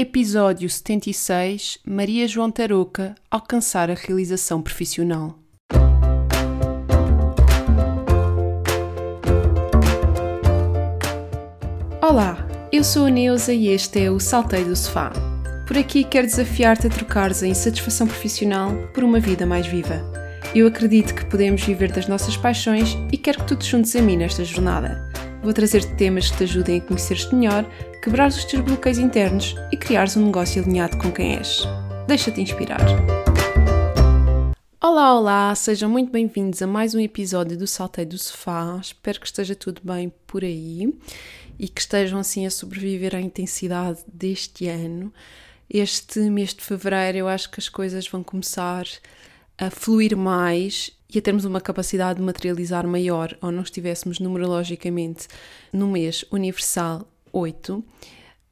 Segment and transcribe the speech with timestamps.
[0.00, 5.36] Episódio 76 Maria João Tarouca alcançar a realização profissional.
[12.00, 15.10] Olá, eu sou a Neuza e este é o Saltei do Sofá.
[15.66, 20.00] Por aqui quero desafiar-te a trocares a insatisfação profissional por uma vida mais viva.
[20.54, 24.00] Eu acredito que podemos viver das nossas paixões e quero que tu te juntes a
[24.00, 25.07] mim nesta jornada.
[25.42, 27.64] Vou trazer-te temas que te ajudem a conhecer-te melhor,
[28.02, 31.62] quebrar os teus bloqueios internos e criares um negócio alinhado com quem és.
[32.08, 32.80] Deixa-te inspirar.
[34.80, 38.78] Olá, olá, sejam muito bem-vindos a mais um episódio do Saltei do Sofá.
[38.82, 40.92] Espero que esteja tudo bem por aí
[41.56, 45.12] e que estejam assim a sobreviver à intensidade deste ano.
[45.70, 48.86] Este mês de fevereiro eu acho que as coisas vão começar
[49.56, 55.26] a fluir mais e a termos uma capacidade de materializar maior, ou não estivéssemos numerologicamente
[55.72, 57.82] no mês universal 8,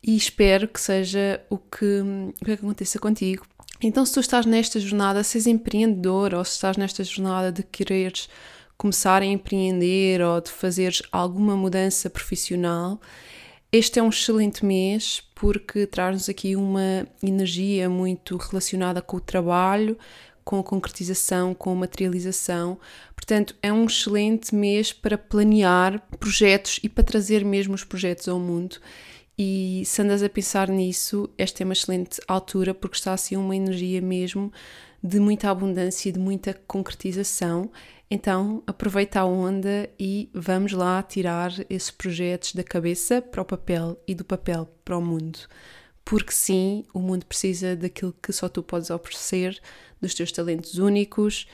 [0.02, 2.02] e espero que seja o que,
[2.40, 3.44] o que aconteça contigo.
[3.82, 7.62] Então, se tu estás nesta jornada, se és empreendedor ou se estás nesta jornada de
[7.62, 8.28] quereres
[8.78, 13.00] começar a empreender ou de fazeres alguma mudança profissional,
[13.70, 19.98] este é um excelente mês porque traz-nos aqui uma energia muito relacionada com o trabalho,
[20.46, 22.78] com a concretização, com a materialização.
[23.16, 28.38] Portanto, é um excelente mês para planear projetos e para trazer mesmo os projetos ao
[28.38, 28.76] mundo.
[29.36, 33.56] E se andas a pensar nisso, esta é uma excelente altura porque está assim uma
[33.56, 34.52] energia mesmo
[35.02, 37.68] de muita abundância e de muita concretização.
[38.08, 44.00] Então, aproveita a onda e vamos lá tirar esses projetos da cabeça para o papel
[44.06, 45.40] e do papel para o mundo.
[46.06, 49.60] Porque sim, o mundo precisa daquilo que só tu podes oferecer,
[50.00, 51.48] dos teus talentos únicos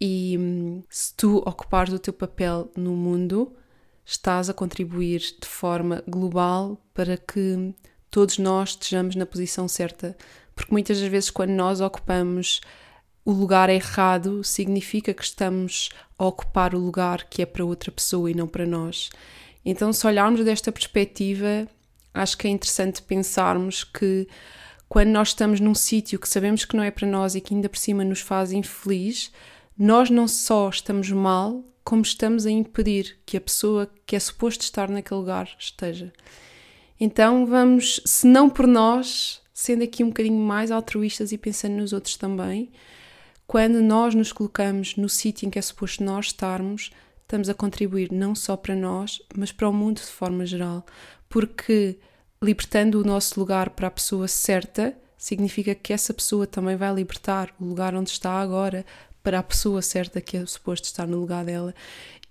[0.00, 3.52] e hum, se tu ocupares o teu papel no mundo,
[4.04, 7.74] estás a contribuir de forma global para que
[8.08, 10.16] todos nós estejamos na posição certa.
[10.54, 12.60] Porque muitas das vezes, quando nós ocupamos
[13.24, 18.30] o lugar errado, significa que estamos a ocupar o lugar que é para outra pessoa
[18.30, 19.10] e não para nós.
[19.64, 21.68] Então, se olharmos desta perspectiva,
[22.18, 24.26] acho que é interessante pensarmos que
[24.88, 27.68] quando nós estamos num sítio que sabemos que não é para nós e que ainda
[27.68, 29.30] por cima nos faz infeliz,
[29.76, 34.62] nós não só estamos mal, como estamos a impedir que a pessoa que é suposto
[34.62, 36.12] estar naquele lugar esteja.
[36.98, 41.92] Então vamos, se não por nós, sendo aqui um bocadinho mais altruístas e pensando nos
[41.92, 42.70] outros também,
[43.46, 46.90] quando nós nos colocamos no sítio em que é suposto nós estarmos,
[47.22, 50.84] estamos a contribuir não só para nós, mas para o mundo de forma geral.
[51.28, 51.98] Porque
[52.42, 57.54] libertando o nosso lugar para a pessoa certa, significa que essa pessoa também vai libertar
[57.60, 58.86] o lugar onde está agora
[59.22, 61.74] para a pessoa certa que é suposto estar no lugar dela.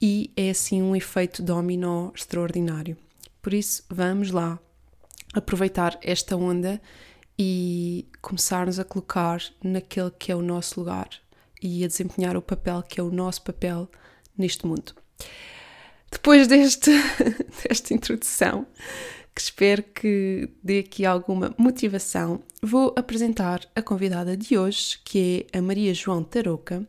[0.02, 2.96] E é assim um efeito dominó extraordinário.
[3.42, 4.60] Por isso, vamos lá
[5.34, 6.82] aproveitar esta onda
[7.38, 11.10] e começarmos a colocar naquele que é o nosso lugar
[11.62, 13.90] e a desempenhar o papel que é o nosso papel
[14.38, 14.96] neste mundo.
[16.12, 16.92] Depois deste,
[17.68, 18.66] desta introdução,
[19.38, 25.60] que espero que dê aqui alguma motivação, vou apresentar a convidada de hoje, que é
[25.60, 26.84] a Maria João Tarouca.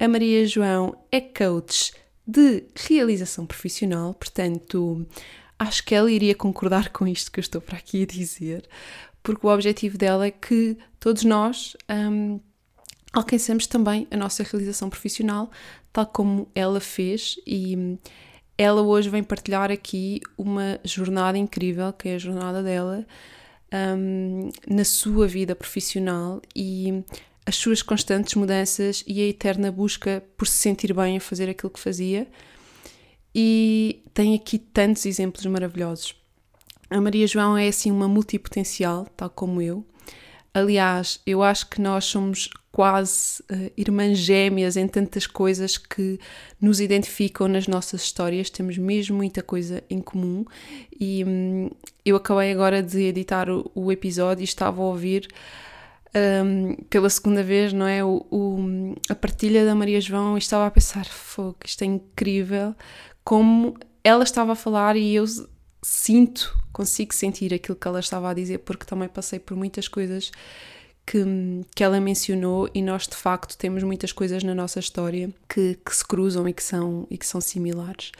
[0.00, 1.92] A Maria João é coach
[2.26, 5.06] de realização profissional, portanto,
[5.58, 8.66] acho que ela iria concordar com isto que eu estou para aqui a dizer,
[9.22, 12.40] porque o objetivo dela é que todos nós um,
[13.12, 15.50] alcancemos também a nossa realização profissional,
[15.92, 17.98] tal como ela fez, e
[18.60, 23.06] ela hoje vem partilhar aqui uma jornada incrível, que é a jornada dela,
[23.72, 27.02] um, na sua vida profissional e
[27.46, 31.70] as suas constantes mudanças e a eterna busca por se sentir bem a fazer aquilo
[31.70, 32.28] que fazia.
[33.34, 36.14] E tem aqui tantos exemplos maravilhosos.
[36.90, 39.86] A Maria João é assim uma multipotencial, tal como eu.
[40.52, 46.18] Aliás, eu acho que nós somos quase uh, irmãs gêmeas em tantas coisas que
[46.60, 50.44] nos identificam nas nossas histórias, temos mesmo muita coisa em comum.
[50.98, 51.70] E um,
[52.04, 55.28] eu acabei agora de editar o, o episódio e estava a ouvir
[56.14, 58.04] um, pela segunda vez, não é?
[58.04, 62.74] O, o, a partilha da Maria João e estava a pensar: fogo, isto é incrível,
[63.24, 65.24] como ela estava a falar e eu
[65.82, 70.30] sinto, consigo sentir aquilo que ela estava a dizer, porque também passei por muitas coisas
[71.10, 71.24] que,
[71.74, 75.96] que ela mencionou e nós de facto temos muitas coisas na nossa história que, que
[75.96, 78.12] se cruzam e que são, e que são similares.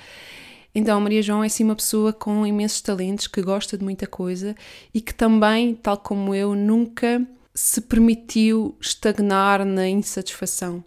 [0.74, 4.56] Então, Maria João é sim uma pessoa com imensos talentos, que gosta de muita coisa
[4.92, 10.82] e que também, tal como eu, nunca se permitiu estagnar na insatisfação.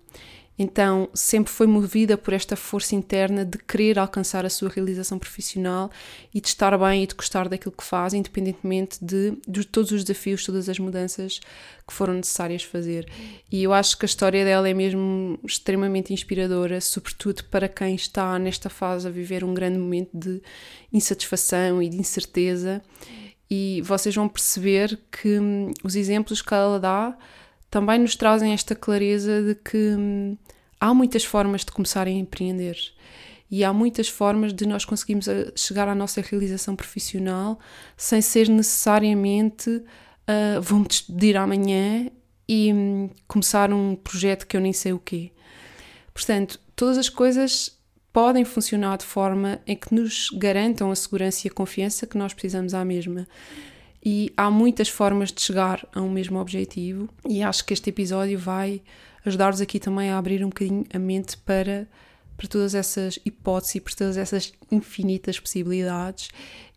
[0.57, 5.89] Então, sempre foi movida por esta força interna de querer alcançar a sua realização profissional
[6.33, 10.03] e de estar bem e de gostar daquilo que faz, independentemente de, de todos os
[10.03, 11.39] desafios, todas as mudanças
[11.87, 13.09] que foram necessárias fazer.
[13.51, 18.37] E eu acho que a história dela é mesmo extremamente inspiradora, sobretudo para quem está
[18.37, 20.39] nesta fase a viver um grande momento de
[20.91, 22.81] insatisfação e de incerteza.
[23.49, 27.17] E vocês vão perceber que hum, os exemplos que ela dá
[27.73, 30.37] também nos trazem esta clareza de que hum,
[30.79, 32.77] há muitas formas de começar a empreender
[33.49, 37.59] e há muitas formas de nós conseguirmos eh, chegar à nossa realização profissional
[37.97, 42.11] sem ser necessariamente uh, vou-me despedir amanhã
[42.47, 45.31] e um, começar um projeto que eu nem sei o quê.
[46.13, 47.75] Portanto, todas as coisas
[48.11, 52.35] podem funcionar de forma em que nos garantam a segurança e a confiança que nós
[52.35, 53.27] precisamos à mesma
[54.03, 58.37] e há muitas formas de chegar a um mesmo objetivo e acho que este episódio
[58.37, 58.81] vai
[59.25, 61.87] ajudar-vos aqui também a abrir um bocadinho a mente para,
[62.35, 66.29] para todas essas hipóteses, para todas essas infinitas possibilidades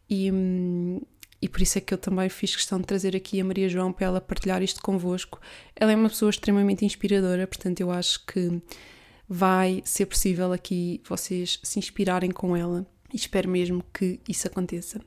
[0.08, 1.00] e, hum,
[1.42, 3.92] e por isso é que eu também fiz questão de trazer aqui a Maria João
[3.92, 5.40] para ela partilhar isto convosco.
[5.74, 8.62] Ela é uma pessoa extremamente inspiradora, portanto eu acho que
[9.28, 15.00] vai ser possível aqui vocês se inspirarem com ela e espero mesmo que isso aconteça.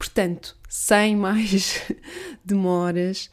[0.00, 1.82] Portanto, sem mais
[2.42, 3.30] demoras,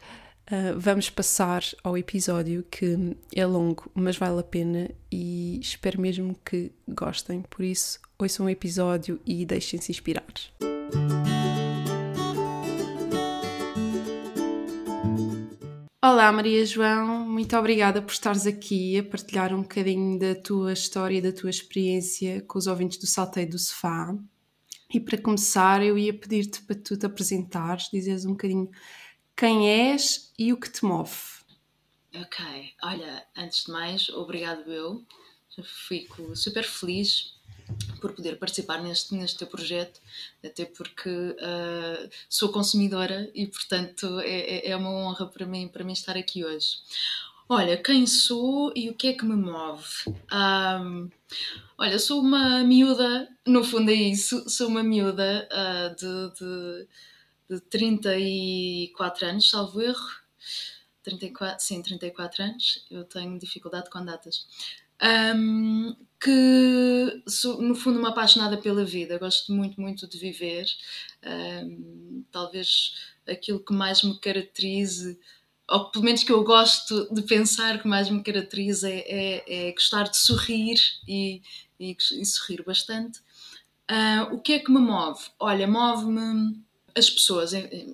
[0.52, 6.38] uh, vamos passar ao episódio que é longo, mas vale a pena e espero mesmo
[6.44, 7.40] que gostem.
[7.48, 10.26] Por isso, ouçam o episódio e deixem-se inspirar.
[16.04, 21.16] Olá Maria João, muito obrigada por estares aqui a partilhar um bocadinho da tua história
[21.16, 24.14] e da tua experiência com os ouvintes do Salteio do Sofá.
[24.92, 28.70] E para começar, eu ia pedir-te para tu te apresentares, dizeres um bocadinho
[29.36, 31.12] quem és e o que te move.
[32.14, 32.44] Ok,
[32.82, 35.04] olha, antes de mais, obrigado eu.
[35.62, 37.38] Fico super feliz
[38.00, 40.00] por poder participar neste, neste teu projeto,
[40.42, 45.84] até porque uh, sou consumidora e, portanto, é, é, é uma honra para mim, para
[45.84, 46.78] mim estar aqui hoje.
[47.50, 49.86] Olha, quem sou e o que é que me move?
[50.30, 51.08] Um,
[51.78, 56.34] olha, sou uma miúda, no fundo é isso, sou uma miúda uh, de,
[57.48, 60.06] de, de 34 anos, salvo erro.
[61.02, 64.46] 34, sim, 34 anos, eu tenho dificuldade com datas.
[65.02, 70.66] Um, que sou, no fundo, uma apaixonada pela vida, gosto muito, muito de viver.
[71.24, 72.94] Um, talvez
[73.26, 75.18] aquilo que mais me caracterize
[75.68, 79.72] ou pelo menos que eu gosto de pensar que mais me caracteriza é, é, é
[79.72, 81.42] gostar de sorrir e,
[81.78, 83.20] e, e sorrir bastante.
[83.90, 85.20] Uh, o que é que me move?
[85.38, 86.62] Olha, move-me
[86.96, 87.52] as pessoas,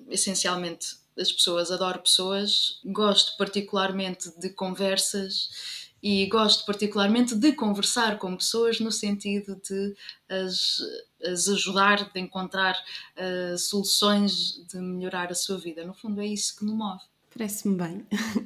[0.09, 8.35] essencialmente as pessoas, adoro pessoas, gosto particularmente de conversas e gosto particularmente de conversar com
[8.35, 9.95] pessoas no sentido de
[10.29, 10.79] as,
[11.23, 12.77] as ajudar, de encontrar
[13.17, 15.85] uh, soluções de melhorar a sua vida.
[15.85, 17.01] No fundo, é isso que me move.
[17.37, 18.05] Parece-me bem.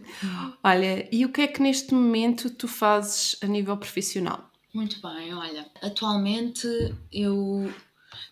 [0.63, 4.49] olha, e o que é que neste momento tu fazes a nível profissional?
[4.73, 6.67] Muito bem, olha, atualmente
[7.11, 7.71] eu.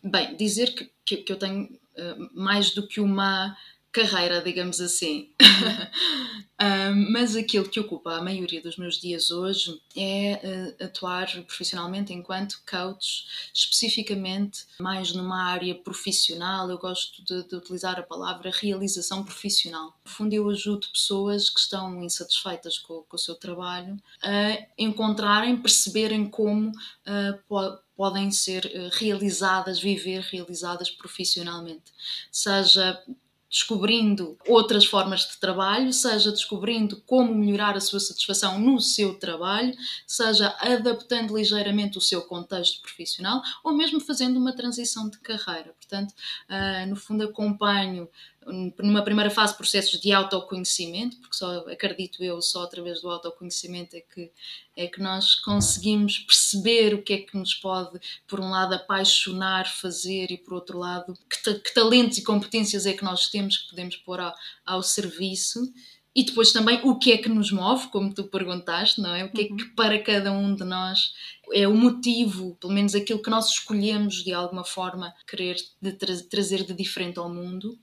[0.03, 3.55] Bem, dizer que, que, que eu tenho uh, mais do que uma
[3.97, 5.31] carreira, digamos assim.
[6.61, 12.13] um, mas aquilo que ocupa a maioria dos meus dias hoje é uh, atuar profissionalmente
[12.13, 16.69] enquanto coach, especificamente mais numa área profissional.
[16.69, 19.97] Eu gosto de, de utilizar a palavra realização profissional.
[20.05, 25.57] No fundo, eu ajudo pessoas que estão insatisfeitas com, com o seu trabalho a encontrarem,
[25.57, 31.91] perceberem como uh, po podem ser uh, realizadas, viver realizadas profissionalmente.
[32.31, 33.03] Seja
[33.49, 39.73] descobrindo outras formas de trabalho, seja descobrindo como melhorar a sua satisfação no seu trabalho,
[40.05, 45.73] seja adaptando ligeiramente o seu contexto profissional ou mesmo fazendo uma transição de carreira.
[45.79, 46.13] Portanto,
[46.49, 48.09] uh, no fundo, acompanho
[48.47, 54.01] numa primeira fase processos de autoconhecimento, porque só acredito eu só através do autoconhecimento é
[54.01, 54.31] que
[54.75, 59.67] é que nós conseguimos perceber o que é que nos pode por um lado apaixonar
[59.67, 63.69] fazer e por outro lado que, que talentos e competências é que nós temos que
[63.69, 64.33] podemos pôr ao,
[64.65, 65.73] ao serviço
[66.17, 69.23] e depois também o que é que nos move, como tu perguntaste, não é?
[69.23, 69.75] O que é que uhum.
[69.75, 71.13] para cada um de nós
[71.53, 76.11] é o motivo, pelo menos aquilo que nós escolhemos de alguma forma querer de tra
[76.27, 77.77] trazer de diferente ao mundo.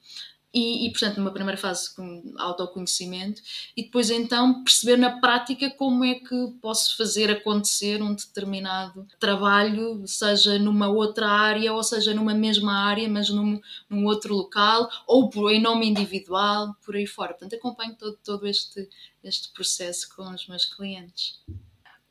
[0.54, 3.42] E, e, portanto, numa primeira fase com autoconhecimento,
[3.76, 10.06] e depois então perceber na prática como é que posso fazer acontecer um determinado trabalho,
[10.06, 15.28] seja numa outra área, ou seja numa mesma área, mas num, num outro local, ou
[15.28, 17.32] por, em nome individual, por aí fora.
[17.32, 18.88] Portanto, acompanho todo, todo este,
[19.24, 21.40] este processo com os meus clientes.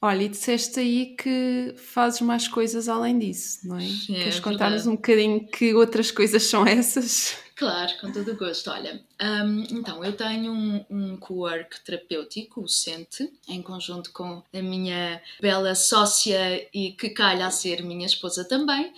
[0.02, 3.86] Olha, e disseste aí que fazes mais coisas além disso, não é?
[3.86, 7.38] É, Queres contar-nos um bocadinho que outras coisas são essas?
[7.56, 8.72] Claro, com todo o gosto.
[8.72, 14.62] Olha, hum, então eu tenho um, um co-work terapêutico, o Sente, em conjunto com a
[14.62, 18.92] minha bela sócia e que calha a ser minha esposa também,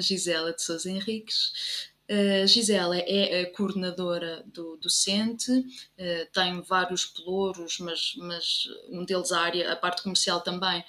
[0.00, 1.90] Gisela de Sousa Henriques.
[2.10, 5.52] A Gisela é a coordenadora do, do Sente,
[5.98, 10.82] eh, tem vários pelouros, mas, mas um deles a área, a parte comercial também,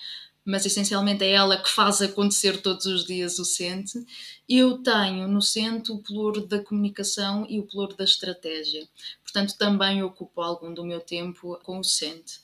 [0.49, 4.03] mas essencialmente é ela que faz acontecer todos os dias o Sente.
[4.47, 8.87] Eu tenho no Sente o pelouro da comunicação e o pelouro da estratégia,
[9.21, 12.39] portanto também ocupo algum do meu tempo com o Sente.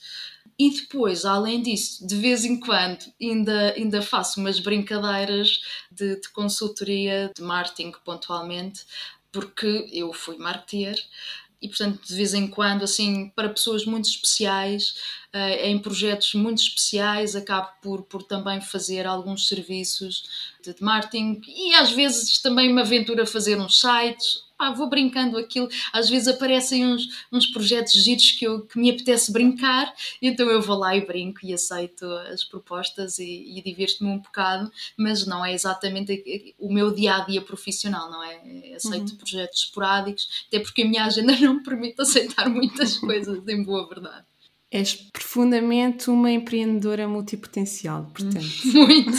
[0.57, 5.59] E depois, além disso, de vez em quando ainda, ainda faço umas brincadeiras
[5.91, 8.85] de, de consultoria de marketing pontualmente,
[9.31, 10.97] porque eu fui marketeer
[11.65, 14.95] e portanto de vez em quando assim para pessoas muito especiais
[15.34, 20.24] eh, em projetos muito especiais acabo por, por também fazer alguns serviços
[20.63, 24.89] de, de marketing e às vezes também me aventuro a fazer uns sites pá, vou
[24.89, 29.93] brincando aquilo, às vezes aparecem uns, uns projetos giros que, eu, que me apetece brincar,
[30.21, 34.71] então eu vou lá e brinco e aceito as propostas e, e divirto-me um bocado,
[34.97, 38.74] mas não é exatamente o meu dia a dia profissional, não é?
[38.75, 39.17] Aceito uhum.
[39.17, 43.88] projetos esporádicos, até porque a minha agenda não me permite aceitar muitas coisas, em boa
[43.88, 44.25] verdade.
[44.71, 48.45] És profundamente uma empreendedora multipotencial, portanto.
[48.74, 49.12] Muito!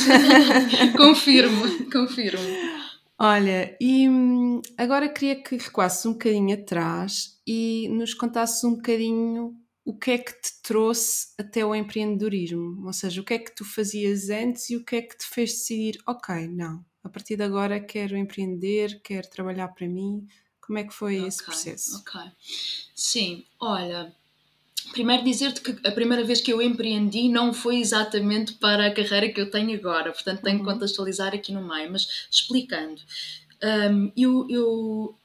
[0.97, 2.86] confirmo, confirmo.
[3.19, 9.57] Olha, e hum, agora queria que recuasses um bocadinho atrás e nos contasses um bocadinho
[9.87, 13.55] o que é que te trouxe até o empreendedorismo, ou seja, o que é que
[13.55, 17.37] tu fazias antes e o que é que te fez decidir, ok, não, a partir
[17.37, 20.27] de agora quero empreender, quero trabalhar para mim.
[20.61, 21.97] Como é que foi okay, esse processo?
[22.01, 22.21] Ok,
[22.95, 24.13] sim, olha,
[24.93, 29.28] Primeiro dizer-te que a primeira vez que eu empreendi não foi exatamente para a carreira
[29.31, 30.64] que eu tenho agora, portanto tenho uhum.
[30.64, 33.00] que contextualizar aqui no meio, mas explicando.
[33.62, 35.19] Um, eu, eu,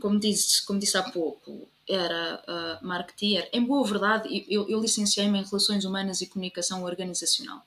[0.00, 3.48] como, disse, como disse há pouco, era uh, marketeer.
[3.52, 7.64] Em boa verdade, eu, eu licenciei-me em Relações Humanas e Comunicação Organizacional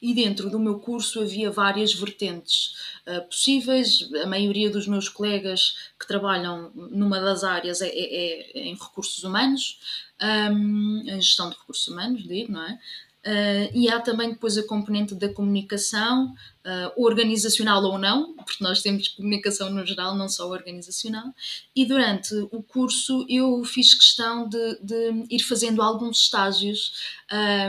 [0.00, 2.74] e dentro do meu curso havia várias vertentes
[3.06, 4.08] uh, possíveis.
[4.22, 9.24] A maioria dos meus colegas que trabalham numa das áreas é, é, é em recursos
[9.24, 9.80] humanos,
[10.22, 12.78] um, em gestão de recursos humanos, digo, não é?
[13.26, 16.34] Uh, e há também depois a componente da comunicação,
[16.64, 21.34] uh, organizacional ou não, porque nós temos comunicação no geral, não só organizacional.
[21.74, 26.92] E durante o curso eu fiz questão de, de ir fazendo alguns estágios,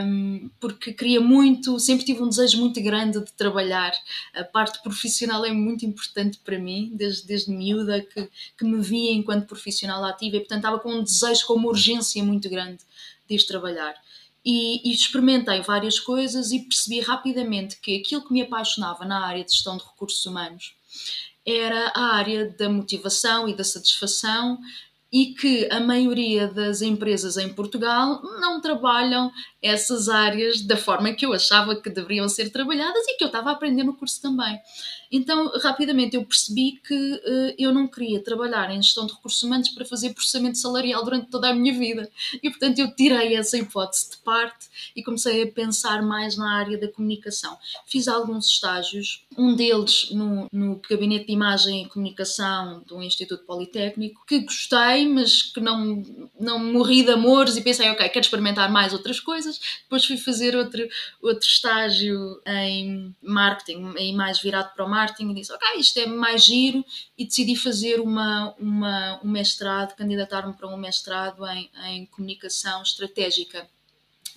[0.04, 3.92] um, porque queria muito, sempre tive um desejo muito grande de trabalhar.
[4.34, 9.12] A parte profissional é muito importante para mim, desde, desde miúda, que, que me via
[9.12, 12.78] enquanto profissional ativa e, portanto, estava com um desejo, com uma urgência muito grande
[13.28, 13.94] de ir trabalhar.
[14.44, 19.44] E, e, experimentei várias coisas e percebi rapidamente que aquilo que me apaixonava na área
[19.44, 20.74] de gestão de recursos humanos
[21.46, 24.58] era a área da motivação e da satisfação
[25.12, 29.30] e que a maioria das empresas em Portugal não trabalham
[29.60, 33.50] essas áreas da forma que eu achava que deveriam ser trabalhadas e que eu estava
[33.50, 34.58] a aprender no curso também.
[35.10, 39.68] Então, rapidamente eu percebi que uh, eu não queria trabalhar em gestão de recursos humanos
[39.70, 42.08] para fazer processamento salarial durante toda a minha vida.
[42.40, 46.78] E, portanto, eu tirei essa hipótese de parte e comecei a pensar mais na área
[46.78, 47.58] da comunicação.
[47.86, 54.24] Fiz alguns estágios, um deles no, no gabinete de imagem e comunicação do Instituto Politécnico,
[54.26, 56.04] que gostei, mas que não,
[56.38, 59.60] não morri de amores e pensei, ok, quero experimentar mais outras coisas.
[59.82, 60.86] Depois fui fazer outro,
[61.20, 65.98] outro estágio em marketing, e mais virado para o marketing marketing e disse, ok, isto
[65.98, 66.84] é mais giro
[67.16, 73.68] e decidi fazer uma, uma, um mestrado, candidatar-me para um mestrado em, em comunicação estratégica.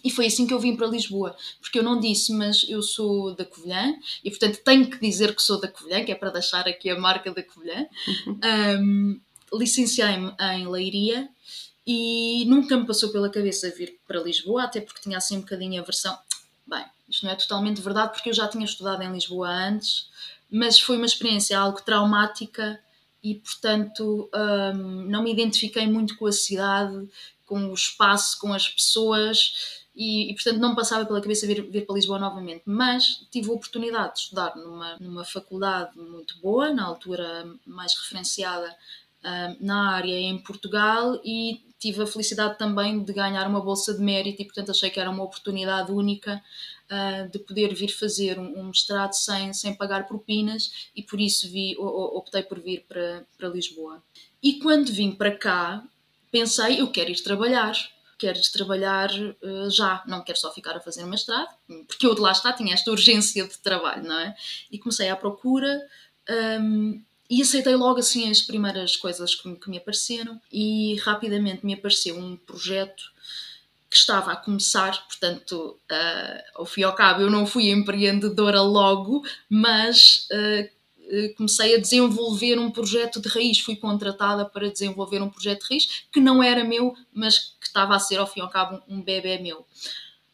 [0.03, 3.34] E foi assim que eu vim para Lisboa, porque eu não disse, mas eu sou
[3.36, 6.67] da Covilhã e, portanto, tenho que dizer que sou da Covilhã, que é para deixar
[6.67, 7.88] aqui a marca da Covilhã.
[8.27, 8.39] Uhum.
[8.82, 9.22] Um,
[9.53, 11.29] Licenciei-me em Leiria
[11.86, 15.82] e nunca me passou pela cabeça vir para Lisboa, até porque tinha assim um bocadinho
[15.82, 16.17] a versão.
[16.65, 20.10] Bem, isto não é totalmente verdade, porque eu já tinha estudado em Lisboa antes,
[20.54, 22.80] mas foi uma experiência algo traumática
[23.24, 27.10] e, portanto, um, não me identifiquei muito com a cidade,
[27.46, 31.70] com o espaço, com as pessoas e, e, portanto não me passava pela cabeça vir,
[31.70, 36.72] vir para Lisboa novamente, mas tive a oportunidade de estudar numa, numa faculdade muito boa,
[36.72, 43.14] na altura mais referenciada uh, na área em Portugal e tive a felicidade também de
[43.14, 46.42] ganhar uma bolsa de mérito e portanto achei que era uma oportunidade única
[46.94, 51.50] uh, de poder vir fazer um, um, mestrado sem, sem pagar propinas e por isso
[51.50, 54.04] vi, optei por vir para, para Lisboa.
[54.42, 55.84] E quando vim para cá,
[56.32, 57.74] pensei, eu quero ir trabalhar,
[58.18, 61.50] queres trabalhar uh, já, não quero só ficar a fazer mestrado,
[61.88, 64.36] porque eu de lá está tinha esta urgência de trabalho, não é?
[64.72, 65.82] E comecei à procura
[66.62, 71.74] um, e aceitei logo assim as primeiras coisas que, que me apareceram e rapidamente me
[71.74, 73.04] apareceu um projeto
[73.94, 78.60] que estava a começar, portanto, uh, ao fim e ao cabo, eu não fui empreendedora
[78.60, 83.60] logo, mas uh, comecei a desenvolver um projeto de raiz.
[83.60, 87.96] Fui contratada para desenvolver um projeto de raiz que não era meu, mas que estava
[87.96, 89.64] a ser, ao fim e ao cabo, um bebê meu.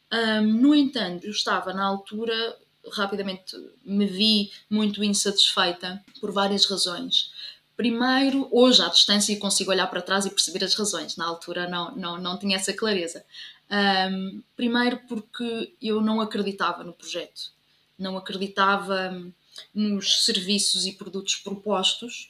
[0.10, 2.58] Um, no entanto, eu estava na altura,
[2.94, 7.30] rapidamente me vi muito insatisfeita por várias razões.
[7.80, 11.16] Primeiro, hoje à distância consigo olhar para trás e perceber as razões.
[11.16, 13.24] Na altura não, não, não tinha essa clareza.
[13.72, 17.54] Um, primeiro porque eu não acreditava no projeto.
[17.98, 19.26] Não acreditava
[19.74, 22.30] nos serviços e produtos propostos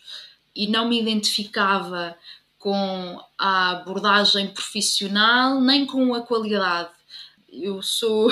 [0.55, 2.15] e não me identificava
[2.59, 6.91] com a abordagem profissional nem com a qualidade.
[7.51, 8.29] Eu sou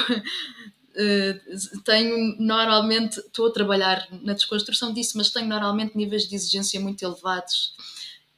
[0.97, 6.79] Uh, tenho normalmente, estou a trabalhar na desconstrução disso, mas tenho normalmente níveis de exigência
[6.79, 7.75] muito elevados.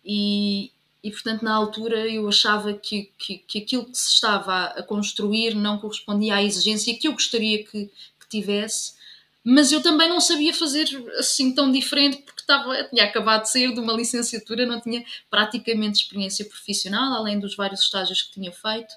[0.04, 0.70] E,
[1.02, 5.56] e portanto na altura eu achava que, que, que, aquilo que se estava a construir
[5.56, 8.94] não correspondia à exigência que eu gostaria que, que tivesse,
[9.44, 10.86] mas eu também não sabia fazer
[11.18, 16.02] assim tão diferente porque estava, tinha acabado de sair de uma licenciatura, não tinha praticamente
[16.02, 18.94] experiência profissional, além dos vários estágios que tinha feito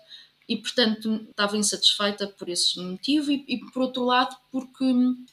[0.48, 4.84] e portanto estava insatisfeita por esse motivo e, e, por outro lado porque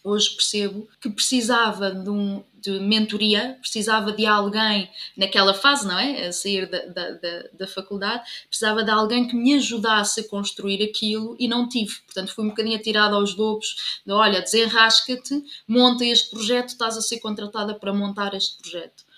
[0.04, 6.28] hoje percebo que precisava de, um, de mentoria, precisava de alguém naquela fase, não é?
[6.28, 10.82] A sair da, da, da, da, faculdade, precisava de alguém que me ajudasse a construir
[10.84, 11.96] aquilo e não tive.
[12.06, 17.02] Portanto, fui um bocadinho atirada aos lobos de olha, desenrasca-te, monta este projeto, estás a
[17.02, 19.10] ser contratada para montar este projeto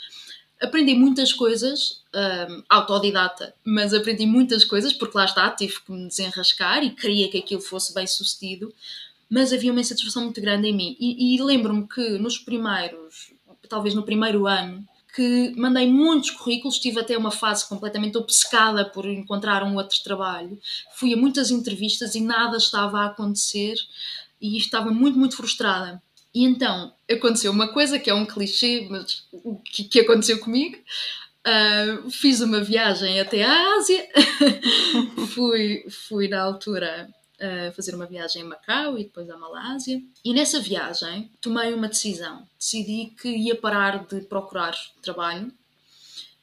[0.61, 6.07] aprendi muitas coisas, um, autodidata, mas aprendi muitas coisas, porque lá está, tive que me
[6.07, 8.73] desenrascar e queria que aquilo fosse bem sucedido,
[9.29, 10.97] mas havia uma insatisfação muito grande em mim.
[10.99, 13.33] E, e lembro-me que nos primeiros,
[13.69, 19.05] talvez no primeiro ano, que mandei muitos currículos, tive até uma fase completamente obcecada por
[19.05, 20.59] encontrar um outro trabalho.
[20.95, 23.75] Fui a muitas entrevistas e nada estava a acontecer
[24.39, 26.01] e estava muito, muito frustrada.
[26.33, 29.23] E então aconteceu uma coisa que é um clichê, mas
[29.65, 30.77] que, que aconteceu comigo.
[31.47, 34.07] Uh, fiz uma viagem até à Ásia,
[35.33, 37.09] fui, fui na altura
[37.41, 40.01] uh, fazer uma viagem a Macau e depois à Malásia.
[40.23, 42.47] E nessa viagem tomei uma decisão.
[42.59, 45.51] Decidi que ia parar de procurar trabalho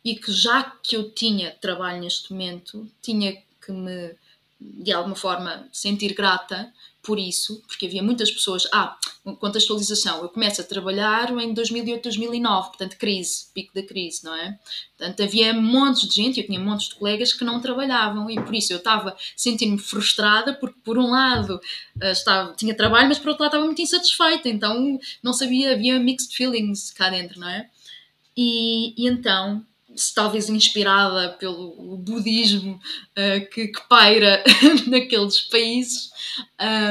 [0.05, 4.17] e que já que eu tinha trabalho neste momento, tinha que me
[4.61, 8.69] de alguma forma sentir grata por isso, porque havia muitas pessoas.
[8.73, 8.95] Ah,
[9.41, 14.59] contextualização, eu começo a trabalhar em 2008, 2009, portanto, crise, pico da crise, não é?
[14.97, 18.55] Portanto, havia montes de gente, eu tinha montes de colegas que não trabalhavam e por
[18.55, 21.61] isso eu estava sentindo-me frustrada, porque por um lado
[22.01, 25.99] eh, estava, tinha trabalho, mas por outro lado estava muito insatisfeita, então não sabia, havia
[25.99, 27.71] mixed feelings cá dentro, não é?
[28.37, 29.65] E, e então
[30.15, 34.43] talvez inspirada pelo budismo uh, que, que, paira
[34.87, 36.11] naqueles países,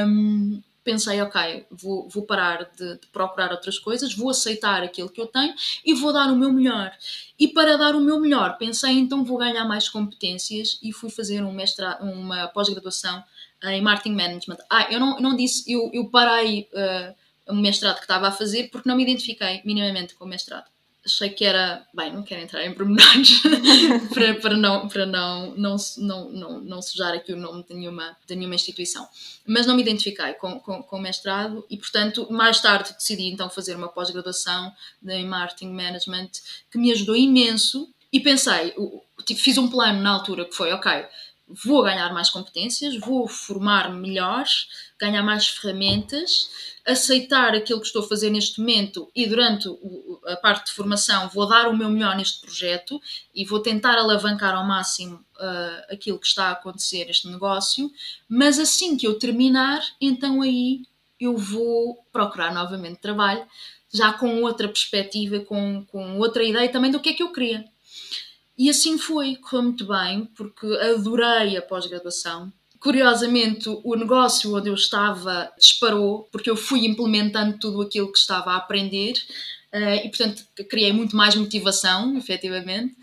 [0.06, 5.20] um, pensei, ok, vou, vou parar de, de, procurar outras coisas, vou aceitar aquilo que
[5.20, 6.92] eu tenho e vou dar o meu melhor.
[7.38, 11.42] E para dar o meu melhor, pensei, então vou ganhar mais competências e fui fazer
[11.42, 13.22] um mestrado, uma pós-graduação
[13.64, 14.58] em Marketing Management.
[14.70, 18.70] Ah, eu não, não disse, eu, eu parei uh, o mestrado que estava a fazer
[18.70, 20.64] porque não me identifiquei minimamente com o mestrado
[21.08, 21.84] achei que era.
[21.92, 23.42] Bem, não quero entrar em pormenores
[24.12, 28.16] para, para, não, para não, não, não, não, não sujar aqui o nome de nenhuma,
[28.26, 29.08] de nenhuma instituição.
[29.46, 33.50] Mas não me identifiquei com, com, com o mestrado e, portanto, mais tarde decidi então
[33.50, 34.72] fazer uma pós-graduação
[35.06, 36.30] em Marketing Management
[36.70, 38.74] que me ajudou imenso e pensei,
[39.24, 41.04] tipo, fiz um plano na altura que foi, ok,
[41.48, 44.44] vou ganhar mais competências, vou formar-me melhor,
[44.98, 46.50] ganhar mais ferramentas,
[46.86, 49.68] aceitar aquilo que estou a fazer neste momento e durante
[50.26, 53.00] a parte de formação vou dar o meu melhor neste projeto
[53.34, 57.90] e vou tentar alavancar ao máximo uh, aquilo que está a acontecer, este negócio,
[58.28, 60.82] mas assim que eu terminar, então aí
[61.20, 63.44] eu vou procurar novamente trabalho,
[63.92, 67.64] já com outra perspectiva, com, com outra ideia também do que é que eu queria.
[68.58, 72.52] E assim foi, correu muito bem, porque adorei a pós-graduação.
[72.80, 78.52] Curiosamente, o negócio onde eu estava disparou, porque eu fui implementando tudo aquilo que estava
[78.52, 79.14] a aprender
[79.72, 82.96] uh, e, portanto, criei muito mais motivação, efetivamente.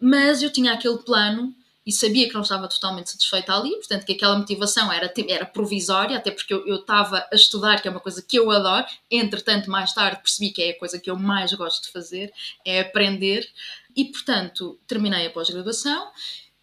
[0.00, 4.12] Mas eu tinha aquele plano e sabia que não estava totalmente satisfeita ali, portanto que
[4.12, 8.00] aquela motivação era, era provisória, até porque eu, eu estava a estudar, que é uma
[8.00, 11.52] coisa que eu adoro, entretanto mais tarde percebi que é a coisa que eu mais
[11.54, 12.32] gosto de fazer,
[12.64, 13.48] é aprender,
[13.96, 16.10] e portanto terminei a pós-graduação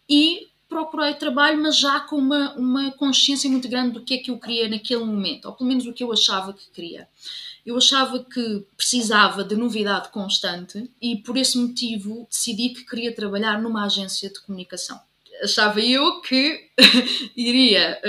[0.08, 4.30] e procurei trabalho, mas já com uma, uma consciência muito grande do que é que
[4.30, 7.08] eu queria naquele momento, ou pelo menos o que eu achava que queria.
[7.66, 13.60] Eu achava que precisava de novidade constante e por esse motivo decidi que queria trabalhar
[13.60, 14.98] numa agência de comunicação
[15.42, 16.70] achava eu que
[17.36, 18.00] iria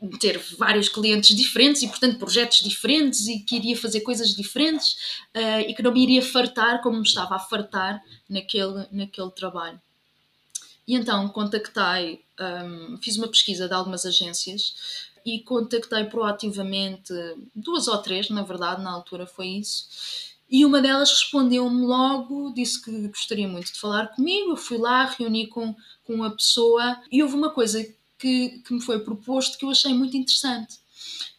[0.00, 4.92] uh, ter vários clientes diferentes e, portanto, projetos diferentes e que iria fazer coisas diferentes
[5.34, 9.80] uh, e que não me iria fartar como me estava a fartar naquele, naquele trabalho.
[10.86, 17.12] E então contactei, um, fiz uma pesquisa de algumas agências e contactei proativamente
[17.54, 19.86] duas ou três, na verdade, na altura foi isso.
[20.50, 24.52] E uma delas respondeu-me logo, disse que gostaria muito de falar comigo.
[24.52, 27.82] Eu fui lá, reuni com, com a pessoa e houve uma coisa
[28.18, 30.78] que, que me foi proposto que eu achei muito interessante.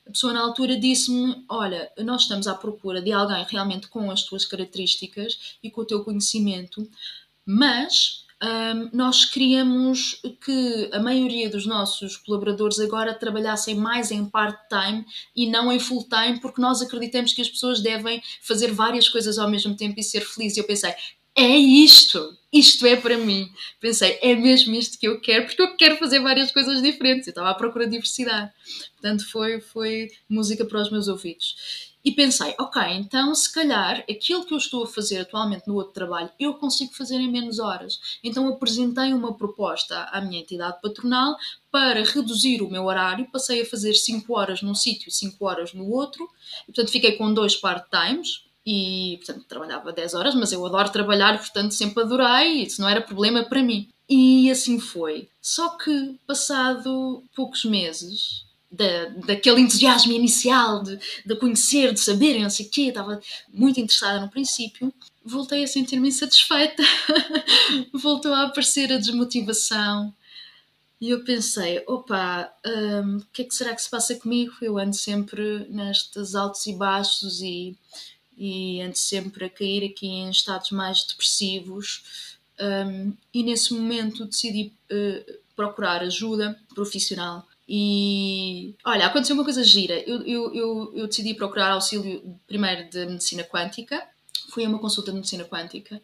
[0.06, 4.24] A pessoa na altura disse-me: Olha, nós estamos à procura de alguém realmente com as
[4.24, 6.90] tuas características e com o teu conhecimento,
[7.46, 15.06] mas um, nós queríamos que a maioria dos nossos colaboradores agora trabalhassem mais em part-time
[15.36, 19.50] e não em full-time, porque nós acreditamos que as pessoas devem fazer várias coisas ao
[19.50, 20.58] mesmo tempo e ser felizes.
[20.58, 20.94] E eu pensei,
[21.36, 23.50] é isto, isto é para mim.
[23.80, 27.28] Pensei, é mesmo isto que eu quero, porque eu quero fazer várias coisas diferentes.
[27.28, 28.52] Eu estava à procura de diversidade.
[28.94, 31.89] Portanto, foi, foi música para os meus ouvidos.
[32.10, 35.94] E pensei, ok, então se calhar aquilo que eu estou a fazer atualmente no outro
[35.94, 38.00] trabalho eu consigo fazer em menos horas.
[38.24, 41.38] Então apresentei uma proposta à minha entidade patronal
[41.72, 43.30] para reduzir o meu horário.
[43.32, 46.28] Passei a fazer 5 horas num sítio, 5 horas no outro.
[46.64, 51.38] E, portanto, fiquei com dois part-times e, portanto, trabalhava 10 horas, mas eu adoro trabalhar,
[51.38, 53.88] portanto, sempre adorei, isso não era problema para mim.
[54.10, 55.30] E assim foi.
[55.40, 62.50] Só que, passado poucos meses, da, daquele entusiasmo inicial de, de conhecer, de saber, não
[62.50, 63.20] sei o quê, estava
[63.52, 64.94] muito interessada no princípio,
[65.26, 66.84] voltei a sentir-me insatisfeita,
[67.94, 70.14] voltou a aparecer a desmotivação.
[71.02, 74.54] E eu pensei, opa, um, o que é que será que se passa comigo?
[74.62, 77.78] Eu ando sempre nestes altos e baixos e,
[78.38, 82.38] e ando sempre a cair aqui em estados mais depressivos.
[82.60, 90.00] Um, e nesse momento decidi uh, procurar ajuda profissional e olha, aconteceu uma coisa gira.
[90.00, 94.02] Eu, eu, eu, eu, decidi procurar auxílio primeiro de medicina quântica,
[94.50, 96.02] fui a uma consulta de medicina quântica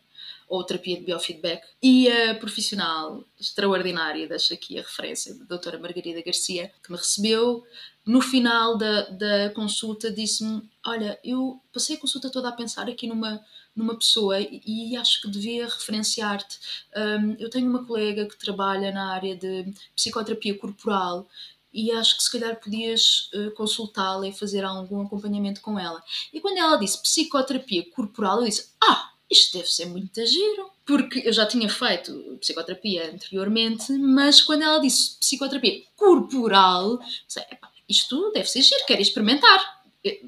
[0.48, 6.22] ou terapia de biofeedback e a profissional extraordinária, deixo aqui a referência, da doutora Margarida
[6.22, 7.66] Garcia, que me recebeu.
[8.06, 13.08] No final da, da consulta, disse-me: Olha, eu passei a consulta toda a pensar aqui
[13.08, 13.44] numa,
[13.76, 16.60] numa pessoa e acho que devia referenciar-te.
[16.96, 21.28] Um, eu tenho uma colega que trabalha na área de psicoterapia corporal
[21.76, 26.02] e acho que se calhar podias uh, consultá-la e fazer algum acompanhamento com ela.
[26.32, 30.72] E quando ela disse psicoterapia corporal, eu disse: Ah, isto deve ser muito giro.
[30.86, 37.44] Porque eu já tinha feito psicoterapia anteriormente, mas quando ela disse psicoterapia corporal, disse,
[37.90, 39.76] isto deve ser giro, quero experimentar.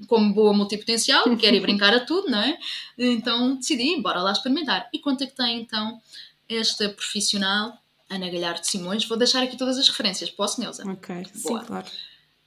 [0.08, 2.58] Como boa multipotencial, quero ir brincar a tudo, não é?
[2.98, 4.90] Então decidi, bora lá experimentar.
[4.92, 6.02] E contactei então
[6.50, 7.78] esta profissional
[8.10, 9.06] Ana Galhardo Simões.
[9.06, 10.30] Vou deixar aqui todas as referências.
[10.30, 10.90] Posso, Neuza?
[10.90, 11.60] Ok, Boa.
[11.60, 11.88] sim, claro.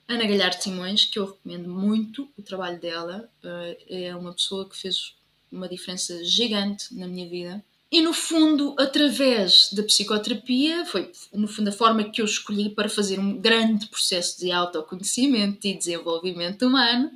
[0.07, 3.29] Ana Galhardo Simões, que eu recomendo muito o trabalho dela.
[3.43, 5.15] Uh, é uma pessoa que fez
[5.51, 7.63] uma diferença gigante na minha vida.
[7.91, 12.87] E no fundo, através da psicoterapia, foi no fundo a forma que eu escolhi para
[12.87, 17.11] fazer um grande processo de autoconhecimento e desenvolvimento humano.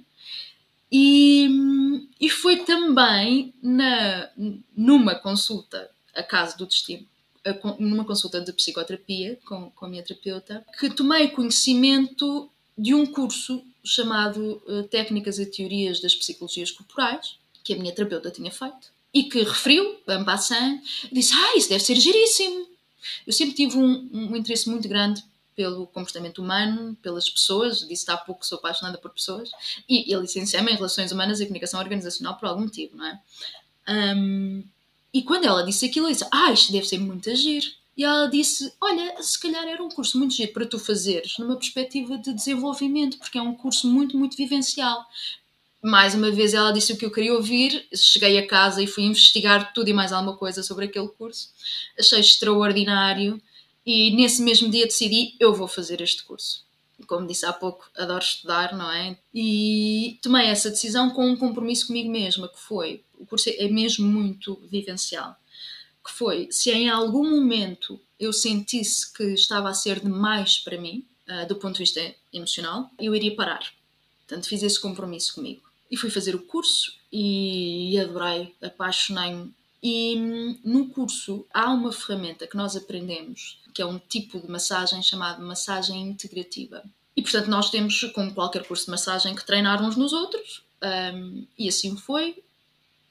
[0.92, 1.50] E,
[2.20, 4.30] e foi também na,
[4.76, 7.06] numa consulta a caso do destino
[7.80, 13.64] numa consulta de psicoterapia com, com a minha terapeuta, que tomei conhecimento de um curso
[13.84, 19.24] chamado uh, Técnicas e Teorias das Psicologias Corporais, que a minha terapeuta tinha feito, e
[19.24, 20.82] que referiu, en passant,
[21.12, 22.68] disse: Ah, isso deve ser giríssimo.
[23.26, 25.24] Eu sempre tive um, um interesse muito grande
[25.56, 29.50] pelo comportamento humano, pelas pessoas, disse há pouco que sou apaixonada por pessoas,
[29.88, 33.20] e, e licenciei-me em Relações Humanas e Comunicação Organizacional por algum motivo, não é?
[33.88, 34.64] Um,
[35.16, 37.74] e quando ela disse aquilo, eu disse: Ah, isto deve ser muito agir.
[37.96, 41.56] E ela disse: Olha, se calhar era um curso muito giro para tu fazeres, numa
[41.56, 45.06] perspectiva de desenvolvimento, porque é um curso muito, muito vivencial.
[45.82, 47.88] Mais uma vez ela disse o que eu queria ouvir.
[47.96, 51.50] Cheguei a casa e fui investigar tudo e mais alguma coisa sobre aquele curso.
[51.98, 53.42] Achei extraordinário
[53.86, 56.65] e nesse mesmo dia decidi: eu vou fazer este curso.
[57.08, 59.18] Como disse há pouco, adoro estudar, não é?
[59.34, 64.08] E tomei essa decisão com um compromisso comigo mesma, que foi o curso é mesmo
[64.08, 65.36] muito vivencial,
[66.04, 71.06] que foi, se em algum momento eu sentisse que estava a ser demais para mim,
[71.28, 73.74] uh, do ponto de vista emocional, eu iria parar.
[74.20, 75.62] Portanto, fiz esse compromisso comigo.
[75.90, 82.48] E fui fazer o curso e adorei, apaixonei-me E hum, no curso há uma ferramenta
[82.48, 86.84] que nós aprendemos, que é um tipo de massagem chamado massagem integrativa.
[87.16, 90.64] E portanto, nós temos, como qualquer curso de massagem, que treinar uns nos outros,
[91.14, 92.36] um, e assim foi.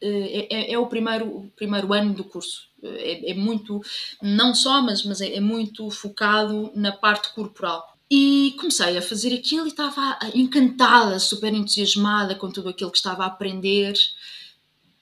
[0.01, 2.69] Eh, é, é, é, o, primeiro, o primeiro ano do curso.
[2.83, 3.81] É, é muito,
[4.21, 7.95] não só, mas, mas é, é muito focado na parte corporal.
[8.11, 13.25] E comecei a fazer aquilo e estava encantada, super entusiasmada com tudo aquilo que estava
[13.25, 13.95] a aprender.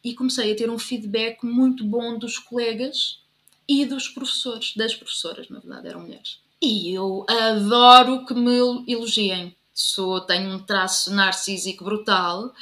[0.05, 3.21] E comecei a ter um feedback muito bom dos colegas
[3.69, 6.39] e dos professores, das professoras, na verdade, eram mulheres.
[6.61, 8.57] E eu adoro que me
[8.89, 9.55] elogiem.
[9.75, 12.53] Sou, tenho um traço narcísico brutal,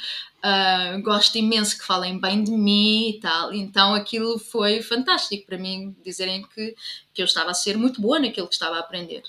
[0.43, 5.57] Uh, gosto imenso que falem bem de mim e tal, então aquilo foi fantástico para
[5.57, 6.75] mim, dizerem que,
[7.13, 9.21] que eu estava a ser muito boa naquilo que estava a aprender.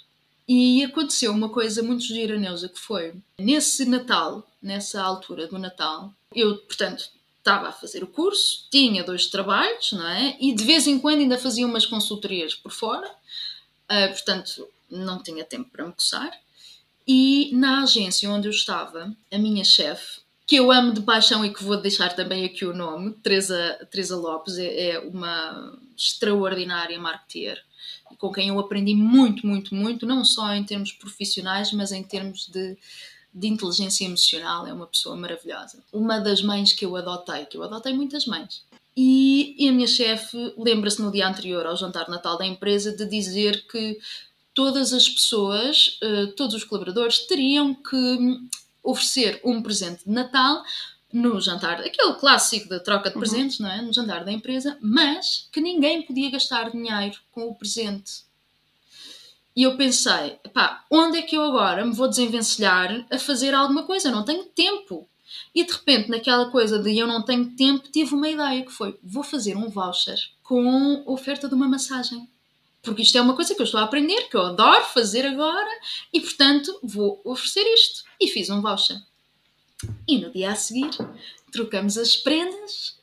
[0.48, 6.10] E aconteceu uma coisa muito gira, Neuza, que foi nesse Natal, nessa altura do Natal,
[6.34, 7.10] eu, portanto,
[7.42, 10.36] estava a fazer o curso, tinha dois trabalhos, não é?
[10.40, 15.44] E de vez em quando ainda fazia umas consultorias por fora, uh, portanto, não tinha
[15.44, 16.30] tempo para me coçar.
[17.06, 21.52] E na agência onde eu estava, a minha chefe que eu amo de paixão e
[21.52, 27.62] que vou deixar também aqui o nome, Teresa, Teresa Lopes, é, é uma extraordinária marketeer
[28.18, 32.46] com quem eu aprendi muito, muito, muito, não só em termos profissionais, mas em termos
[32.46, 32.76] de,
[33.32, 34.66] de inteligência emocional.
[34.66, 35.78] É uma pessoa maravilhosa.
[35.92, 38.62] Uma das mães que eu adotei, que eu adotei muitas mães.
[38.96, 43.06] E, e a minha chefe lembra-se no dia anterior ao jantar Natal da empresa de
[43.06, 43.98] dizer que
[44.54, 48.38] todas as pessoas, eh, todos os colaboradores, teriam que
[48.82, 50.62] oferecer um presente de Natal
[51.12, 53.20] no jantar, aquele clássico da troca de uhum.
[53.20, 53.66] presentes, uhum.
[53.66, 53.82] não é?
[53.82, 58.24] No jantar da empresa, mas que ninguém podia gastar dinheiro com o presente.
[59.54, 63.82] E eu pensei, pá, onde é que eu agora me vou desenvencilhar a fazer alguma
[63.82, 64.08] coisa?
[64.08, 65.08] Eu não tenho tempo.
[65.54, 68.98] E de repente, naquela coisa de eu não tenho tempo, tive uma ideia que foi:
[69.02, 72.28] vou fazer um voucher com oferta de uma massagem.
[72.82, 75.70] Porque isto é uma coisa que eu estou a aprender, que eu adoro fazer agora,
[76.12, 78.04] e portanto vou oferecer isto.
[78.20, 79.00] E fiz um voucher.
[80.06, 80.90] E no dia a seguir,
[81.52, 82.96] trocamos as prendas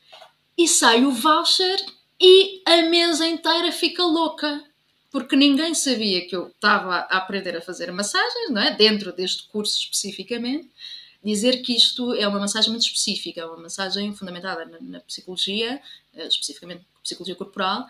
[0.57, 1.79] e sai o voucher
[2.19, 4.63] e a mesa inteira fica louca.
[5.11, 8.75] Porque ninguém sabia que eu estava a aprender a fazer massagens, não é?
[8.75, 10.69] Dentro deste curso especificamente.
[11.23, 15.81] Dizer que isto é uma massagem muito específica, uma massagem fundamentada na, na psicologia,
[16.13, 17.85] eh, especificamente psicologia corporal,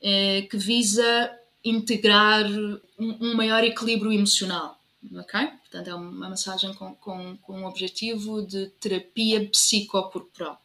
[0.00, 4.78] eh, que visa integrar um, um maior equilíbrio emocional
[5.16, 5.46] ok?
[5.46, 10.60] Portanto, é uma massagem com, com, com um objetivo de terapia psicocorporal.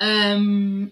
[0.00, 0.90] Um,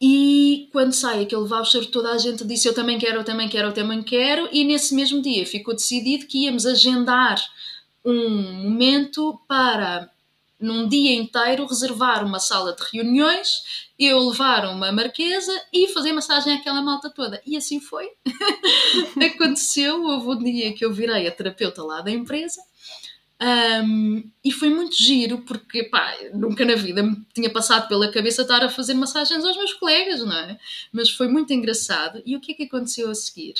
[0.00, 3.68] e quando sai aquele voucher, toda a gente disse eu também quero, eu também quero,
[3.68, 7.42] eu também quero, e nesse mesmo dia ficou decidido que íamos agendar
[8.04, 10.10] um momento para
[10.60, 16.54] num dia inteiro reservar uma sala de reuniões, eu levar uma marquesa e fazer massagem
[16.54, 17.40] àquela malta toda.
[17.46, 18.08] E assim foi.
[19.34, 22.60] Aconteceu, houve um dia que eu virei a terapeuta lá da empresa.
[23.40, 28.42] Um, e foi muito giro porque pá, nunca na vida me tinha passado pela cabeça
[28.42, 30.58] estar a fazer massagens aos meus colegas, não é?
[30.92, 32.22] Mas foi muito engraçado.
[32.24, 33.54] E o que é que aconteceu a seguir?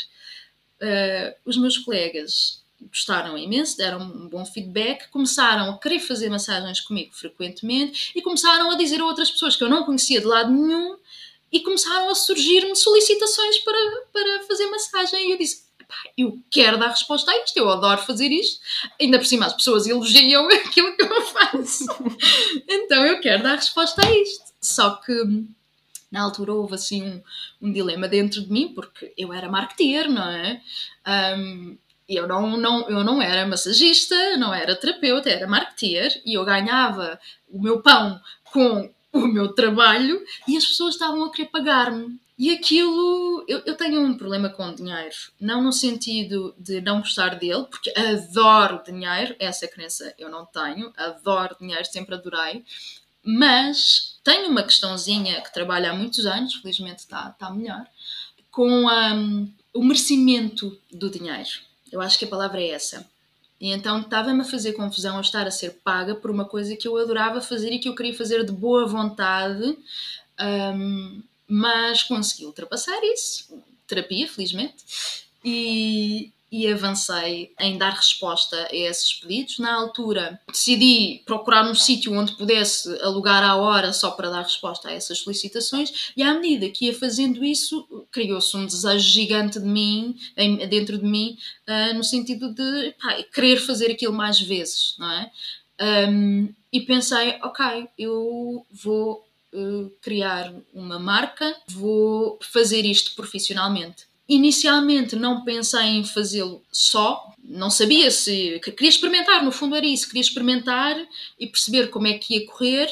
[0.80, 6.80] Uh, os meus colegas gostaram imenso, deram um bom feedback, começaram a querer fazer massagens
[6.80, 10.52] comigo frequentemente e começaram a dizer a outras pessoas que eu não conhecia de lado
[10.52, 10.96] nenhum
[11.50, 15.28] e começaram a surgir-me solicitações para, para fazer massagem.
[15.28, 15.64] E eu disse:
[16.16, 18.60] eu quero dar resposta a isto, eu adoro fazer isto.
[19.00, 21.86] Ainda por cima, as pessoas elogiam aquilo que eu faço.
[22.68, 24.44] então eu quero dar resposta a isto.
[24.60, 25.12] Só que
[26.10, 27.22] na altura houve assim um,
[27.68, 30.60] um dilema dentro de mim, porque eu era marketeer, não é?
[31.36, 31.76] Um,
[32.08, 37.18] eu não, não, eu não era massagista, não era terapeuta, era marketeer e eu ganhava
[37.48, 38.20] o meu pão
[38.52, 42.18] com o meu trabalho e as pessoas estavam a querer pagar-me.
[42.36, 47.36] E aquilo, eu, eu tenho um problema com dinheiro, não no sentido de não gostar
[47.36, 52.64] dele, porque adoro dinheiro, essa crença eu não tenho, adoro dinheiro, sempre adorei,
[53.22, 57.86] mas tenho uma questãozinha que trabalho há muitos anos, felizmente está, melhor,
[58.50, 61.60] com um, o merecimento do dinheiro
[61.94, 63.06] eu acho que a palavra é essa.
[63.60, 66.88] E então estava-me a fazer confusão a estar a ser paga por uma coisa que
[66.88, 69.78] eu adorava fazer e que eu queria fazer de boa vontade,
[70.40, 73.62] um, mas consegui ultrapassar isso.
[73.86, 74.76] Terapia, felizmente.
[75.44, 79.58] E, e avancei em dar resposta a esses pedidos.
[79.58, 84.88] Na altura, decidi procurar um sítio onde pudesse alugar à hora só para dar resposta
[84.88, 89.66] a essas solicitações, e à medida que ia fazendo isso, criou-se um desejo gigante de
[89.66, 90.16] mim,
[90.70, 91.36] dentro de mim,
[91.68, 95.30] uh, no sentido de pá, querer fazer aquilo mais vezes, não é?
[96.08, 99.24] Um, e pensei, ok, eu vou
[99.54, 104.04] uh, criar uma marca, vou fazer isto profissionalmente.
[104.28, 108.58] Inicialmente não pensei em fazê-lo só, não sabia se.
[108.60, 110.96] Queria experimentar, no fundo era isso, queria experimentar
[111.38, 112.88] e perceber como é que ia correr,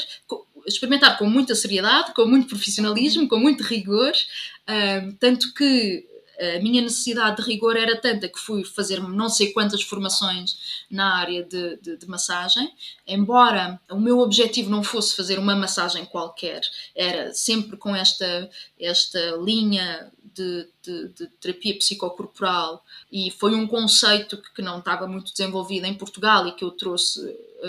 [0.66, 6.06] experimentar com muita seriedade, com muito profissionalismo, com muito rigor, uh, tanto que
[6.38, 11.16] a minha necessidade de rigor era tanta que fui fazer não sei quantas formações na
[11.16, 12.72] área de, de, de, massagem,
[13.06, 16.62] embora o meu objetivo não fosse fazer uma massagem qualquer,
[16.94, 22.84] era sempre com esta, esta linha de, de, terapia psicocorporal.
[23.10, 26.70] E foi um conceito que, que, não estava muito desenvolvido em Portugal e que eu
[26.70, 27.20] trouxe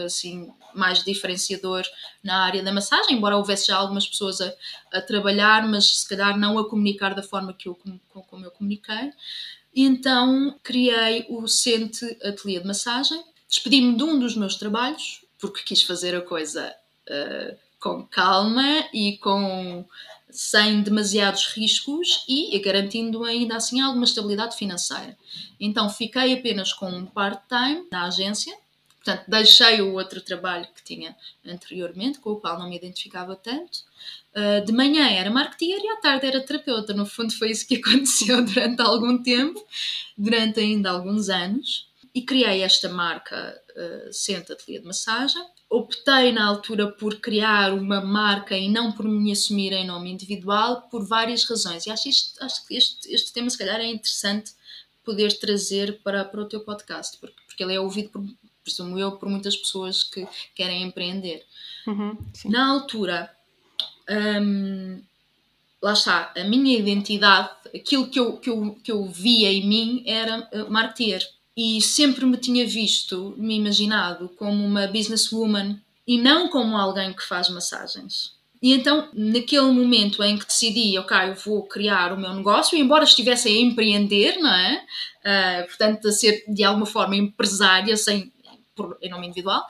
[0.06, 1.84] assim mais diferenciador
[2.24, 4.52] na área da massagem, embora houvesse já algumas pessoas a,
[4.92, 7.78] a trabalhar, mas se calhar não a comunicar da forma que eu,
[8.22, 9.12] como, eu comuniquei.
[9.76, 15.82] Então criei o Sente Ateliê de Massagem, despedi-me de um dos meus trabalhos, porque quis
[15.82, 16.74] fazer a coisa
[17.10, 19.86] uh, com calma e com
[20.30, 25.16] sem demasiados riscos e garantindo ainda assim alguma estabilidade financeira.
[25.60, 28.56] Então fiquei apenas com um part-time na agência,
[29.04, 33.80] portanto deixei o outro trabalho que tinha anteriormente, com o qual não me identificava tanto.
[34.36, 36.94] Uh, de manhã era marketeer e à tarde era terapeuta.
[36.94, 39.64] No fundo foi isso que aconteceu durante algum tempo,
[40.18, 41.92] durante ainda alguns anos.
[42.16, 48.00] E criei esta marca uh, Senta Ateliê de Massagem, optei na altura por criar uma
[48.00, 51.88] marca e não por me assumir em nome individual por várias razões.
[51.88, 54.52] E acho, isto, acho que este, este tema, se calhar, é interessante
[55.04, 58.24] poder trazer para, para o teu podcast, porque, porque ele é ouvido, por,
[58.64, 61.46] presumo eu, por muitas pessoas que querem empreender.
[61.86, 63.30] Uhum, na altura,
[64.10, 65.02] hum,
[65.82, 70.04] lá está, a minha identidade, aquilo que eu, que eu, que eu via em mim
[70.08, 76.48] era uh, marketeer e sempre me tinha visto, me imaginado como uma businesswoman e não
[76.50, 78.34] como alguém que faz massagens.
[78.62, 83.04] E então, naquele momento em que decidi, ok, eu vou criar o meu negócio, embora
[83.04, 84.86] estivesse a empreender, não é?
[85.20, 88.32] Uh, portanto, a ser de alguma forma empresária, sem,
[88.76, 89.64] por, em nome individual,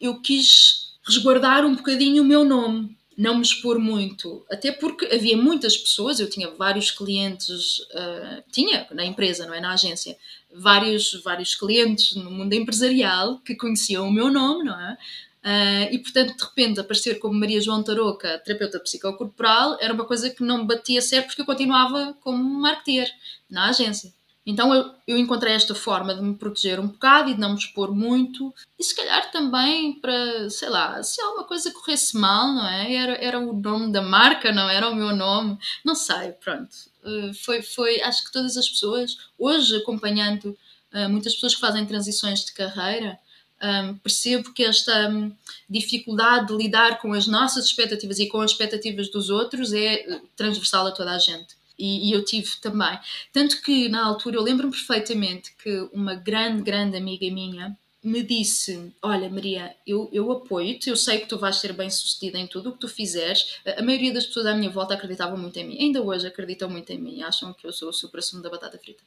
[0.00, 5.36] eu quis resguardar um bocadinho o meu nome não me expor muito, até porque havia
[5.36, 10.16] muitas pessoas, eu tinha vários clientes, uh, tinha na empresa, não é, na agência,
[10.50, 14.96] vários, vários clientes no mundo empresarial que conheciam o meu nome, não é?
[15.44, 20.30] Uh, e portanto, de repente, aparecer como Maria João Tarouca, terapeuta psicocorporal, era uma coisa
[20.30, 23.10] que não me batia certo porque eu continuava como marketeer
[23.50, 24.14] na agência.
[24.44, 27.58] Então eu, eu, encontrei esta forma de me proteger um bocado e de não me
[27.58, 32.66] expor muito, e se calhar também para, sei lá, se alguma coisa corresse mal, não
[32.66, 32.94] é?
[32.94, 36.70] Era, era o nome da marca, não era o meu nome, não sei, pronto.
[37.04, 40.56] Uh, foi, foi, acho que todas as pessoas, hoje acompanhando
[40.92, 43.18] uh, muitas pessoas que fazem transições de carreira,
[43.62, 45.30] um, eh, percebo que esta um,
[45.68, 50.86] dificuldade de lidar com as nossas expectativas e com as expectativas dos outros é transversal
[50.86, 52.98] a toda a gente e, e, eu tive também.
[53.32, 58.92] Tanto que na altura eu lembro-me perfeitamente que uma grande, grande amiga minha me disse:
[59.02, 62.70] Olha, Maria, eu, eu apoio-te, eu sei que tu vais ser bem sucedida em tudo
[62.70, 63.58] o que tu fizeres.
[63.76, 66.90] A, maioria das pessoas à minha volta acreditavam muito em mim, ainda hoje acreditam muito
[66.90, 69.02] em mim, acham que eu sou o supra-sumo da batata frita.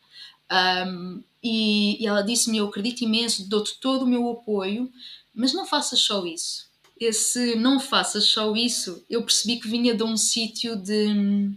[0.52, 4.92] Um, e, e ela disse-me: Eu acredito imenso, dou-te todo o meu apoio,
[5.34, 6.72] mas não faças só isso.
[7.00, 11.52] Esse não faças só isso, eu percebi que vinha de um sítio de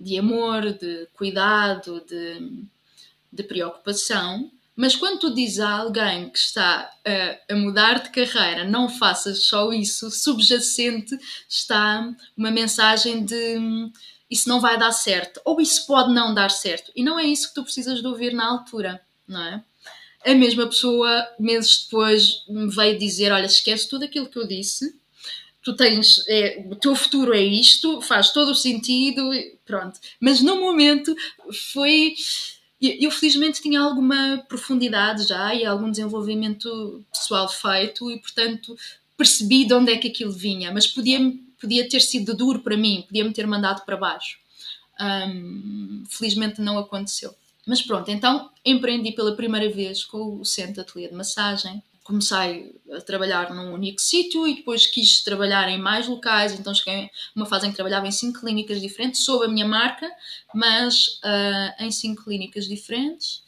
[0.00, 2.64] de amor, de cuidado, de,
[3.32, 4.50] de preocupação.
[4.76, 9.44] Mas quando tu dizes a alguém que está a, a, mudar de carreira, não faças
[9.44, 13.90] só isso, subjacente está uma mensagem de
[14.30, 16.92] isso não vai dar certo, ou isso pode não dar certo.
[16.94, 19.64] E não é isso que tu precisas de ouvir na altura, não é?
[20.24, 24.94] A mesma pessoa, meses depois, me veio dizer: Olha, esquece tudo aquilo que eu disse,
[25.62, 29.30] tu tens, é, o teu futuro é isto, faz todo o sentido,
[29.64, 29.98] pronto.
[30.20, 31.14] Mas no momento
[31.72, 32.14] foi.
[32.80, 38.76] Eu felizmente tinha alguma profundidade já e algum desenvolvimento pessoal feito e, portanto,
[39.16, 41.18] percebi de onde é que aquilo vinha, mas podia,
[41.60, 44.38] podia ter sido duro para mim, podia-me ter mandado para baixo.
[45.00, 47.34] Um, felizmente não aconteceu.
[47.66, 53.02] Mas pronto, então empreendi pela primeira vez com o Centro Ateliê de Massagem, comecei a
[53.02, 57.44] trabalhar num único sítio e depois quis trabalhar em mais locais, então cheguei a uma
[57.44, 60.10] fase em que trabalhava em cinco clínicas diferentes, sob a minha marca,
[60.54, 63.42] mas uh, em cinco clínicas diferentes,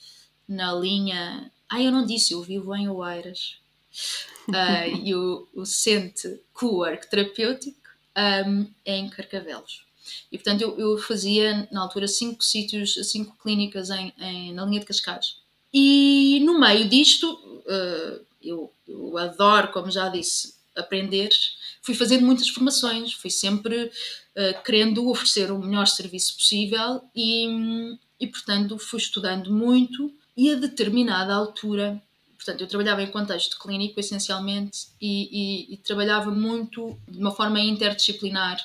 [0.46, 1.50] na linha.
[1.70, 3.56] Ah, eu não disse, eu vivo em Oeiras.
[4.46, 7.80] Uh, e o, o Sente Co-work terapêutico
[8.46, 9.86] um, é em Carcavelos.
[10.30, 14.80] E portanto eu, eu, fazia na altura cinco sítios, cinco clínicas em, em, na linha
[14.80, 15.36] de Cascais.
[15.72, 21.30] E no meio disto, uh, eu, eu adoro, como já disse, aprender,
[21.82, 28.26] fui fazendo muitas formações, fui sempre uh, querendo oferecer o melhor serviço possível e, e,
[28.26, 32.00] portanto, fui estudando muito e a determinada altura
[32.36, 37.60] portanto, eu trabalhava em contexto clínico essencialmente e, e, e, trabalhava muito de uma forma
[37.60, 38.58] interdisciplinar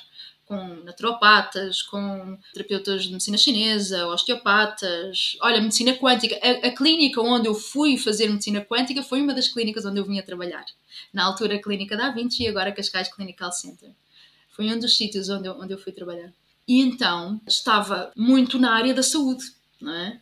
[0.46, 6.38] com naturopatas, com terapeutas de medicina chinesa, osteopatas, olha, medicina quântica.
[6.40, 10.04] A, a, clínica onde eu fui fazer medicina quântica foi uma das clínicas onde eu
[10.04, 10.64] vinha trabalhar.
[11.12, 13.90] Na altura, a Clínica da Vinci e agora Cascais Clinical Center.
[14.50, 16.32] Foi um dos sítios onde eu, onde eu fui trabalhar.
[16.66, 19.44] E então estava muito na área da saúde,
[19.80, 20.20] não é?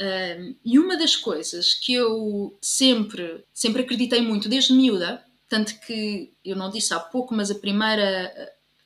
[0.00, 6.32] Um, e uma das coisas que eu sempre, sempre acreditei muito desde miúda, tanto que
[6.44, 8.32] eu não disse há pouco, mas a primeira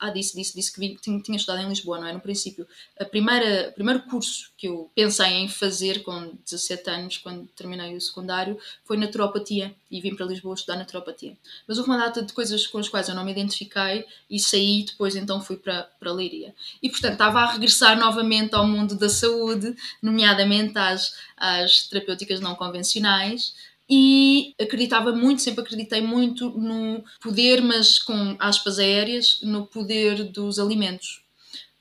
[0.02, 2.12] ah, disse, disse, disse que tinha, tinha, estudado em Lisboa, não é?
[2.12, 2.66] No princípio.
[2.98, 7.94] A primeira, o primeiro curso que eu pensei em fazer com 17 anos, quando terminei
[7.94, 11.36] o secundário, foi naturopatia e vim para Lisboa estudar naturopatia.
[11.68, 14.84] Mas houve uma data de coisas com as quais eu não me identifiquei e saí
[14.84, 16.52] depois então fui para, para Líria.
[16.82, 19.72] E portanto estava a regressar novamente ao mundo da saúde,
[20.02, 23.54] nomeadamente às, às terapêuticas não convencionais
[23.94, 30.58] e acreditava muito, sempre acreditei muito no poder, mas com aspas aéreas, no poder dos
[30.58, 31.22] alimentos,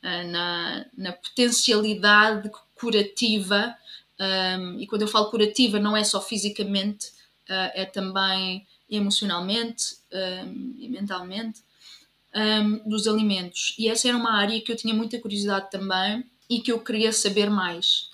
[0.03, 3.73] ah, na, na potencialidade curativa.
[4.77, 7.07] E quando eu falo curativa, não é só fisicamente,
[7.49, 9.95] uh, é também emocionalmente
[10.77, 11.61] e mentalmente,
[12.85, 13.73] dos alimentos.
[13.79, 17.11] E essa era uma área que eu tinha muita curiosidade também e que eu queria
[17.13, 18.10] saber mais.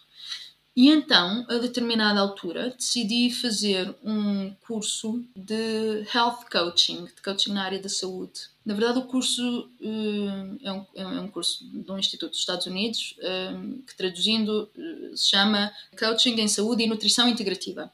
[0.78, 7.64] E então, a determinada altura, decidi fazer um curso de health coaching, de coaching na
[7.64, 8.42] área da saúde.
[8.64, 12.68] Na verdade, o curso uh, é, um, é, um, curso de um instituto dos Estados
[12.68, 17.92] Unidos, uh, que traduzindo uh, se chama Coaching em Saúde e Nutrição Integrativa.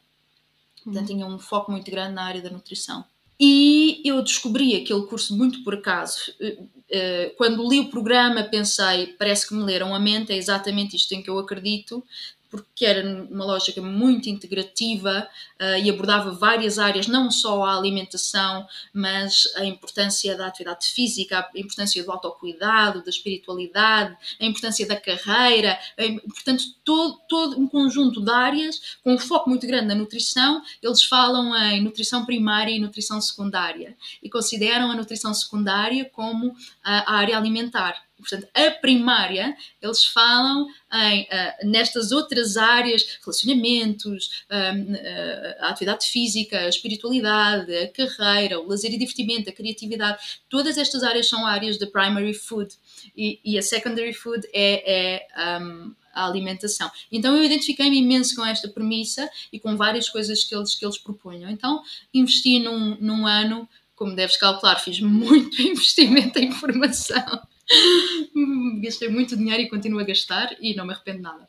[0.83, 3.05] Portanto, tinha um foco muito grande na área da nutrição.
[3.39, 6.33] E eu descobri aquele curso muito por acaso.
[7.37, 11.23] Quando li o programa, pensei: parece que me leram a mente, é exatamente isto em
[11.23, 12.03] que eu acredito
[12.53, 15.27] porque era uma lógica muito integrativa
[15.59, 21.39] uh, e abordava várias áreas, não só a alimentação, mas a importância da atividade física,
[21.39, 27.67] a importância do autocuidado, da espiritualidade, a importância da carreira, a, portanto, todo, todo um
[27.67, 30.61] conjunto de áreas com um foco muito grande na nutrição.
[30.79, 37.13] Eles falam em nutrição primária e nutrição secundária e consideram a nutrição secundária como a,
[37.13, 44.93] a área alimentar Portanto, a primária, eles falam em, uh, nestas outras áreas, relacionamentos, um,
[44.93, 50.77] uh, a atividade física, a espiritualidade, a carreira, o lazer e divertimento, a criatividade, todas
[50.77, 52.73] estas áreas são áreas de primary food
[53.15, 56.89] e, e a secondary food é, é um, a alimentação.
[57.11, 60.97] Então eu identifiquei-me imenso com esta premissa e com várias coisas que eles, que eles
[60.97, 61.49] propunham.
[61.49, 61.81] Então
[62.13, 67.41] investi num, num ano, como deves calcular, fiz muito investimento em formação
[68.81, 71.47] Gastei muito dinheiro e continuo a gastar e não me arrependo nada.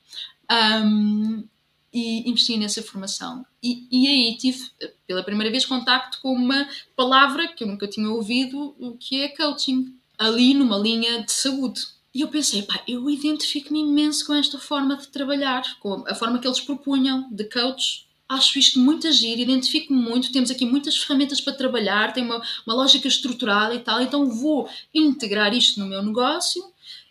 [0.50, 1.46] Um,
[1.92, 3.46] e investi nessa formação.
[3.62, 4.58] E, e, aí tive,
[5.06, 9.28] pela primeira vez, contacto com uma palavra que eu nunca tinha ouvido, o que é
[9.28, 11.82] coaching, ali numa linha de saúde.
[12.12, 16.38] E eu pensei, pá, eu identifico-me imenso com esta forma de trabalhar, com a forma
[16.40, 21.40] que eles propunham, de coach, acho isto muito agir, identifico-me muito, temos aqui muitas ferramentas
[21.40, 26.02] para trabalhar, tem uma, uma lógica estruturada e tal, então vou integrar isto no meu
[26.02, 26.64] negócio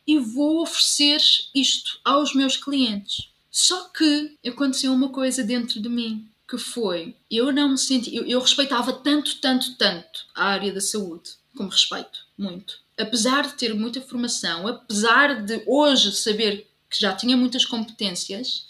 [0.05, 1.21] e vou oferecer
[1.53, 3.29] isto aos meus clientes.
[3.49, 8.25] Só que aconteceu uma coisa dentro de mim, que foi, eu não me senti, eu,
[8.25, 12.79] eu respeitava tanto, tanto, tanto a área da saúde, como respeito, muito.
[12.97, 18.65] Apesar de ter muita formação, apesar de hoje saber que já tinha muitas competências,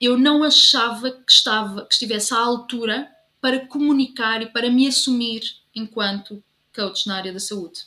[0.00, 5.42] eu não achava que, estava, que estivesse à altura para comunicar e para me assumir
[5.74, 6.42] enquanto
[6.74, 7.82] coach na área da saúde.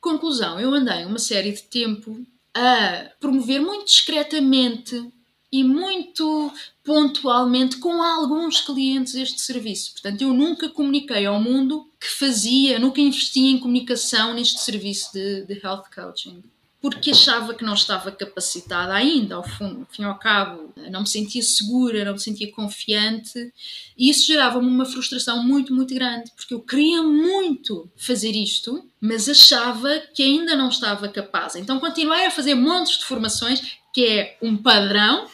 [0.00, 2.24] Conclusão, eu andei uma série de tempo
[2.54, 5.12] a promover muito discretamente
[5.50, 6.52] e muito
[6.84, 9.92] pontualmente com alguns clientes este serviço.
[9.92, 15.44] Portanto, eu nunca comuniquei ao mundo que fazia, nunca investi em comunicação neste serviço de,
[15.44, 16.42] de health coaching
[16.88, 21.00] porque achava que não estava capacitada ainda, ao fundo, ao fim e ao cabo, não
[21.00, 23.52] me sentia segura, não me sentia confiante,
[23.98, 29.28] e isso gerava-me uma frustração muito, muito grande, porque eu queria muito fazer isto, mas
[29.28, 31.56] achava que ainda não estava capaz.
[31.56, 33.60] Então continuei a fazer montes de formações,
[33.92, 35.26] que é um padrão,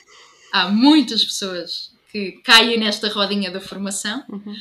[0.55, 4.57] há muitas pessoas que caem nesta rodinha da formação, uhum.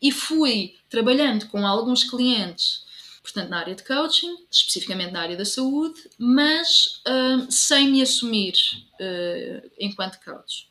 [0.00, 2.85] e fui trabalhando com alguns clientes
[3.26, 8.54] portanto, na área de coaching, especificamente na área da saúde, mas uh, sem me assumir
[9.00, 10.68] uh, enquanto coach.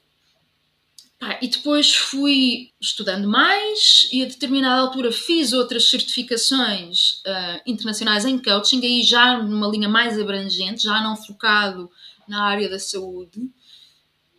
[1.41, 8.41] e depois fui estudando mais e a determinada altura fiz outras certificações uh, internacionais em
[8.41, 11.91] coaching, aí já numa linha mais abrangente, já não focado
[12.25, 13.49] na área da saúde.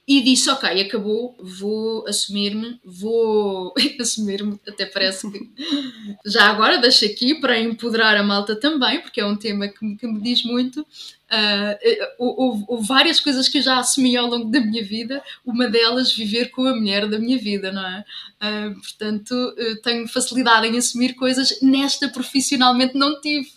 [0.07, 5.51] E disse, ok, acabou, vou assumir-me, vou assumir-me, até parece que
[6.25, 10.07] já agora deixo aqui para empoderar a malta também, porque é um tema que, que
[10.07, 10.87] me diz muito,
[11.27, 11.75] Uh,
[12.19, 16.13] houve, houve, várias coisas que eu já assumi ao longo da minha vida, uma delas
[16.13, 18.05] viver com a mulher da minha vida, não é?
[18.41, 19.35] Uh, portanto,
[19.83, 23.51] tenho facilidade em assumir coisas, nesta profissionalmente não tive,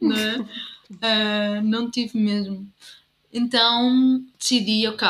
[0.00, 0.36] não é?
[0.90, 2.66] Uh, não tive mesmo.
[3.32, 5.08] Então decidi, ok,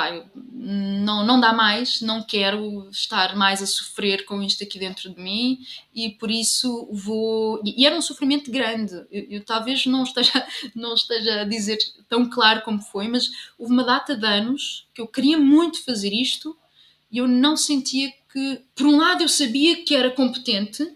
[0.53, 5.21] não, não dá mais, não quero estar mais a sofrer com isto aqui dentro de
[5.21, 5.59] mim
[5.93, 7.61] e por isso vou.
[7.65, 12.31] E era um sofrimento grande, eu, eu talvez não esteja, não esteja a dizer tão
[12.31, 16.57] claro como foi, mas houve uma data de anos que eu queria muito fazer isto
[17.11, 18.63] e eu não sentia que.
[18.75, 20.89] Por um lado, eu sabia que era competente,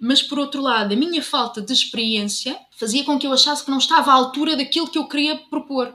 [0.00, 3.70] mas por outro lado, a minha falta de experiência fazia com que eu achasse que
[3.70, 5.92] não estava à altura daquilo que eu queria propor.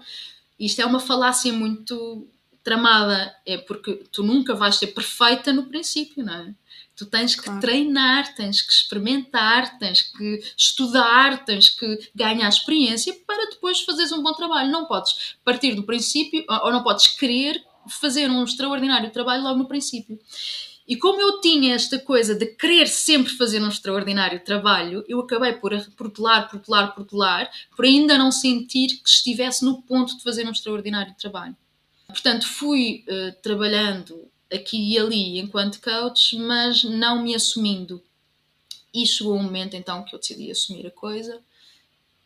[0.59, 2.27] Isto é uma falácia muito
[2.63, 6.53] tramada, é porque tu nunca vais ser perfeita no princípio, não é?
[6.95, 7.59] Tu tens que claro.
[7.59, 14.21] treinar, tens que experimentar, tens que estudar, tens que ganhar experiência para depois fazeres um
[14.21, 14.71] bom trabalho.
[14.71, 19.67] Não podes partir do princípio ou não podes querer fazer um extraordinário trabalho logo no
[19.67, 20.19] princípio.
[20.87, 25.53] E como eu tinha esta coisa de querer sempre fazer um extraordinário trabalho, eu acabei
[25.53, 30.51] por protelar, protelar, protelar, por ainda não sentir que estivesse no ponto de fazer um
[30.51, 31.55] extraordinário trabalho.
[32.07, 38.03] Portanto, fui uh, trabalhando aqui e ali enquanto coach, mas não me assumindo.
[38.93, 41.41] E chegou um momento então que eu decidi assumir a coisa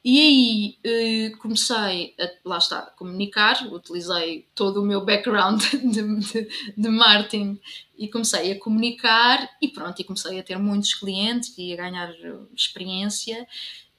[0.10, 6.50] e aí eh, comecei a, lá está, comunicar, utilizei todo o meu background de, de,
[6.78, 7.60] de, marketing
[7.98, 12.14] e comecei a comunicar e pronto, e comecei a ter muitos clientes e a ganhar
[12.56, 13.46] experiência.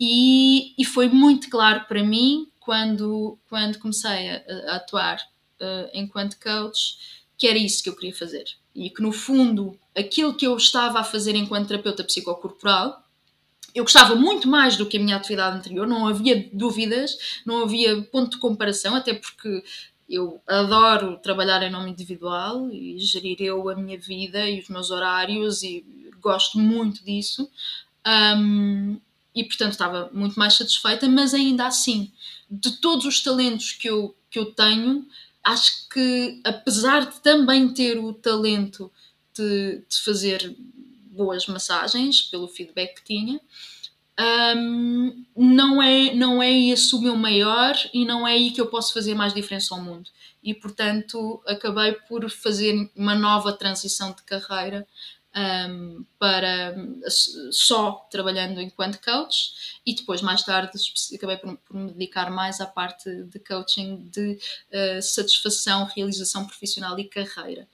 [0.00, 5.18] E, e foi muito claro para mim quando, quando comecei a, a atuar
[5.60, 6.96] uh, enquanto coach
[7.36, 8.46] que era isso que eu queria fazer.
[8.74, 13.06] E que no fundo aquilo que eu estava a fazer enquanto terapeuta psicocorporal
[13.78, 18.02] eu gostava muito mais do que a minha atividade anterior, não havia dúvidas, não havia
[18.02, 19.62] ponto de comparação, até porque
[20.10, 24.90] eu adoro trabalhar em nome individual e gerir eu a minha vida e os meus
[24.90, 25.84] horários e
[26.20, 27.48] gosto muito disso.
[28.04, 28.98] Um,
[29.34, 32.10] e portanto estava muito mais satisfeita, mas ainda assim,
[32.50, 35.06] de todos os talentos que eu, que eu tenho,
[35.44, 38.90] acho que apesar de também ter o talento
[39.34, 40.56] de, de fazer
[41.18, 43.40] boas massagens, pelo feedback que tinha.
[44.56, 48.66] Um, não, é, não é esse o meu maior e não é aí que eu
[48.66, 50.08] posso fazer mais diferença ao mundo.
[50.42, 54.86] E, portanto, acabei por fazer uma nova transição de carreira
[55.36, 56.74] um, para
[57.50, 60.70] só trabalhando enquanto coach e depois, mais tarde,
[61.14, 64.38] acabei por, por me dedicar mais à parte de coaching de
[64.72, 67.68] uh, satisfação, realização profissional e carreira.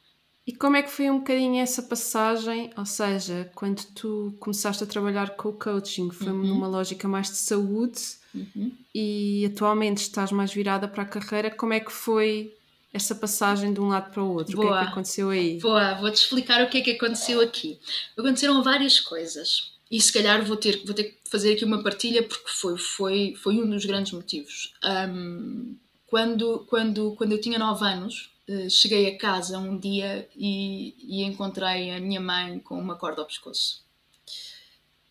[0.47, 2.71] E como é que foi um bocadinho essa passagem?
[2.77, 6.47] Ou seja, quando tu começaste a trabalhar com o coaching, foi uhum.
[6.47, 8.01] numa lógica mais de saúde
[8.35, 8.73] uhum.
[8.95, 12.53] e atualmente estás mais virada para a carreira, como é que foi
[12.93, 14.57] essa passagem de um lado para o outro?
[14.57, 14.67] Boa.
[14.67, 15.59] O que é que aconteceu aí?
[15.59, 17.79] Boa, vou-te explicar o que é que aconteceu aqui.
[18.17, 22.23] Aconteceram várias coisas e se calhar vou ter, vou ter que fazer aqui uma partilha
[22.23, 24.75] porque foi, foi, foi um dos grandes motivos.
[24.85, 25.75] Um,
[26.07, 28.31] quando, quando, quando eu tinha 9 anos,
[28.69, 33.27] cheguei a casa um dia e, e, encontrei a minha mãe com uma corda ao
[33.27, 33.83] pescoço.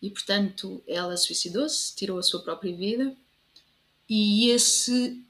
[0.00, 3.16] E portanto ela suicidou-se, tirou a sua própria vida,
[4.08, 5.22] e esse,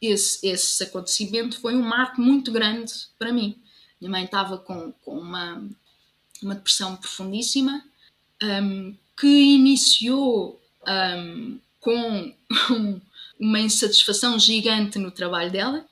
[0.00, 3.60] esse, esse acontecimento foi um marco muito grande para mim.
[4.00, 5.68] Minha mãe estava com, com uma,
[6.42, 7.84] uma depressão profundíssima
[8.42, 12.34] um, que iniciou um, com
[13.38, 15.87] uma insatisfação gigante no trabalho dela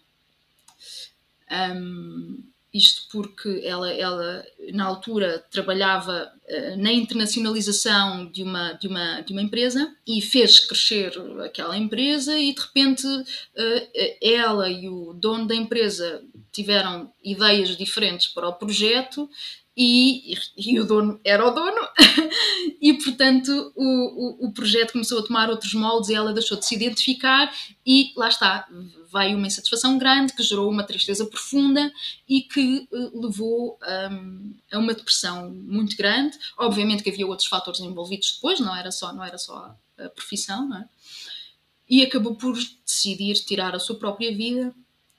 [1.50, 2.42] um,
[2.72, 9.32] isto porque ela, ela, na altura, trabalhava uh, na internacionalização de uma, de, uma, de
[9.32, 11.12] uma empresa e fez crescer
[11.44, 16.22] aquela empresa, e de repente uh, ela e o dono da empresa
[16.52, 19.28] tiveram ideias diferentes para o projeto
[19.76, 21.86] e, e, o dono era o dono,
[22.80, 26.64] e portanto o, o, o, projeto começou a tomar outros moldes e ela deixou de
[26.64, 27.54] se identificar,
[27.84, 28.66] e lá está,
[29.12, 31.92] veio uma insatisfação grande que gerou uma tristeza profunda
[32.26, 33.78] e que uh, levou
[34.10, 36.38] um, a uma depressão muito grande.
[36.56, 40.68] Obviamente que havia outros fatores envolvidos depois, não era só, não era só a profissão,
[40.68, 40.88] não é?
[41.88, 44.74] E acabou por decidir tirar a sua própria vida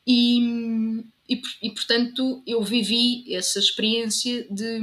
[0.06, 4.80] e, e, e, portanto eu vivi essa experiência de,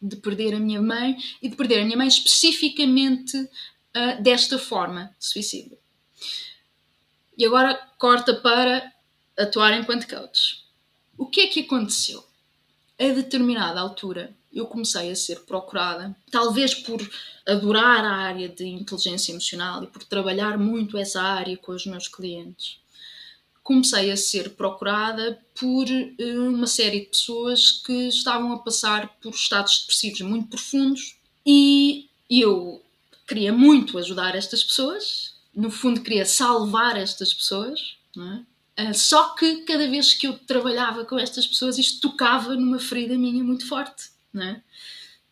[0.00, 5.14] de perder a minha mãe e de perder a minha mãe especificamente uh, desta forma,
[5.18, 5.78] suicídio.
[7.36, 8.92] E agora corta para
[9.36, 10.64] atuar enquanto coach.
[11.18, 12.24] O que é que aconteceu?
[12.98, 16.98] A determinada altura eu comecei a ser procurada, talvez por
[17.46, 22.08] adorar a área de inteligência emocional e por trabalhar muito essa área com os meus
[22.08, 22.78] clientes.
[23.66, 29.34] Comecei a ser procurada por eh, uma série de pessoas que estavam a passar por
[29.34, 32.80] estados depressivos muito profundos e eu
[33.26, 38.90] queria muito ajudar estas pessoas, no fundo queria salvar estas pessoas, é?
[38.90, 43.18] uh, só que cada vez que eu trabalhava com estas pessoas isto tocava numa ferida
[43.18, 44.10] minha muito forte.
[44.36, 44.60] É?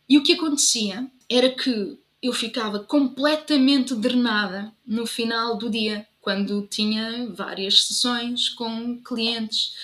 [0.09, 6.65] E o que acontecia era que eu ficava completamente drenada no final do dia, quando
[6.65, 9.75] tinha várias sessões com clientes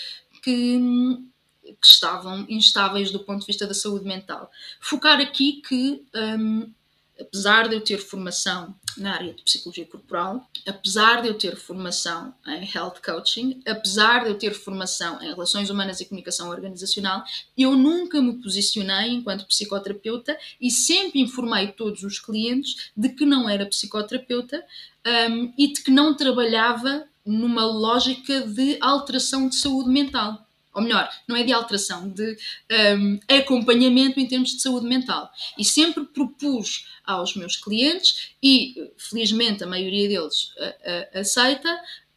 [0.42, 0.80] que,
[1.80, 4.50] que estavam instáveis do ponto de vista da saúde mental.
[4.80, 6.74] Focar aqui que um,
[7.22, 12.34] apesar de eu ter formação na área de psicologia corporal, apesar de eu ter formação
[12.47, 17.24] em health coaching, apesar de eu ter formação em relações humanas e comunicação organizacional,
[17.57, 23.49] eu nunca me posicionei enquanto psicoterapeuta e sempre informei todos os clientes de que não
[23.49, 24.63] era psicoterapeuta
[25.30, 31.09] um, e de que não trabalhava numa lógica de alteração de saúde mental ou melhor,
[31.28, 32.38] não é de alteração, de
[32.97, 35.30] um, acompanhamento em termos de saúde mental.
[35.57, 41.69] E sempre propus aos meus clientes, e felizmente a maioria deles uh, uh, aceita,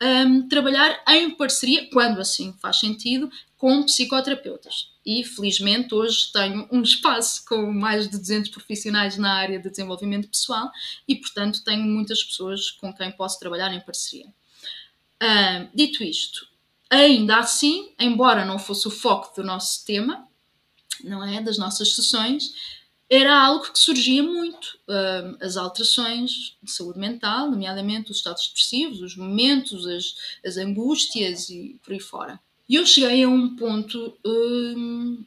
[0.03, 4.93] um, trabalhar em parceria, quando assim faz sentido, com psicoterapeutas.
[5.05, 10.29] E felizmente hoje tenho um espaço com mais de 200 profissionais na área de desenvolvimento
[10.29, 10.71] pessoal
[11.07, 14.27] e, portanto, tenho muitas pessoas com quem posso trabalhar em parceria.
[15.23, 16.47] Uh, dito isto,
[16.95, 20.29] Ainda assim, embora não fosse o foco do nosso tema,
[21.03, 22.53] não é, das nossas sessões,
[23.11, 24.79] era algo que surgia muito.
[24.89, 30.15] Uh, as alterações de saúde mental, nomeadamente os estados depressivos, os momentos, as,
[30.47, 32.39] as angústias e por aí fora.
[32.69, 35.25] E eu cheguei a um ponto uh,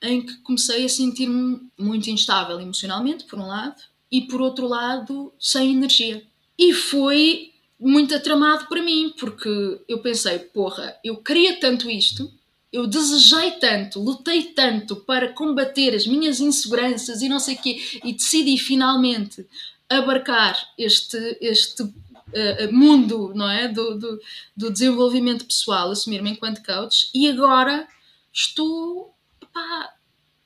[0.00, 5.30] em que comecei a sentir-me muito instável emocionalmente, por um lado, e por outro lado,
[5.38, 6.24] sem energia.
[6.58, 7.51] E foi
[7.88, 12.32] muito atramado para mim, porque eu pensei, porra, eu queria tanto isto,
[12.72, 18.00] eu desejei tanto, lutei tanto para combater as minhas inseguranças e não sei o quê,
[18.04, 19.44] e decidi finalmente
[19.88, 23.66] abarcar este, este uh, mundo não é?
[23.66, 24.20] Do, do,
[24.56, 27.86] do desenvolvimento pessoal, assumir-me enquanto coach, e agora
[28.32, 29.12] estou
[29.52, 29.92] pá,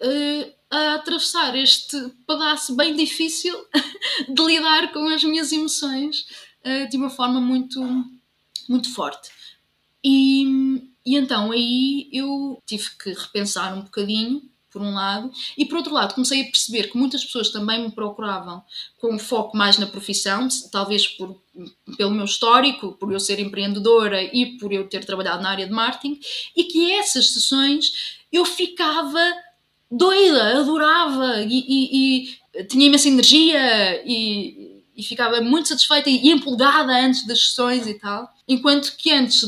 [0.03, 3.55] uh, a atravessar este pedaço bem difícil
[4.27, 6.27] de lidar com as minhas emoções
[6.67, 7.81] uh, de uma forma muito,
[8.69, 9.31] muito forte.
[10.05, 10.45] E,
[11.05, 14.43] e então aí eu tive que repensar um bocadinho,
[14.77, 17.91] por um lado, e por outro lado comecei a perceber que muitas pessoas também me
[17.91, 18.63] procuravam
[18.99, 21.41] com foco mais na profissão, talvez por,
[21.97, 25.73] pelo meu histórico, por eu ser empreendedora e por eu ter trabalhado na área de
[25.73, 26.21] marketing,
[26.55, 29.19] e que essas sessões eu ficava
[29.91, 34.66] doida, adorava e, e, e tinha imensa energia e
[34.97, 38.33] e ficava muito satisfeita e empolgada antes das sessões e tal.
[38.49, 39.43] Enquanto que antes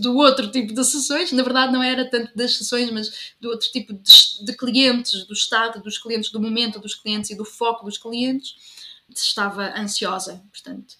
[0.00, 3.68] do outro tipo de sessões, na verdade não era tanto das sessões, mas do outro
[3.70, 7.84] tipo de, de clientes, do estado dos clientes, do momento dos clientes e do foco
[7.84, 8.54] dos clientes,
[9.14, 10.94] estava ansiosa, portanto.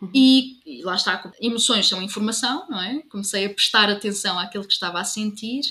[0.00, 0.10] Uhum.
[0.14, 3.02] E, e, lá está, emoções são informação, não é?
[3.10, 5.62] Comecei a prestar atenção àquilo que estava a sentir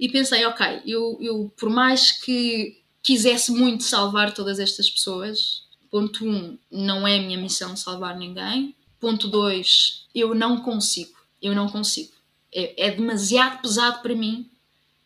[0.00, 6.24] e pensei, ok, eu, eu por mais que quisesse muito salvar todas estas pessoas, Ponto
[6.24, 8.74] 1, um, não é minha missão salvar ninguém.
[9.00, 11.16] Ponto 2, eu não consigo.
[11.40, 12.12] Eu não consigo.
[12.52, 14.48] É, é demasiado pesado para mim,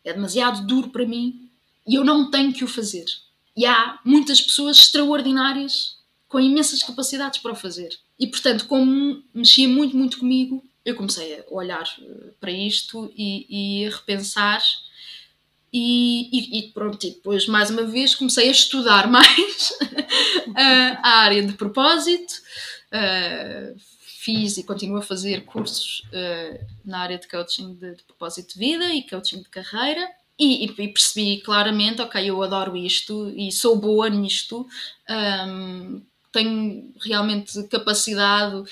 [0.03, 1.49] é demasiado duro para mim
[1.87, 3.05] e eu não tenho que o fazer.
[3.55, 7.97] E há muitas pessoas extraordinárias com imensas capacidades para o fazer.
[8.19, 13.45] E portanto, como mexia muito, muito comigo, eu comecei a olhar eh, para isto e,
[13.83, 14.61] e a repensar
[15.73, 19.73] e, e, e, pronto, e depois mais uma vez comecei a estudar mais
[21.01, 22.31] a área de propósito,
[22.93, 28.53] uh, fiz e continuo a fazer cursos uh, na área de coaching de, de, propósito
[28.53, 30.07] de vida e coaching de carreira.
[30.37, 34.67] E, e, percebi claramente, ok, eu adoro isto e sou boa nisto,
[35.47, 36.01] um,
[36.33, 38.63] tenho realmente capacidade.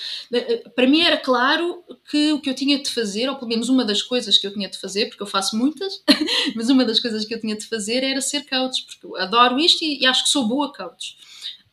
[0.74, 3.84] Para mim era claro que o que eu tinha de fazer, ou pelo menos uma
[3.84, 6.02] das coisas que eu tinha de fazer, porque eu faço muitas,
[6.54, 9.58] mas uma das coisas que eu tinha de fazer era ser coach, porque eu adoro
[9.58, 11.16] isto e, e acho que sou boa coach.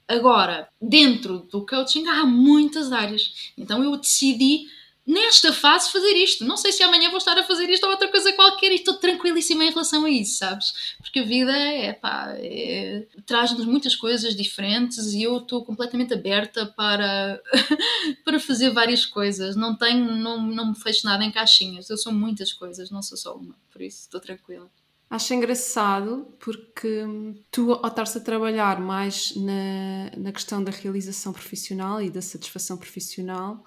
[0.07, 4.67] Agora, dentro do coaching há muitas áreas, então eu decidi
[5.09, 6.45] nesta fase fazer isto.
[6.45, 8.93] Não sei se amanhã vou estar a fazer isto ou outra coisa qualquer e estou
[8.93, 10.95] tranquilíssima em relação a isso, sabes?
[11.01, 16.67] Porque a vida é pá, é, traz-nos muitas coisas diferentes e eu estou completamente aberta
[16.67, 17.41] para,
[18.23, 19.55] para fazer várias coisas.
[19.55, 21.89] Não tenho, não, não me fecho nada em caixinhas.
[21.89, 24.69] Eu sou muitas coisas, não sou só uma, por isso estou tranquila.
[25.09, 27.03] Acho engraçado porque
[27.49, 32.77] tu, ao estares a trabalhar mais na, na questão da realização profissional e da satisfação
[32.77, 33.65] profissional,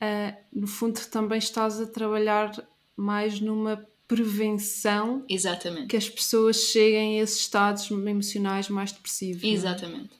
[0.00, 2.52] uh, no fundo também estás a trabalhar
[2.96, 5.88] mais numa prevenção Exatamente.
[5.88, 9.42] que as pessoas cheguem a esses estados emocionais mais depressivos.
[9.42, 9.48] É?
[9.48, 10.10] Exatamente.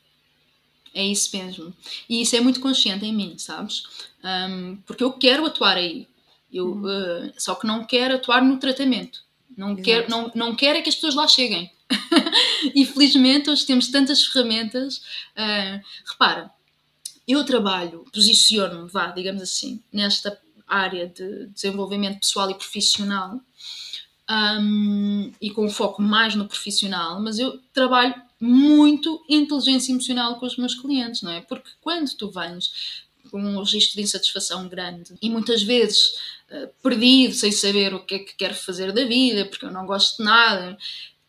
[0.92, 1.02] É?
[1.02, 1.72] é isso mesmo.
[2.08, 3.84] E isso é muito consciente em mim, sabes?
[4.24, 6.08] Um, porque eu quero atuar aí.
[6.52, 9.24] Eu, uh, só que não quero atuar no tratamento.
[9.56, 11.70] Não quero, não, não quero é que as pessoas lá cheguem.
[12.74, 14.98] e felizmente hoje temos tantas ferramentas.
[15.36, 16.50] Uh, repara,
[17.26, 23.40] eu trabalho, posiciono-me, vá, digamos assim, nesta área de desenvolvimento pessoal e profissional
[24.28, 30.56] um, e com foco mais no profissional, mas eu trabalho muito inteligência emocional com os
[30.56, 31.40] meus clientes, não é?
[31.40, 36.12] Porque quando tu vens com um registro de insatisfação grande e muitas vezes
[36.50, 39.86] uh, perdido, sem saber o que é que quero fazer da vida, porque eu não
[39.86, 40.76] gosto de nada,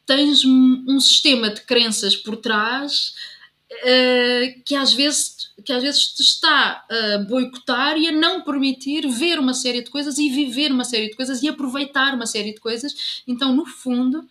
[0.06, 3.14] tens um sistema de crenças por trás
[3.72, 9.06] uh, que às vezes que às vezes te está a boicotar e a não permitir
[9.10, 12.54] ver uma série de coisas e viver uma série de coisas e aproveitar uma série
[12.54, 13.22] de coisas.
[13.28, 14.26] Então, no fundo,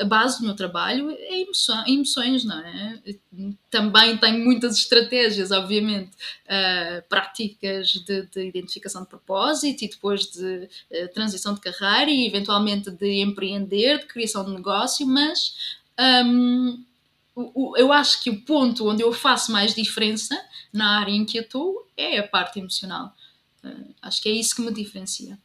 [0.00, 1.40] a base do meu trabalho é
[1.88, 3.00] emoções, não é?
[3.70, 6.10] Também tenho muitas estratégias, obviamente,
[6.46, 12.26] uh, práticas de, de, identificação de propósito e depois de uh, transição de carreira e
[12.26, 15.76] eventualmente de empreender, de criação de negócio, mas
[16.24, 16.82] um,
[17.76, 20.38] eu acho que o ponto onde eu faço mais diferença
[20.72, 23.14] na área em que eu estou é a parte emocional.
[23.64, 25.38] Uh, acho que é isso que me diferencia.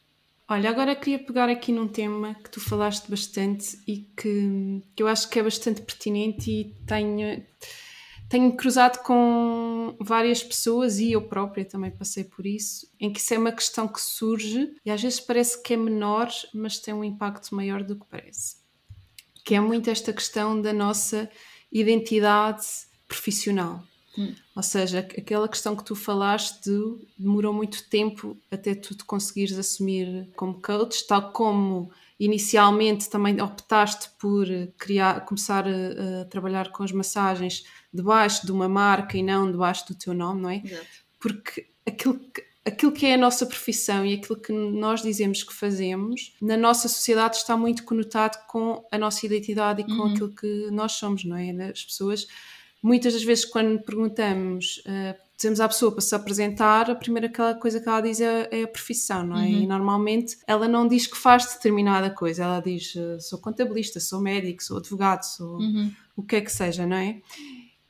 [0.50, 5.06] Olha, agora queria pegar aqui num tema que tu falaste bastante e que, que eu
[5.06, 7.44] acho que é bastante pertinente e tenho,
[8.30, 13.34] tenho cruzado com várias pessoas e eu própria também passei por isso, em que isso
[13.34, 17.04] é uma questão que surge e às vezes parece que é menor, mas tem um
[17.04, 18.56] impacto maior do que parece.
[19.44, 21.30] Que é muito esta questão da nossa
[21.72, 22.66] identidade
[23.06, 23.82] profissional.
[24.16, 24.34] Hum.
[24.56, 29.56] Ou seja, aquela questão que tu falaste de demorou muito tempo até tu te conseguires
[29.56, 34.46] assumir como coach, tal como inicialmente também optaste por
[34.76, 37.64] criar, começar a, a, trabalhar com as massagens
[37.94, 40.62] debaixo de uma marca e não debaixo do teu nome, não é?
[40.64, 40.86] Exato.
[41.20, 45.54] Porque aquilo que, aquilo que é a nossa profissão e aquilo que nós dizemos que
[45.54, 50.12] fazemos, na nossa sociedade está muito conotado com a nossa identidade e com uhum.
[50.12, 51.50] aquilo que nós somos, não é?
[51.70, 52.26] As pessoas,
[52.82, 57.80] muitas das vezes, quando perguntamos, uh, dizemos à pessoa para se apresentar, a primeira coisa
[57.80, 59.46] que ela diz é, é a profissão, não é?
[59.46, 59.62] Uhum.
[59.62, 64.20] E normalmente ela não diz que faz determinada coisa, ela diz uh, sou contabilista, sou
[64.20, 65.92] médico, sou advogado, sou uhum.
[66.16, 67.22] o que é que seja, não é?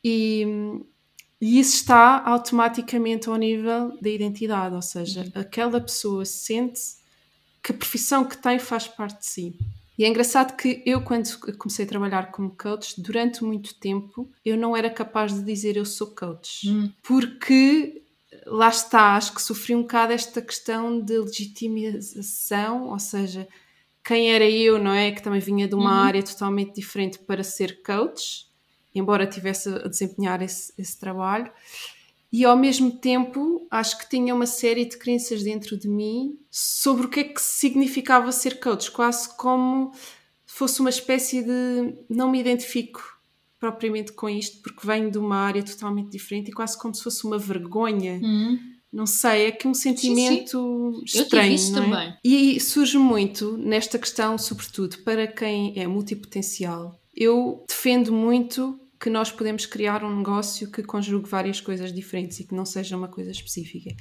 [0.04, 0.46] E
[1.40, 5.40] e isso está automaticamente ao nível da identidade, ou seja, uhum.
[5.40, 6.80] aquela pessoa sente
[7.62, 9.58] que a profissão que tem faz parte de si.
[9.96, 14.56] E é engraçado que eu, quando comecei a trabalhar como coach, durante muito tempo, eu
[14.56, 16.68] não era capaz de dizer eu sou coach.
[16.68, 16.92] Uhum.
[17.02, 18.02] Porque
[18.46, 23.46] lá está, acho que sofri um bocado esta questão de legitimização, ou seja,
[24.04, 25.10] quem era eu, não é?
[25.10, 26.06] Que também vinha de uma uhum.
[26.06, 28.47] área totalmente diferente para ser coach
[28.98, 31.50] embora tivesse a desempenhar esse, esse trabalho.
[32.30, 37.06] E ao mesmo tempo, acho que tinha uma série de crenças dentro de mim sobre
[37.06, 39.92] o que é que significava ser coach, quase como
[40.44, 43.18] fosse uma espécie de não me identifico
[43.58, 47.24] propriamente com isto, porque venho de uma área totalmente diferente e quase como se fosse
[47.24, 48.20] uma vergonha.
[48.22, 48.58] Uhum.
[48.92, 51.22] Não sei, é que um sentimento sim, sim.
[51.22, 51.50] estranho.
[51.50, 51.80] Eu isso é?
[51.80, 52.16] também.
[52.24, 56.98] E surge muito nesta questão, sobretudo para quem é multipotencial.
[57.14, 62.44] Eu defendo muito que nós podemos criar um negócio que conjugue várias coisas diferentes e
[62.44, 63.94] que não seja uma coisa específica.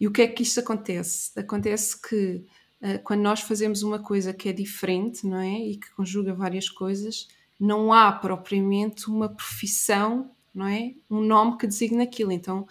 [0.00, 1.30] E o que é que isto acontece?
[1.38, 2.44] Acontece que
[2.82, 5.58] uh, quando nós fazemos uma coisa que é diferente, não é?
[5.58, 7.28] E que conjuga várias coisas,
[7.58, 10.94] não há propriamente uma profissão, não é?
[11.08, 12.32] Um nome que designa aquilo.
[12.32, 12.66] Então,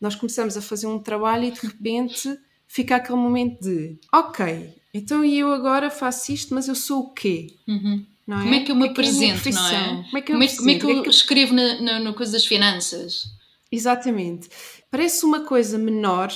[0.00, 5.24] nós começamos a fazer um trabalho e de repente fica aquele momento de, ok, então
[5.24, 7.56] eu agora faço isto, mas eu sou o quê?
[7.66, 8.04] Uhum.
[8.26, 8.58] Não como é?
[8.58, 10.04] é que eu me apresento, não é?
[10.04, 12.46] Como é que eu, como é, como é que eu escrevo na, na, coisa das
[12.46, 13.24] finanças?
[13.70, 14.48] Exatamente.
[14.90, 16.32] Parece uma coisa menor,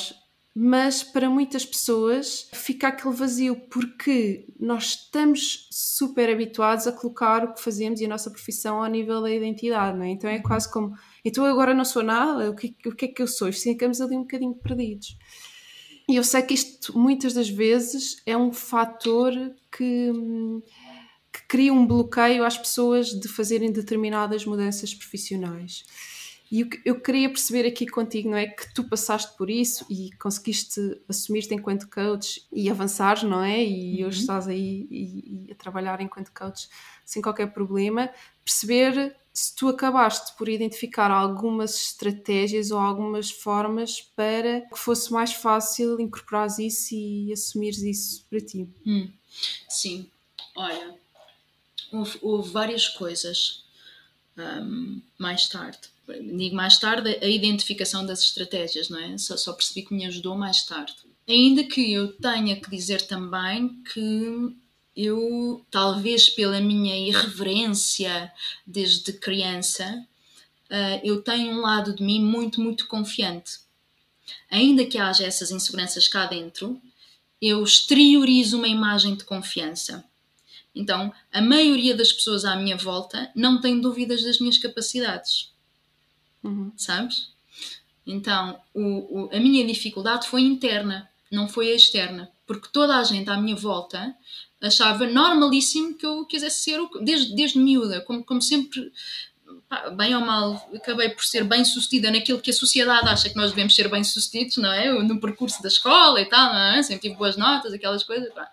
[0.55, 7.55] mas para muitas pessoas fica aquele vazio porque nós estamos super habituados a colocar o
[7.55, 10.11] que fazemos e a nossa profissão ao nível da identidade, não é?
[10.11, 13.23] Então é quase como, então agora não sou nada, o que, o que é que
[13.23, 13.49] eu sou?
[13.49, 15.17] E ficamos ali um bocadinho perdidos.
[16.09, 19.33] E eu sei que isto muitas das vezes é um fator
[19.71, 20.88] que, que
[21.49, 25.85] cria um bloqueio às pessoas de fazerem determinadas mudanças profissionais.
[26.51, 28.47] E o que eu queria perceber aqui contigo, não é?
[28.47, 33.63] Que tu passaste por isso e conseguiste assumir-te enquanto coach e avançar, não é?
[33.63, 34.09] E uhum.
[34.09, 36.69] hoje estás aí e, e a trabalhar enquanto coach
[37.05, 38.11] sem qualquer problema.
[38.43, 45.35] Perceber se tu acabaste por identificar algumas estratégias ou algumas formas para que fosse mais
[45.35, 48.67] fácil incorporar isso e assumires isso para ti.
[48.87, 49.11] Hum.
[49.69, 50.11] Sim,
[50.57, 50.99] olha,
[51.93, 53.65] houve, houve várias coisas
[54.37, 59.19] um, mais tarde digo mais tarde, a identificação das estratégias, não é?
[59.19, 60.95] Só, só, percebi que me ajudou mais tarde.
[61.29, 64.57] Ainda que eu tenha que dizer também que
[64.97, 68.33] eu, talvez pela minha irreverência
[68.67, 70.07] desde criança,
[70.71, 73.59] uh, eu tenho um lado de mim muito, muito confiante.
[74.51, 76.81] Ainda que haja essas inseguranças cá dentro,
[77.41, 80.05] eu exteriorizo uma imagem de confiança.
[80.75, 85.51] Então, a maioria das pessoas à minha volta não tem dúvidas das minhas capacidades
[86.43, 86.73] uhum.
[86.77, 87.29] sabes?
[88.07, 93.29] Então, o, o, a minha dificuldade foi interna, não foi externa, porque toda a gente
[93.29, 94.15] à minha volta
[94.61, 98.91] achava normalíssimo que eu quisesse ser, desde, desde miúda, como, como sempre,
[99.69, 103.37] pá, bem ou mal, acabei por ser bem sucedida naquilo que a sociedade acha que
[103.37, 104.91] nós devemos ser bem sucedidos, não é?
[105.03, 106.83] No percurso da escola e tal, não é?
[106.83, 108.51] Sempre tive boas notas, aquelas coisas, pá.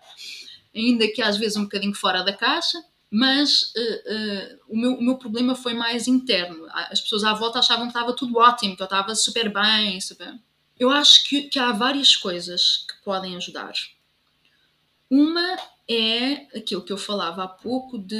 [0.76, 2.78] Ainda que às vezes um bocadinho fora da caixa
[3.10, 6.66] mas uh, uh, o, meu, o meu problema foi mais interno.
[6.70, 10.00] As pessoas à volta achavam que estava tudo ótimo, que eu estava super bem.
[10.00, 10.34] Super...
[10.78, 13.72] Eu acho que, que há várias coisas que podem ajudar.
[15.08, 15.56] Uma
[15.88, 18.18] é aquilo que eu falava há pouco de.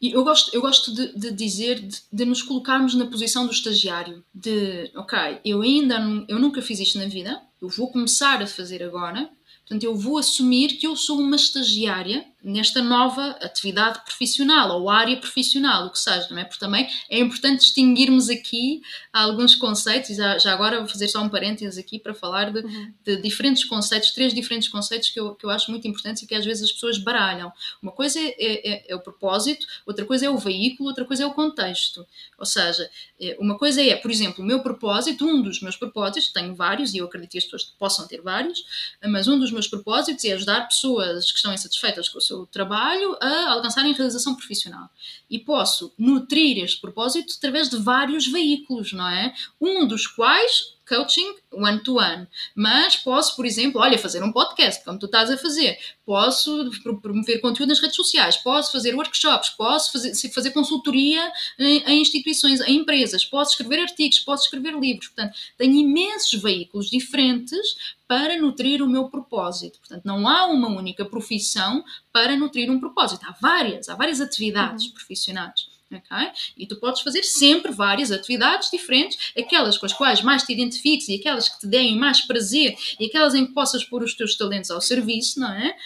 [0.00, 4.24] Eu gosto, eu gosto de, de dizer, de, de, nos colocarmos na posição do estagiário.
[4.32, 8.46] De, ok, eu ainda não, eu nunca fiz isto na vida, eu vou começar a
[8.46, 9.28] fazer agora,
[9.68, 15.16] portanto eu vou assumir que eu sou uma estagiária nesta nova atividade profissional ou área
[15.16, 16.44] profissional, o que seja, não é?
[16.44, 18.80] Porque também é importante distinguirmos aqui
[19.12, 22.60] alguns conceitos, e já, já agora vou fazer só um parênteses aqui para falar de,
[22.60, 22.92] uhum.
[23.04, 26.34] de, diferentes conceitos, três diferentes conceitos que eu, que eu acho muito importantes e que
[26.34, 27.52] às vezes as pessoas baralham.
[27.82, 31.24] Uma coisa é, é, é, é o propósito, outra coisa é o veículo, outra coisa
[31.24, 32.06] é o contexto.
[32.38, 32.88] Ou seja,
[33.20, 36.94] é, uma coisa é, por exemplo, o meu propósito, um dos meus propósitos, tenho vários
[36.94, 38.64] e eu acredito que as pessoas possam ter vários,
[39.04, 43.16] mas um dos meus propósitos é ajudar pessoas que estão insatisfeitas com o seu trabalho
[43.20, 44.88] a alcançarem realização profissional.
[45.28, 49.34] E posso nutrir este propósito através de vários veículos, não é?
[49.60, 52.26] Um dos quais coaching one-to-one.
[52.54, 55.78] Mas posso, por exemplo, olha, fazer um podcast, como tu estás a fazer.
[56.04, 56.70] Posso
[57.02, 58.36] promover conteúdo nas redes sociais.
[58.36, 59.50] Posso fazer workshops.
[59.50, 63.24] Posso fazer, fazer consultoria em, em instituições, em empresas.
[63.24, 64.20] Posso escrever artigos.
[64.20, 65.08] Posso escrever livros.
[65.08, 69.78] Portanto, tenho imensos veículos diferentes para nutrir o meu propósito.
[69.80, 73.26] Portanto, não há uma única profissão para nutrir um propósito.
[73.28, 74.92] Há várias, há várias atividades uhum.
[74.92, 75.67] profissionais.
[75.90, 76.30] Okay?
[76.56, 81.08] E tu podes fazer sempre várias atividades diferentes, aquelas com as quais mais te identifiques
[81.08, 84.36] e aquelas que te deem mais prazer e aquelas em que possas pôr os teus
[84.36, 85.76] talentos ao serviço, não é?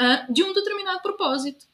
[0.00, 1.66] Uh, de um determinado propósito.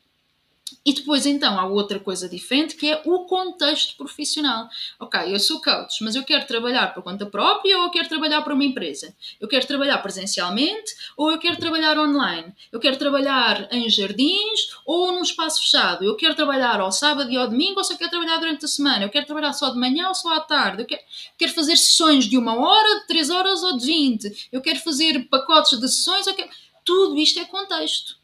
[0.86, 4.68] E depois, então, há outra coisa diferente que é o contexto profissional.
[5.00, 8.40] Ok, eu sou coach, mas eu quero trabalhar por conta própria ou eu quero trabalhar
[8.42, 9.12] para uma empresa?
[9.40, 12.54] Eu quero trabalhar presencialmente ou eu quero trabalhar online?
[12.70, 16.04] Eu quero trabalhar em jardins ou num espaço fechado?
[16.04, 19.04] Eu quero trabalhar ao sábado e ao domingo ou só quero trabalhar durante a semana?
[19.04, 20.82] Eu quero trabalhar só de manhã ou só à tarde?
[20.82, 21.02] Eu quero,
[21.36, 24.48] quero fazer sessões de uma hora, de três horas ou de vinte?
[24.52, 26.26] Eu quero fazer pacotes de sessões?
[26.26, 26.48] Quero...
[26.84, 28.15] Tudo isto é contexto.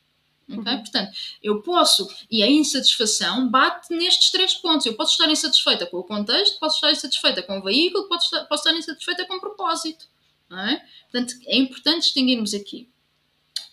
[0.58, 0.72] Okay?
[0.72, 0.80] Uhum.
[0.80, 4.86] Portanto, eu posso, e a insatisfação bate nestes três pontos.
[4.86, 8.44] Eu posso estar insatisfeita com o contexto, posso estar insatisfeita com o veículo, posso estar,
[8.44, 10.06] posso estar insatisfeita com o propósito.
[10.50, 10.82] É?
[11.10, 12.88] Portanto, é importante distinguirmos aqui.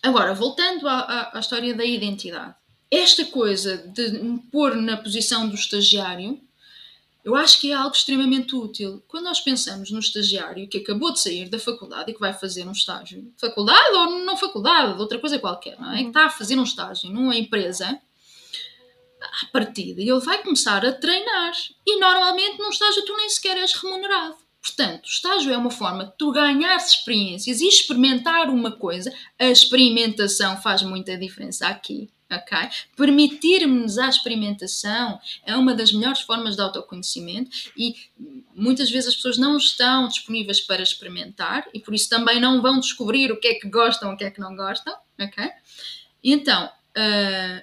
[0.02, 2.54] Agora, voltando à, à, à história da identidade.
[2.90, 6.40] Esta coisa de me pôr na posição do estagiário
[7.24, 9.02] eu acho que é algo extremamente útil.
[9.06, 12.66] Quando nós pensamos no estagiário que acabou de sair da faculdade e que vai fazer
[12.66, 16.02] um estágio, faculdade ou não faculdade, outra coisa qualquer, não é?
[16.02, 18.00] Que está a fazer um estágio numa empresa,
[19.20, 21.52] à partida ele vai começar a treinar.
[21.86, 24.36] E normalmente num estágio tu nem sequer és remunerado.
[24.62, 29.12] Portanto, o estágio é uma forma de tu ganhar experiências e experimentar uma coisa.
[29.38, 32.58] A experimentação faz muita diferença aqui ok?
[32.96, 37.94] Permitir-nos a experimentação é uma das melhores formas de autoconhecimento e
[38.54, 42.78] muitas vezes as pessoas não estão disponíveis para experimentar e por isso também não vão
[42.78, 45.50] descobrir o que é que gostam, o que é que não gostam, ok?
[46.22, 47.62] Então, uh,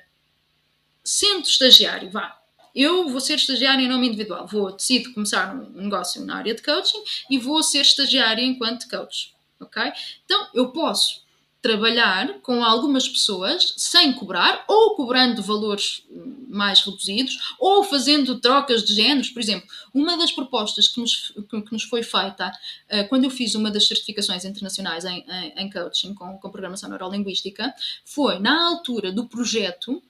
[1.04, 2.38] sendo estagiário, vá,
[2.76, 6.62] eu vou ser estagiário em nome individual, vou decidir começar um negócio na área de
[6.62, 9.34] coaching e vou ser estagiário enquanto coach.
[9.60, 9.82] ok?
[10.26, 11.26] Então, eu posso
[11.62, 16.04] trabalhar com algumas pessoas sem cobrar, ou cobrando valores
[16.48, 19.30] mais reduzidos, ou fazendo trocas de géneros.
[19.30, 22.52] Por exemplo, uma das propostas que nos, que nos foi feita
[22.92, 26.90] uh, quando eu fiz uma das certificações internacionais em, em, em coaching com, com programação
[26.90, 27.74] neurolinguística
[28.06, 30.02] foi, na altura do projeto,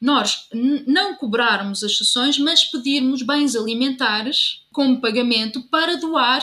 [0.00, 0.48] nós
[0.86, 6.40] não cobrarmos as sessões, mas pedirmos bens alimentares como pagamento para doar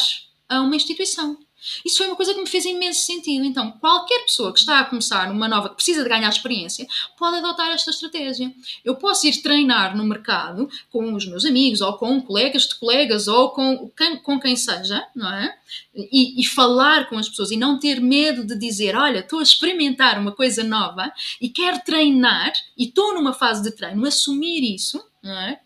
[0.50, 1.38] a uma instituição.
[1.84, 3.46] Isso foi uma coisa que me fez imenso sentido.
[3.46, 6.88] Então, qualquer pessoa que está a começar uma nova, que precisa de ganhar experiência,
[7.18, 8.54] pode adotar esta estratégia.
[8.84, 13.28] Eu posso ir treinar no mercado com os meus amigos, ou com colegas de colegas,
[13.28, 15.56] ou com quem, com quem seja, não é?
[15.96, 19.44] E, e falar com as pessoas e não ter medo de dizer: Olha, estou a
[19.44, 25.04] experimentar uma coisa nova e quero treinar, e estou numa fase de treino, assumir isso,
[25.24, 25.60] não é?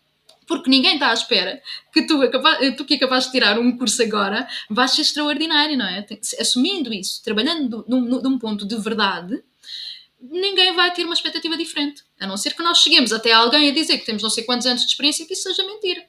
[0.49, 1.61] Porque ninguém está à espera
[1.93, 2.19] que tu,
[2.75, 6.03] tu que capaz de tirar um curso agora vais ser extraordinário, não é?
[6.39, 9.43] Assumindo isso, trabalhando de um ponto de verdade,
[10.19, 12.03] ninguém vai ter uma expectativa diferente.
[12.19, 14.65] A não ser que nós cheguemos até alguém a dizer que temos não sei quantos
[14.65, 16.03] anos de experiência e que isso seja mentira.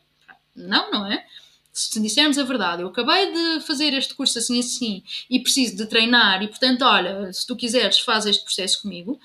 [0.57, 1.23] Não, não é?
[1.71, 5.85] Se dissermos a verdade, eu acabei de fazer este curso assim assim e preciso de
[5.85, 9.21] treinar e portanto, olha, se tu quiseres, faz este processo comigo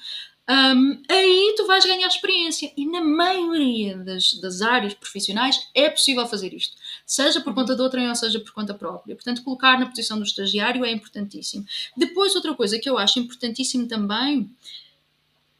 [0.48, 2.72] um, aí tu vais ganhar experiência.
[2.78, 7.82] E na maioria das, das áreas profissionais é possível fazer isto, seja por conta de
[7.82, 9.16] outrem ou seja por conta própria.
[9.16, 11.66] Portanto, colocar na posição do estagiário é importantíssimo.
[11.98, 14.50] Depois, outra coisa que eu acho importantíssimo também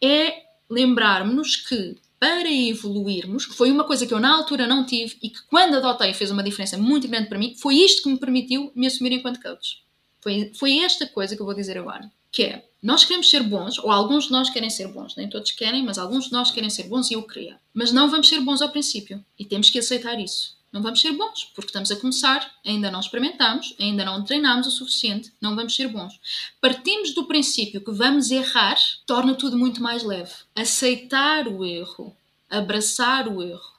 [0.02, 5.18] é lembrarmos que para evoluirmos, que foi uma coisa que eu na altura não tive
[5.22, 8.18] e que quando adotei fez uma diferença muito grande para mim, foi isto que me
[8.18, 9.84] permitiu me assumir enquanto coach.
[10.22, 13.80] Foi, foi esta coisa que eu vou dizer agora, que é nós queremos ser bons,
[13.80, 16.70] ou alguns de nós querem ser bons, nem todos querem, mas alguns de nós querem
[16.70, 17.60] ser bons e eu queria.
[17.74, 20.56] Mas não vamos ser bons ao princípio e temos que aceitar isso.
[20.72, 24.72] Não vamos ser bons, porque estamos a começar, ainda não experimentamos, ainda não treinamos o
[24.72, 26.20] suficiente, não vamos ser bons.
[26.62, 28.78] Partimos do princípio que vamos errar,
[29.08, 30.34] torna tudo muito mais leve.
[30.54, 32.16] Aceitar o erro,
[32.48, 33.74] abraçar o erro.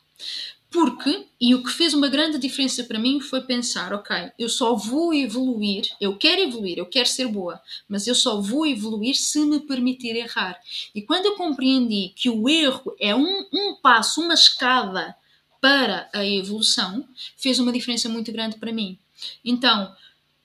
[0.70, 4.74] Porque, e o que fez uma grande diferença para mim foi pensar: ok, eu só
[4.74, 9.38] vou evoluir, eu quero evoluir, eu quero ser boa, mas eu só vou evoluir se
[9.40, 10.58] me permitir errar.
[10.94, 15.14] E quando eu compreendi que o erro é um, um passo, uma escada
[15.60, 18.98] para a evolução, fez uma diferença muito grande para mim.
[19.44, 19.94] Então,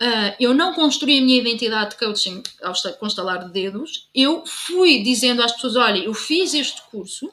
[0.01, 4.09] Uh, eu não construí a minha identidade de coaching ao constalar de dedos.
[4.15, 7.31] Eu fui dizendo às pessoas: olha, eu fiz este curso,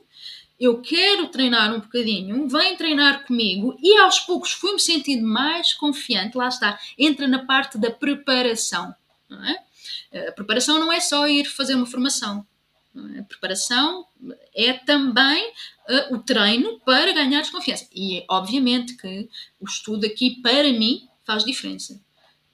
[0.58, 6.36] eu quero treinar um bocadinho, vem treinar comigo e aos poucos fui-me sentindo mais confiante.
[6.36, 8.94] Lá está, entra na parte da preparação.
[10.12, 10.28] É?
[10.28, 12.44] A preparação não é só ir fazer uma formação.
[13.14, 13.20] É?
[13.20, 14.06] A preparação
[14.54, 17.86] é também uh, o treino para ganhar confiança.
[17.94, 19.28] E obviamente que
[19.60, 22.00] o estudo aqui, para mim, faz diferença.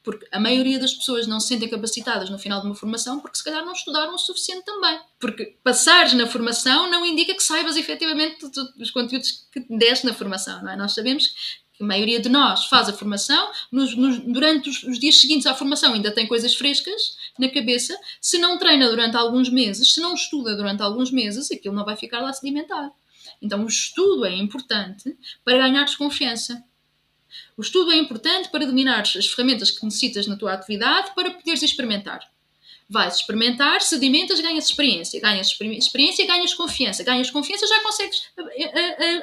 [0.04, 3.38] Porque a maioria das pessoas não se sentem capacitadas no final de uma formação porque
[3.38, 5.00] se calhar não estudaram o suficiente também.
[5.18, 8.44] Porque passares na formação não indica que saibas efetivamente
[8.78, 10.76] os conteúdos que deste na formação, não é?
[10.76, 11.28] Nós sabemos
[11.72, 15.46] que a maioria de nós faz a formação, nos, nos, durante os, os, dias seguintes
[15.46, 20.00] à formação ainda tem coisas frescas na cabeça, se não treina durante alguns meses, se
[20.00, 22.92] não estuda durante alguns meses, aquilo não vai ficar lá sedimentado.
[23.42, 26.62] Então o estudo é importante para ganhar desconfiança.
[27.56, 31.62] O estudo é importante para dominar as ferramentas que necessitas na tua atividade para poderes
[31.62, 32.20] experimentar.
[32.88, 35.20] Vais experimentar, sedimentas, ganhas experiência.
[35.20, 37.02] Ganhas experiência, ganhas confiança.
[37.02, 38.22] Ganhas confiança, já consegues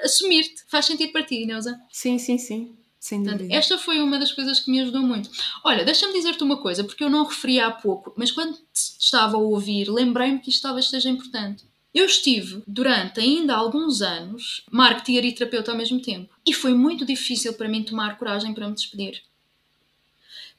[0.03, 0.63] assumir-te.
[0.67, 1.79] Faz sentido para ti, Neuza?
[1.91, 2.75] Sim, sim, sim.
[3.09, 5.29] Portanto, esta foi uma das coisas que me ajudou muito.
[5.63, 9.39] Olha, deixa-me dizer-te uma coisa, porque eu não referi há pouco, mas quando estava a
[9.39, 11.63] ouvir, lembrei-me que isto talvez seja importante.
[11.93, 16.33] Eu estive durante ainda alguns anos marketeer e terapeuta ao mesmo tempo.
[16.45, 19.21] E foi muito difícil para mim tomar coragem para me despedir.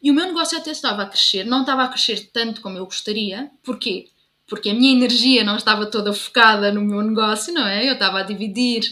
[0.02, 2.84] E o meu negócio até estava a crescer, não estava a crescer tanto como eu
[2.84, 3.50] gostaria.
[3.62, 4.10] Porquê?
[4.46, 7.88] Porque a minha energia não estava toda focada no meu negócio, não é?
[7.88, 8.82] Eu estava a dividir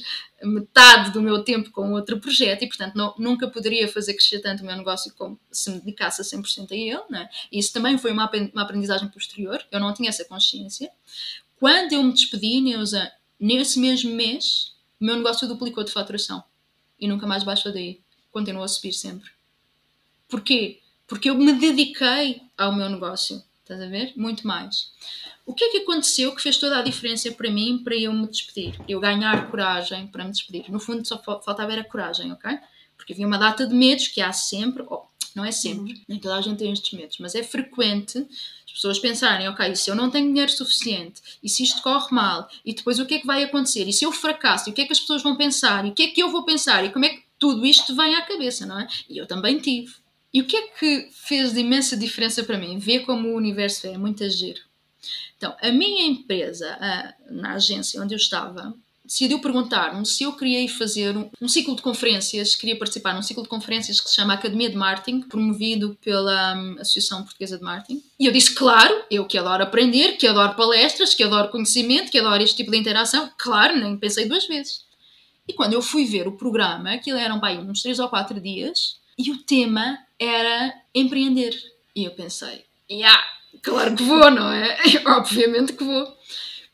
[0.43, 4.63] metade do meu tempo com outro projeto e, portanto, não, nunca poderia fazer crescer tanto
[4.63, 7.29] o meu negócio como se me dedicasse a 100% a ele, não é?
[7.53, 8.25] Isso também foi uma
[8.57, 10.91] aprendizagem posterior, eu não tinha essa consciência.
[11.61, 16.43] Quando eu me despedi, Neuza, nesse mesmo mês, o meu negócio duplicou de faturação.
[16.99, 18.01] E nunca mais baixou daí.
[18.33, 19.31] Continuou a subir sempre.
[20.27, 20.81] Porquê?
[21.07, 23.45] Porque eu me dediquei ao meu negócio.
[23.63, 24.15] Estás a ver?
[24.17, 24.91] Muito mais.
[25.45, 28.27] O que é que aconteceu que fez toda a diferença para mim para eu me
[28.27, 28.79] despedir?
[28.79, 30.71] Para eu ganhar coragem para me despedir.
[30.73, 32.59] No fundo, só faltava era coragem, ok?
[32.97, 35.03] Porque havia uma data de medos que há sempre, oh,
[35.35, 36.01] não é sempre, uhum.
[36.09, 38.27] nem toda a gente tem estes medos, mas é frequente
[38.71, 42.49] as pessoas pensarem, ok, se eu não tenho dinheiro suficiente, e se isto corre mal,
[42.65, 44.83] e depois o que é que vai acontecer, e se eu fracasso, e o que
[44.83, 46.91] é que as pessoas vão pensar, e o que é que eu vou pensar, e
[46.91, 48.87] como é que tudo isto vem à cabeça, não é?
[49.09, 49.95] E eu também tive.
[50.33, 52.79] E o que é que fez de imensa diferença para mim?
[52.79, 54.61] Ver como o universo é muito giro.
[55.37, 58.75] Então, a minha empresa, a, na agência onde eu estava,
[59.11, 63.43] decidiu perguntar-me se eu queria ir fazer um, ciclo de conferências, queria participar num ciclo
[63.43, 68.01] de conferências que se chama Academia de Marketing, promovido pela um, Associação Portuguesa de Marketing.
[68.21, 72.21] E eu disse, claro, eu que adoro aprender, que adoro palestras, que adoro conhecimento, que
[72.21, 74.85] adoro este tipo de interação, claro, nem pensei duas vezes.
[75.49, 79.01] E quando eu fui ver o programa, aquilo eram bem, uns três ou quatro dias,
[79.19, 81.61] e o tema era empreender.
[81.97, 83.21] E eu pensei, yeah,
[83.61, 84.79] claro que vou, não é?
[85.05, 86.17] Obviamente que vou.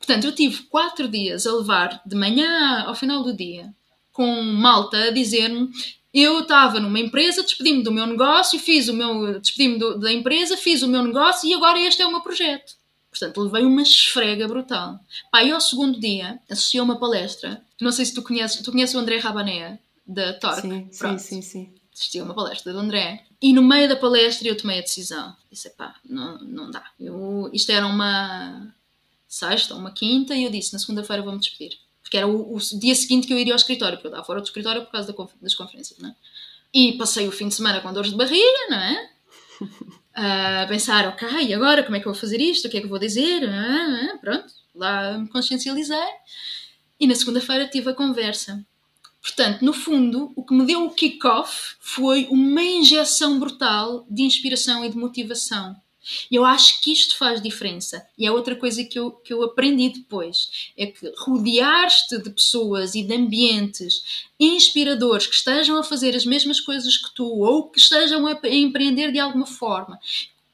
[0.07, 3.74] Portanto, eu tive quatro dias a levar de manhã ao final do dia
[4.12, 5.68] com malta a dizer-me
[6.14, 10.80] eu estava numa empresa, despedi-me do meu negócio, fiz o meu, despedi-me da empresa, fiz
[10.82, 12.74] o meu negócio e agora este é o meu projeto.
[13.11, 15.00] Portanto, levei uma esfrega brutal.
[15.30, 17.61] Pá, e ao segundo dia assisti a uma palestra.
[17.80, 20.62] Não sei se tu conheces, tu conheces o André Rabané, da Torque.
[20.62, 21.74] Sim, sim, sim, sim.
[21.92, 23.24] Assisti a uma palestra do André.
[23.42, 25.36] E no meio da palestra eu tomei a decisão.
[25.50, 26.84] Disse, pá, não, não dá.
[26.98, 28.72] Eu, isto era uma
[29.29, 31.79] sexta, uma quinta, e eu disse, na segunda-feira vou-me despedir.
[32.03, 34.41] Porque era o, o, dia seguinte que eu iria ao escritório, porque eu estava fora
[34.41, 36.14] do escritório por causa da, das conferências, não é?
[36.72, 39.11] E passei o fim de semana com dores de barriga, não é?
[40.14, 42.66] a pensar, ok, agora como é que eu vou fazer isto?
[42.66, 43.49] O que é que eu vou dizer?
[43.49, 45.97] Ah, ah, pronto, lá me consciencializei.
[46.99, 48.64] E na segunda-feira tive a conversa.
[49.20, 54.85] Portanto, no fundo, o que me deu o kick-off foi uma injeção brutal de inspiração
[54.85, 55.74] e de motivação.
[56.30, 58.07] E eu acho que isto faz diferença.
[58.16, 62.94] E é outra coisa que eu, que eu aprendi depois: é que rodear-te de pessoas
[62.94, 67.78] e de ambientes inspiradores que estejam a fazer as mesmas coisas que tu ou que
[67.78, 69.98] estejam a, empreender de alguma forma,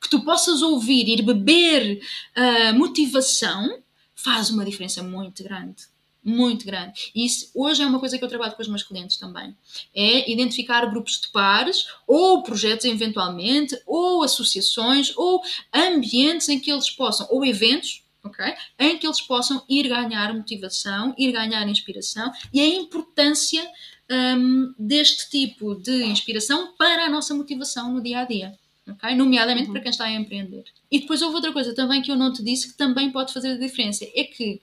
[0.00, 2.00] que tu possas ouvir, ir beber
[2.36, 3.82] uh, motivação,
[4.14, 5.91] faz uma diferença muito grande
[6.24, 7.10] muito grande.
[7.14, 9.56] E isso hoje é uma coisa que eu trabalho com os meus clientes também.
[9.94, 15.42] É identificar grupos de pares, ou projetos eventualmente, ou associações, ou
[15.72, 18.54] ambientes em que eles possam, ou eventos, ok?
[18.78, 23.66] Em que eles possam ir ganhar motivação, ir ganhar inspiração e a importância
[24.10, 28.58] um, deste tipo de inspiração para a nossa motivação no dia a dia.
[28.88, 29.14] Okay?
[29.14, 29.72] Nomeadamente uhum.
[29.72, 30.64] para quem está a empreender.
[30.90, 33.52] E depois houve outra coisa também que eu não te disse que também pode fazer
[33.52, 34.60] a diferença: é que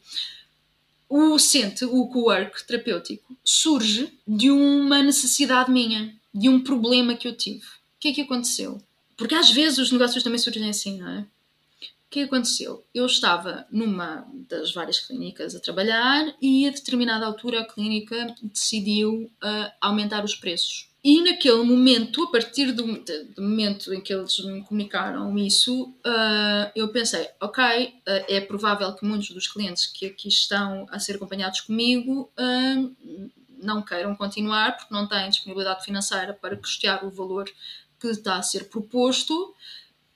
[1.10, 7.36] o CENTE, o co-work terapêutico, surge de uma necessidade minha, de um problema que eu
[7.36, 7.66] tive.
[7.66, 8.80] O que é que aconteceu?
[9.18, 11.20] Porque às vezes os negócios também surgem assim, não é?
[11.22, 12.84] O que aconteceu?
[12.93, 19.32] Eu estava numa das várias clínicas a trabalhar e a determinada altura a clínica decidiu
[19.43, 20.88] uh, aumentar os preços.
[21.01, 26.71] E naquele momento, a partir do, do, momento em que eles me comunicaram isso, uh,
[26.75, 31.15] eu pensei: ok, uh, é provável que muitos dos clientes que aqui estão a ser
[31.15, 33.29] acompanhados comigo uh,
[33.61, 37.49] não queiram continuar porque não têm disponibilidade financeira para custear o valor
[37.97, 39.55] que está a ser proposto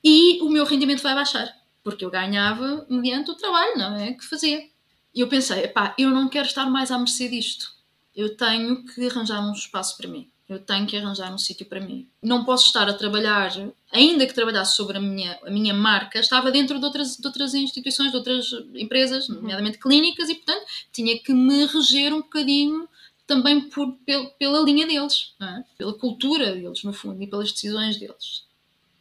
[0.03, 1.49] e o meu rendimento vai baixar,
[1.81, 4.13] porque eu ganhava mediante o trabalho, não é?
[4.13, 4.67] Que fazia.
[5.15, 7.71] E eu pensei: pá, eu não quero estar mais à mercê disto.
[8.13, 11.79] Eu tenho que arranjar um espaço para mim eu tenho que arranjar um sítio para
[11.79, 12.07] mim.
[12.21, 13.51] Não posso estar a trabalhar,
[13.91, 17.53] ainda que trabalhasse sobre a minha, a minha marca, estava dentro de outras, de outras
[17.53, 19.35] instituições, de outras empresas, uhum.
[19.35, 22.87] nomeadamente clínicas, e portanto tinha que me reger um bocadinho
[23.25, 25.63] também por, pel, pela linha deles, é?
[25.77, 28.43] pela cultura deles, no fundo, e pelas decisões deles.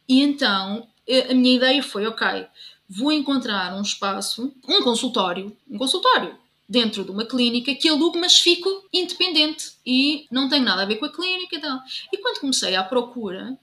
[0.07, 0.87] E então
[1.29, 2.47] a minha ideia foi: ok,
[2.89, 6.42] vou encontrar um espaço, um consultório, um consultório
[6.73, 10.95] dentro de uma clínica que alugo, mas fico independente e não tenho nada a ver
[10.95, 11.79] com a clínica e tal.
[12.11, 13.55] E quando comecei à procura,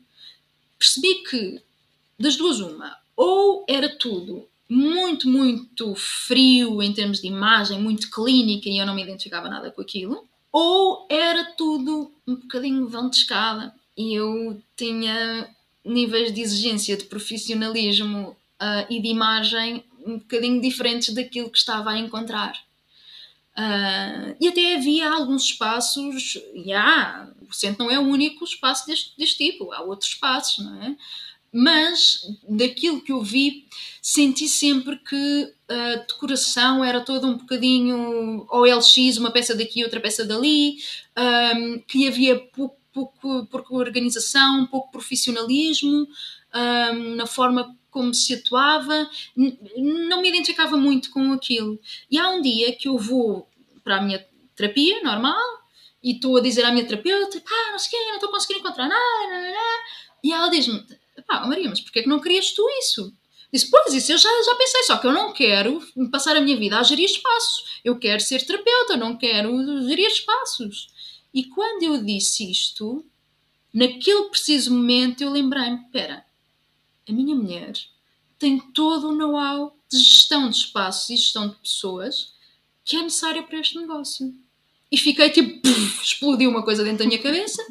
[0.79, 1.61] percebi que
[2.17, 8.69] das duas uma, ou era tudo muito, muito frio em termos de imagem, muito clínica
[8.69, 13.17] e eu não me identificava nada com aquilo, ou era tudo um bocadinho vão de
[13.17, 15.49] escada e eu tinha
[15.85, 21.91] níveis de exigência de profissionalismo uh, e de imagem um bocadinho diferentes daquilo que estava
[21.91, 22.70] a encontrar.
[23.57, 28.87] Uh, e até havia alguns espaços, e há, o centro não é o único espaço
[28.87, 30.97] deste, deste tipo, há outros espaços, não é?
[31.53, 33.67] Mas daquilo que eu vi,
[34.01, 40.25] senti sempre que a decoração era toda um bocadinho OLX, uma peça daqui, outra peça
[40.25, 40.77] dali,
[41.57, 46.07] um, que havia pouco, pouco, pouco organização, pouco profissionalismo
[46.55, 51.79] um, na forma como se atuava, não me identificava muito com aquilo.
[52.11, 53.49] E há um dia que eu vou
[53.83, 55.61] para a minha terapia normal
[56.03, 58.89] e estou a dizer à minha terapeuta, pá, não sei quê, não estou conseguindo encontrar
[58.89, 59.83] nada, nada.
[60.23, 60.85] e ela diz-me,
[61.27, 63.13] pá, Maria, mas porquê é que não querias tu isso?
[63.53, 66.57] Disse, pois, isso eu já, já pensei, só que eu não quero passar a minha
[66.57, 67.81] vida a gerir espaços.
[67.85, 69.51] Eu quero ser terapeuta, não quero
[69.89, 70.89] gerir espaços.
[71.35, 73.05] E quando eu disse isto,
[73.75, 76.25] naquele preciso momento eu lembrei-me: espera,
[77.11, 77.73] a minha mulher
[78.39, 82.33] tem todo o know-how de gestão de espaços e gestão de pessoas
[82.85, 84.35] que é necessário para este negócio.
[84.91, 85.69] E fiquei tipo,
[86.03, 87.63] explodiu uma coisa dentro da minha cabeça.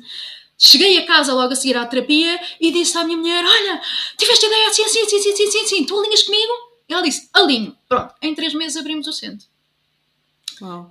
[0.58, 3.82] Cheguei a casa logo a seguir à terapia e disse à minha mulher: Olha,
[4.18, 6.54] tiveste ideia assim, assim, assim, assim, assim, assim, tu alinhas comigo?
[6.88, 7.76] E ela disse: Alinho.
[7.88, 9.48] Pronto, em três meses abrimos o centro.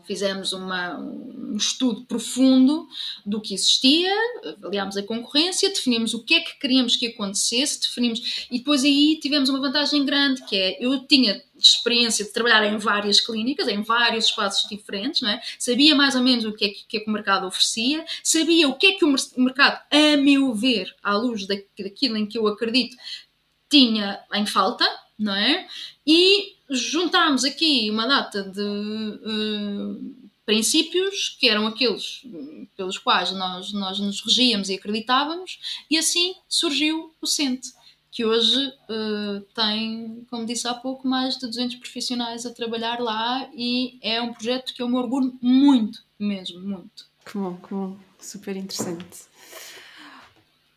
[0.06, 2.86] Fizemos uma, um estudo profundo
[3.24, 4.12] do que existia,
[4.58, 9.18] avaliámos a concorrência, definimos o que é que queríamos que acontecesse, definimos e depois aí
[9.20, 13.82] tivemos uma vantagem grande que é eu tinha experiência de trabalhar em várias clínicas, em
[13.82, 15.40] vários espaços diferentes, é?
[15.58, 18.68] sabia mais ou menos o que é que, que, é que o mercado oferecia, sabia
[18.68, 22.46] o que é que o mercado, a meu ver, à luz daquilo em que eu
[22.46, 22.96] acredito,
[23.68, 24.86] tinha em falta,
[25.18, 25.66] não é?
[26.06, 30.14] E juntámos aqui uma data de uh,
[30.44, 32.22] princípios que eram aqueles
[32.76, 35.58] pelos quais nós, nós nos regíamos e acreditávamos,
[35.90, 37.72] e assim surgiu o CENTE,
[38.10, 43.48] que hoje uh, tem, como disse há pouco, mais de 200 profissionais a trabalhar lá
[43.54, 47.06] e é um projeto que eu me orgulho muito, mesmo, muito.
[47.26, 49.28] Que bom, que bom, super interessante.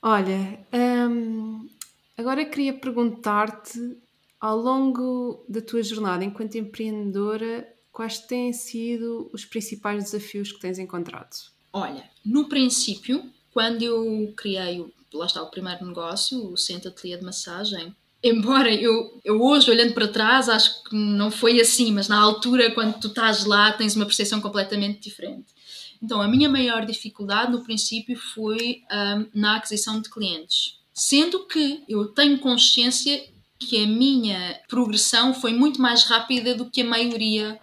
[0.01, 1.69] Olha, hum,
[2.17, 3.97] agora queria perguntar-te
[4.41, 10.79] ao longo da tua jornada enquanto empreendedora, quais têm sido os principais desafios que tens
[10.79, 11.29] encontrado?
[11.71, 13.23] Olha, no princípio,
[13.53, 19.21] quando eu criei, lá está o primeiro negócio, o Centro Ateliê de Massagem, embora eu,
[19.23, 23.07] eu hoje, olhando para trás, acho que não foi assim, mas na altura, quando tu
[23.07, 25.53] estás lá, tens uma percepção completamente diferente.
[26.01, 30.79] Então, a minha maior dificuldade no princípio foi um, na aquisição de clientes.
[30.91, 33.23] Sendo que eu tenho consciência
[33.67, 37.59] que a minha progressão foi muito mais rápida do que a maioria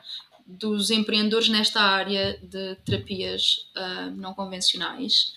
[0.46, 5.34] dos empreendedores nesta área de terapias uh, não convencionais.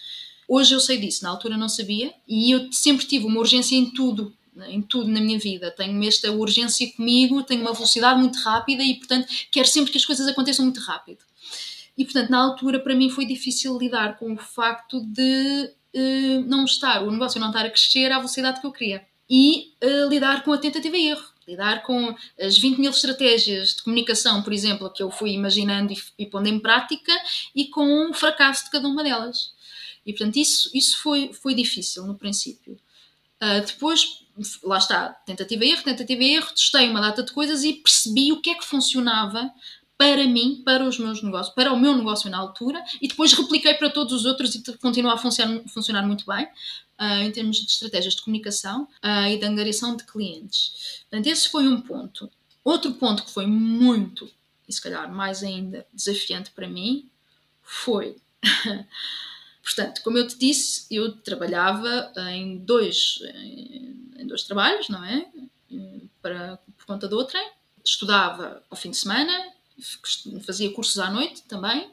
[0.48, 3.90] Hoje eu sei disso, na altura não sabia, e eu sempre tive uma urgência em
[3.92, 4.34] tudo,
[4.68, 5.72] em tudo na minha vida.
[5.72, 10.06] Tenho esta urgência comigo, tenho uma velocidade muito rápida e, portanto, quero sempre que as
[10.06, 11.20] coisas aconteçam muito rápido.
[11.98, 16.66] E, portanto, na altura para mim foi difícil lidar com o facto de uh, não
[16.66, 20.44] estar, o negócio não estar a crescer à velocidade que eu queria e uh, lidar
[20.44, 21.32] com a tentativa e erro.
[21.48, 25.98] Lidar com as 20 mil estratégias de comunicação, por exemplo, que eu fui imaginando e,
[26.20, 27.14] e pondo em prática,
[27.56, 29.54] e com o fracasso de cada uma delas.
[30.06, 32.78] E, portanto, isso, isso foi, foi difícil no princípio.
[33.42, 34.22] Uh, depois,
[34.64, 38.34] lá está, tentativa e erro, tentativa e erro, testei uma data de coisas e percebi
[38.34, 39.50] o que é que funcionava
[40.02, 43.76] para mim, para os meus negócios, para o meu negócio na altura, e depois repliquei
[43.76, 46.46] para todos os outros e continua a funcionar, funcionar muito bem
[47.00, 51.04] uh, em termos de estratégias de comunicação uh, e de angariação de clientes.
[51.08, 52.28] Portanto, esse foi um ponto.
[52.64, 54.28] Outro ponto que foi muito,
[54.68, 57.08] e se calhar mais ainda desafiante para mim,
[57.62, 58.18] foi.
[59.62, 63.20] Portanto, como eu te disse, eu trabalhava em dois,
[64.18, 65.28] em dois trabalhos, não é?
[66.24, 67.52] Para, por conta do outrem.
[67.86, 69.32] Estudava ao fim de semana,
[70.46, 71.90] fazia cursos à noite também,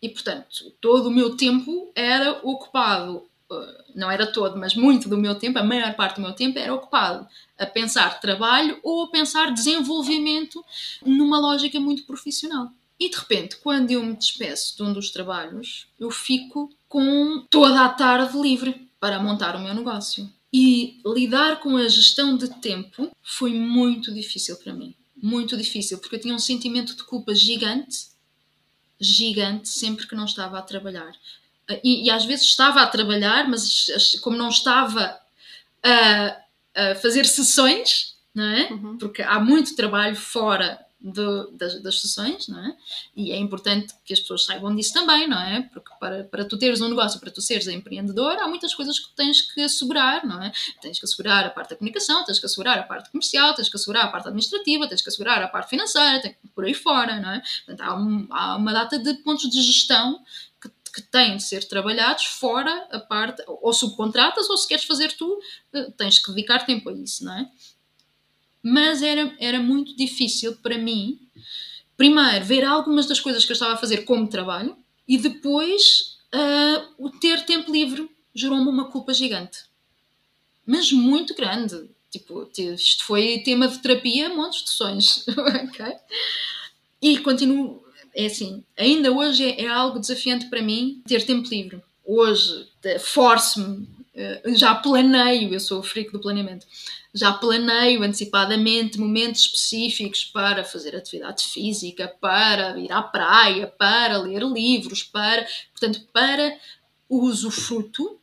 [0.00, 3.26] e portanto, todo o meu tempo era ocupado
[3.94, 6.74] não era todo, mas muito do meu tempo, a maior parte do meu tempo era
[6.74, 7.26] ocupado
[7.58, 10.64] a pensar trabalho ou a pensar desenvolvimento
[11.04, 12.70] numa lógica muito profissional.
[12.98, 17.84] E de repente, quando eu me despeço de um dos trabalhos, eu fico com toda
[17.84, 20.30] a tarde livre para montar o meu negócio.
[20.52, 24.94] E lidar com a gestão de tempo foi muito difícil para mim.
[25.22, 28.08] Muito difícil, porque eu tinha um sentimento de culpa gigante,
[29.00, 31.14] gigante, sempre que não estava a trabalhar
[31.82, 35.18] e, e, às vezes estava a trabalhar, mas como não estava
[35.82, 36.36] a,
[36.74, 38.72] a fazer sessões, não é?
[38.72, 38.98] Uhum.
[38.98, 42.76] Porque há muito trabalho fora do, das, das, sessões, não é?
[43.16, 45.62] E é importante que as pessoas saibam disso também, não é?
[45.72, 49.14] Porque para, para tu teres um negócio, para tu seres empreendedor, há muitas coisas que
[49.16, 50.52] tens que assegurar, não é?
[50.80, 53.76] Tens que assegurar a parte da comunicação, tens que assegurar a parte comercial, tens que
[53.76, 57.30] assegurar a parte administrativa, tens que assegurar a parte financeira, tem, por aí fora, não
[57.30, 57.42] é?
[57.66, 60.22] Portanto, há, um, há uma data de pontos de gestão
[60.92, 65.40] que têm de ser trabalhados fora a parte, ou subcontratas, ou se queres fazer tu,
[65.72, 67.50] eh, tens que dedicar tempo a isso, não é?
[68.62, 71.18] Mas era, era muito difícil para mim,
[71.96, 74.76] primeiro, ver algumas das coisas que eu estava a fazer como trabalho
[75.06, 79.64] e depois uh, o ter tempo livre gerou-me uma culpa gigante.
[80.64, 81.90] Mas muito grande.
[82.10, 85.26] Tipo, isto foi tema de terapia, montes de sonhos.
[87.04, 87.82] E continuo
[88.14, 91.80] é assim, ainda hoje é, é algo desafiante para mim ter tempo livre.
[92.04, 92.68] Hoje
[93.00, 94.01] forço-me, eh,
[94.54, 96.66] já planeio, eu sou o frico do planeamento,
[97.14, 104.42] já planeio antecipadamente momentos específicos para fazer atividade física, para ir à praia, para ler
[104.42, 106.56] livros, para, portanto, para
[107.08, 108.18] o usufruto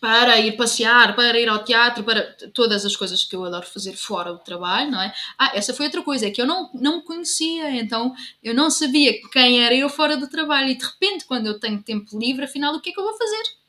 [0.00, 2.22] para ir passear, para ir ao teatro, para
[2.54, 5.12] todas as coisas que eu adoro fazer fora do trabalho, não é?
[5.38, 8.70] Ah, essa foi outra coisa, é que eu não, não me conhecia, então eu não
[8.70, 12.46] sabia quem era eu fora do trabalho e de repente, quando eu tenho tempo livre,
[12.46, 13.59] afinal, o que é que eu vou fazer?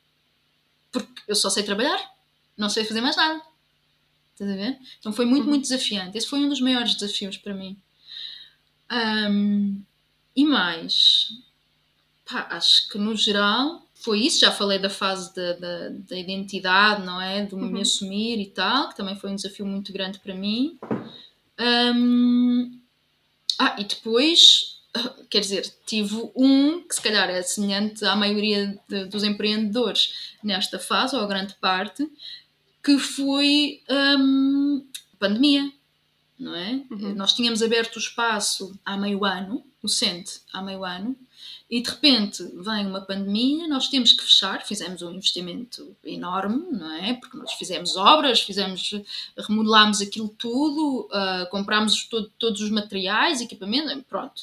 [0.92, 1.98] Porque eu só sei trabalhar,
[2.56, 3.40] não sei fazer mais nada.
[4.32, 4.78] Estás a ver?
[4.98, 5.50] Então foi muito, uhum.
[5.50, 6.16] muito desafiante.
[6.16, 7.76] Esse foi um dos maiores desafios para mim.
[8.90, 9.82] Um,
[10.36, 11.30] e mais,
[12.28, 14.40] pá, acho que no geral foi isso.
[14.40, 17.44] Já falei da fase da, da, da identidade, não é?
[17.44, 17.80] Do me uhum.
[17.80, 20.78] assumir e tal, que também foi um desafio muito grande para mim.
[21.58, 22.78] Um,
[23.58, 24.71] ah, e depois,
[25.30, 30.78] quer dizer, tive um que se calhar é semelhante à maioria de, dos empreendedores nesta
[30.78, 32.08] fase, ou a grande parte,
[32.82, 34.84] que foi um,
[35.18, 35.70] pandemia,
[36.38, 36.82] não é?
[36.90, 37.14] Uhum.
[37.14, 41.16] Nós tínhamos aberto o espaço há meio ano, o CENTE há meio ano,
[41.70, 46.92] e de repente vem uma pandemia, nós temos que fechar, fizemos um investimento enorme, não
[46.96, 47.14] é?
[47.14, 48.92] Porque nós fizemos obras, fizemos,
[49.38, 54.42] remodelámos aquilo tudo, uh, comprámos todo, todos os materiais, equipamento, pronto.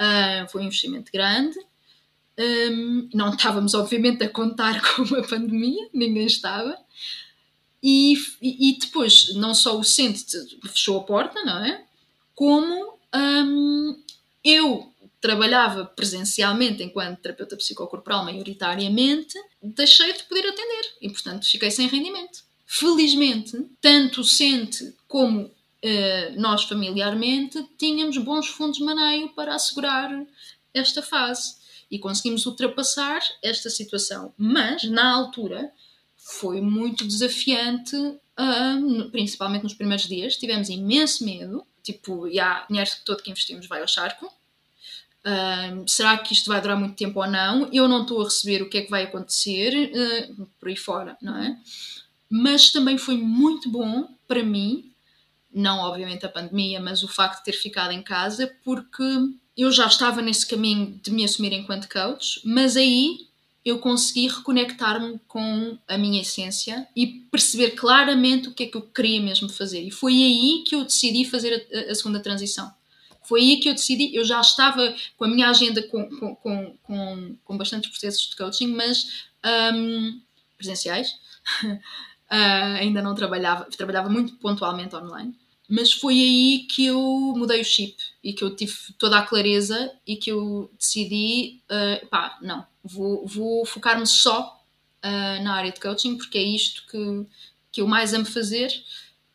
[0.00, 1.58] Uh, foi um investimento grande.
[2.38, 6.76] Um, não estávamos, obviamente, a contar com uma pandemia, ninguém estava.
[7.82, 10.22] E, e, depois, não só o centro
[10.68, 11.84] fechou a porta, não é?
[12.34, 14.02] Como um,
[14.44, 21.88] eu trabalhava presencialmente enquanto terapeuta psicocorporal, maioritariamente, deixei de poder atender e, portanto, fiquei sem
[21.88, 22.42] rendimento.
[22.66, 25.50] Felizmente, tanto o CENTE como
[26.36, 30.10] nós familiarmente tínhamos bons fundos de maneio para assegurar
[30.72, 31.56] esta fase
[31.90, 34.32] e conseguimos ultrapassar esta situação.
[34.38, 35.70] Mas, na altura,
[36.16, 40.36] foi muito desafiante, uh, principalmente nos primeiros dias.
[40.36, 44.26] Tivemos imenso medo, tipo, já, dinheiro todo que investimos vai ao charco.
[44.26, 47.68] Uh, será que isto vai durar muito tempo ou não?
[47.72, 51.16] Eu não estou a receber o que é que vai acontecer uh, por aí fora,
[51.20, 51.58] não é?
[52.30, 54.91] Mas também foi muito bom para mim,
[55.52, 59.02] não obviamente a pandemia, mas o facto de ter ficado em casa, porque
[59.56, 63.26] eu já estava nesse caminho de me assumir enquanto coach, mas aí
[63.64, 68.82] eu consegui reconectar-me com a minha essência e perceber claramente o que é que eu
[68.82, 69.80] queria mesmo fazer.
[69.82, 72.72] E foi aí que eu decidi fazer a, a segunda transição.
[73.22, 76.76] Foi aí que eu decidi, eu já estava com a minha agenda com, com, com,
[76.82, 79.26] com, com bastantes processos de coaching, mas
[79.74, 80.20] um,
[80.56, 81.12] presenciais.
[81.62, 81.78] uh,
[82.80, 85.36] ainda não trabalhava, trabalhava muito pontualmente online.
[85.74, 87.00] Mas foi aí que eu
[87.34, 92.06] mudei o chip e que eu tive toda a clareza e que eu decidi, uh,
[92.08, 94.62] pá, não, vou, vou focar-me só
[95.02, 97.26] uh, na área de coaching porque é isto que,
[97.72, 98.70] que eu mais amo fazer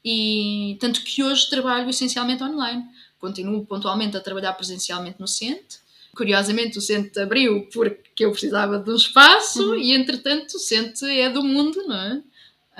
[0.06, 2.86] e tanto que hoje trabalho essencialmente online.
[3.18, 5.80] Continuo pontualmente a trabalhar presencialmente no CENTE.
[6.16, 9.76] Curiosamente, o CENTE abriu porque eu precisava de um espaço uhum.
[9.76, 12.22] e, entretanto, o CENTE é do mundo, não é?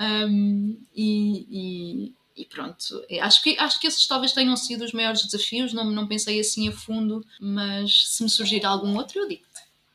[0.00, 5.24] Um, e, e, e, pronto, acho que, acho que esses talvez tenham sido os maiores
[5.24, 5.72] desafios.
[5.72, 9.48] Não, não pensei assim a fundo, mas se me surgir algum outro, eu digo-te.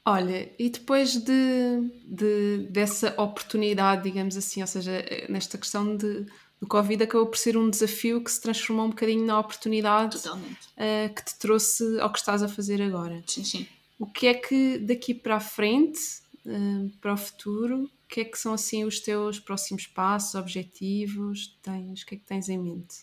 [0.05, 6.25] Olha, e depois de, de, dessa oportunidade, digamos assim, ou seja, nesta questão de,
[6.59, 11.13] do Covid acabou por ser um desafio que se transformou um bocadinho na oportunidade uh,
[11.13, 13.23] que te trouxe ao que estás a fazer agora.
[13.27, 13.67] Sim, sim.
[13.97, 15.99] O que é que daqui para a frente,
[16.45, 21.57] uh, para o futuro, que é que são assim os teus próximos passos, objetivos?
[21.63, 22.97] Tens, o que é que tens em mente?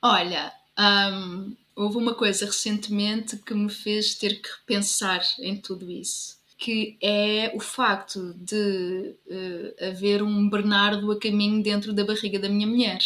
[0.00, 0.50] Olha,
[1.12, 6.96] um, houve uma coisa recentemente que me fez ter que repensar em tudo isso, que
[7.02, 12.66] é o facto de uh, haver um Bernardo a caminho dentro da barriga da minha
[12.66, 13.00] mulher.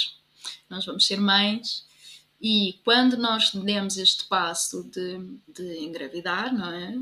[0.70, 1.84] Nós vamos ser mães
[2.42, 6.92] e quando nós demos este passo de, de engravidar, não é?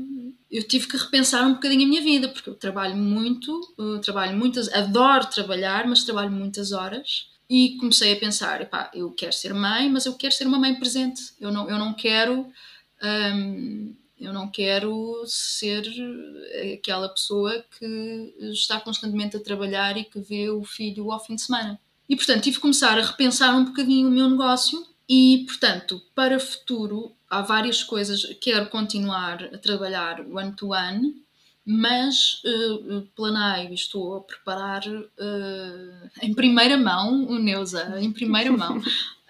[0.51, 4.37] Eu tive que repensar um bocadinho a minha vida, porque eu trabalho muito, eu trabalho
[4.37, 9.51] muitas, adoro trabalhar, mas trabalho muitas horas e comecei a pensar, epá, eu quero ser
[9.51, 11.33] mãe, mas eu quero ser uma mãe presente.
[11.39, 12.45] Eu não, eu não quero
[13.03, 15.83] hum, eu não quero ser
[16.75, 21.41] aquela pessoa que está constantemente a trabalhar e que vê o filho ao fim de
[21.41, 21.79] semana.
[22.07, 26.37] E portanto tive que começar a repensar um bocadinho o meu negócio e portanto para
[26.37, 28.25] o futuro há várias coisas.
[28.39, 31.21] Quero continuar a trabalhar one to one
[31.65, 38.51] mas uh, planeio e estou a preparar uh, em primeira mão, o Neuza, em primeira
[38.51, 38.81] mão,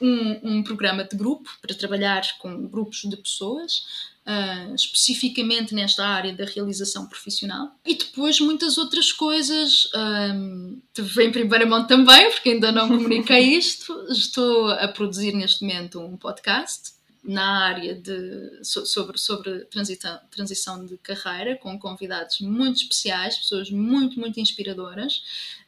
[0.00, 3.84] um, um, programa de grupo para trabalhar com grupos de pessoas,
[4.26, 7.74] uh, especificamente nesta área da realização profissional.
[7.84, 9.88] E depois muitas outras coisas,
[10.34, 10.80] um,
[11.20, 16.16] em primeira mão também, porque ainda não comuniquei isto, estou a produzir neste momento um
[16.16, 23.70] podcast na área de, sobre, sobre transição, transição de carreira, com convidados muito especiais, pessoas
[23.70, 25.22] muito, muito inspiradoras.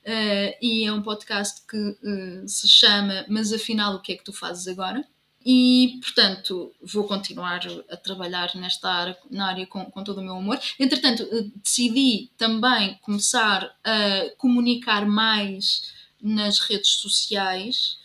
[0.05, 4.25] Uh, e é um podcast que uh, se chama Mas afinal, o que é que
[4.25, 5.07] tu fazes agora?
[5.45, 7.61] E, portanto, vou continuar
[7.91, 10.61] a trabalhar nesta área, na área com, com todo o meu amor.
[10.79, 17.99] Entretanto, uh, decidi também começar a comunicar mais nas redes sociais,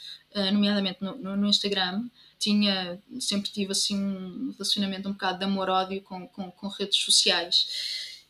[0.51, 2.03] nomeadamente no, no, no Instagram,
[2.39, 7.68] tinha, sempre tive assim um relacionamento um bocado de amor-ódio com, com, com, redes sociais.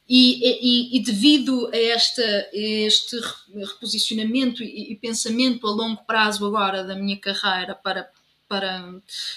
[0.08, 3.18] E, e, e, devido a, esta, a este
[3.54, 8.10] reposicionamento e, e, pensamento a longo prazo agora da minha carreira para,
[8.48, 8.94] para,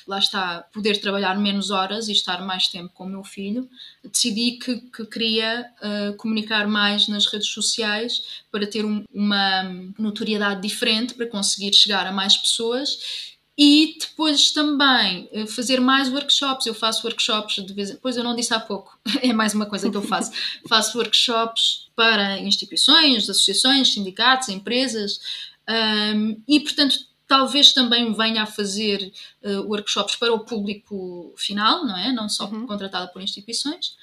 [0.07, 3.69] lá está, poder trabalhar menos horas e estar mais tempo com o meu filho,
[4.05, 9.63] decidi que, que queria uh, comunicar mais nas redes sociais para ter um, uma
[9.99, 13.31] notoriedade diferente, para conseguir chegar a mais pessoas
[13.63, 16.65] e depois também eh, fazer mais workshops.
[16.65, 19.67] Eu faço workshops de vez em Pois eu não disse há pouco, é mais uma
[19.67, 20.33] coisa que eu faço.
[20.67, 25.21] faço workshops para instituições, associações, sindicatos, empresas
[25.69, 26.99] um, e, portanto,
[27.31, 29.13] talvez também venha a fazer
[29.45, 32.11] uh, workshops para o público final, não é?
[32.11, 32.67] Não só uhum.
[32.67, 33.95] contratada por instituições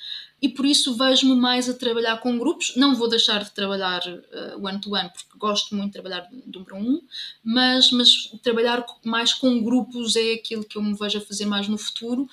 [0.41, 2.73] e por isso vejo-me mais a trabalhar com grupos.
[2.77, 6.77] Não vou deixar de trabalhar uh, one-to-one, porque gosto muito de trabalhar de um para
[6.77, 7.01] um,
[7.43, 11.67] mas, mas trabalhar mais com grupos é aquilo que eu me vejo a fazer mais
[11.67, 12.29] no futuro,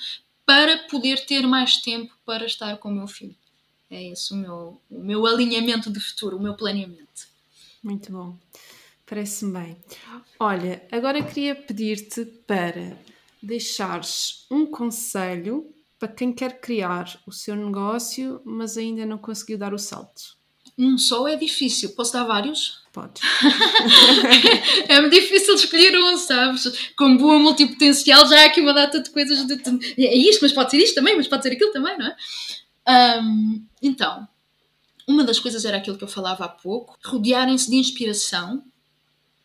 [0.46, 3.34] para poder ter mais tempo para estar com o meu filho.
[3.90, 7.26] É esse o meu, o meu alinhamento de futuro, o meu planeamento.
[7.82, 8.36] Muito bom.
[9.06, 9.76] Parece-me bem.
[10.38, 12.96] Olha, agora queria pedir-te para
[13.42, 19.72] deixares um conselho para quem quer criar o seu negócio, mas ainda não conseguiu dar
[19.74, 20.36] o salto?
[20.76, 21.90] Um só é difícil.
[21.94, 22.82] Posso dar vários?
[22.92, 23.20] Pode.
[24.88, 26.92] é difícil escolher um, sabes?
[26.96, 29.46] Com boa multipotencial já há aqui uma data de coisas.
[29.46, 29.54] De,
[29.98, 33.20] é isto, mas pode ser isto também, mas pode ser aquilo também, não é?
[33.20, 34.26] Um, então,
[35.06, 36.98] uma das coisas era aquilo que eu falava há pouco.
[37.04, 38.64] Rodearem-se de inspiração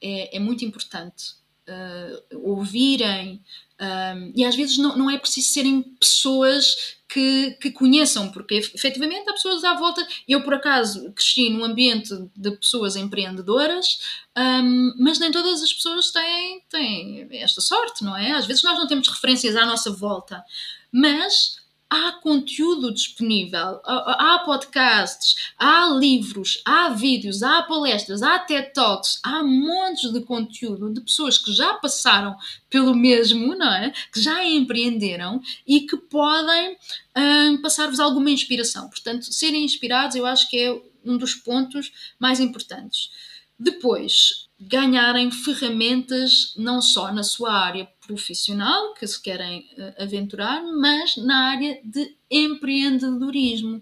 [0.02, 1.38] é, é muito importante.
[1.68, 3.44] Uh, ouvirem
[3.80, 9.30] um, e às vezes não, não é preciso serem pessoas que, que, conheçam, porque efetivamente
[9.30, 10.06] há pessoas à volta.
[10.28, 14.00] Eu, por acaso, cresci num ambiente de pessoas empreendedoras,
[14.38, 18.34] um, mas nem todas as pessoas têm, têm esta sorte, não é?
[18.34, 20.44] Às vezes nós não temos referências à nossa volta,
[20.92, 21.58] mas
[21.90, 29.44] há conteúdo disponível, há podcasts, há livros, há vídeos, há palestras, há TED Talks, há
[29.44, 32.36] montes de conteúdo de pessoas que já passaram
[32.70, 33.92] pelo mesmo, não é?
[34.14, 36.78] Que já empreenderam e que podem
[37.18, 38.88] hum, passar-vos alguma inspiração.
[38.88, 43.10] Portanto, serem inspirados eu acho que é um dos pontos mais importantes.
[43.58, 51.16] Depois, ganharem ferramentas não só na sua área profissional que se querem uh, aventurar, mas
[51.18, 53.82] na área de empreendedorismo.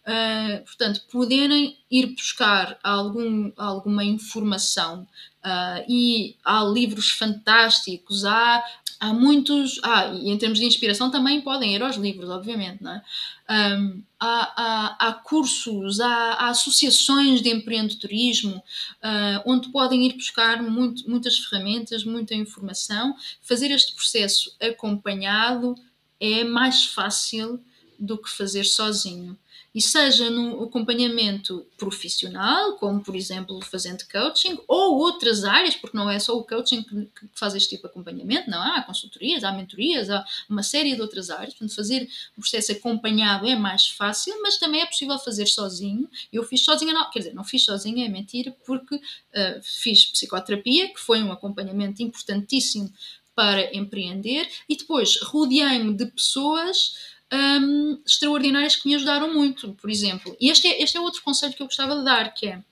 [0.00, 5.06] Uh, portanto, poderem ir buscar algum, alguma informação
[5.44, 8.64] uh, e há livros fantásticos, há
[9.00, 9.80] há muitos.
[9.82, 13.02] Ah, e em termos de inspiração também podem ir aos livros, obviamente, não é?
[13.50, 20.62] Um, há, há, há, cursos, há, há, associações de empreendedorismo uh, onde podem ir buscar
[20.62, 23.16] muito, muitas ferramentas, muita informação.
[23.42, 25.74] Fazer este processo acompanhado
[26.20, 27.58] é mais fácil
[27.98, 29.36] do que fazer sozinho
[29.72, 36.10] e seja no acompanhamento profissional, como por exemplo fazendo coaching, ou outras áreas, porque não
[36.10, 40.10] é só o coaching que, faz este tipo de acompanhamento, não há consultorias, há mentorias,
[40.10, 41.54] há uma série de outras áreas.
[41.54, 46.08] Portanto, fazer o processo acompanhado é mais fácil, mas também é possível fazer sozinho.
[46.32, 50.92] Eu fiz sozinha, não, quer dizer, não fiz sozinha, é mentira, porque uh, fiz psicoterapia,
[50.92, 52.92] que foi um acompanhamento importantíssimo
[53.36, 56.94] para empreender, e depois rodeei-me de pessoas
[57.32, 60.36] um, extraordinárias que me ajudaram muito, por exemplo.
[60.40, 62.62] E este é, este é outro conselho que eu gostava de dar, que é,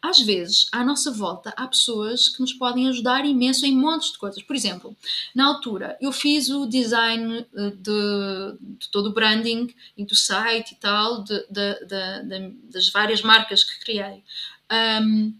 [0.00, 4.18] às vezes, à nossa volta, há pessoas que nos podem ajudar imenso em montes de
[4.18, 4.42] coisas.
[4.42, 4.96] Por exemplo,
[5.34, 10.72] na altura, eu fiz o design eh, de, de todo o branding e do site
[10.72, 14.22] e tal, de, de, das várias marcas que criei.
[14.70, 15.34] Um,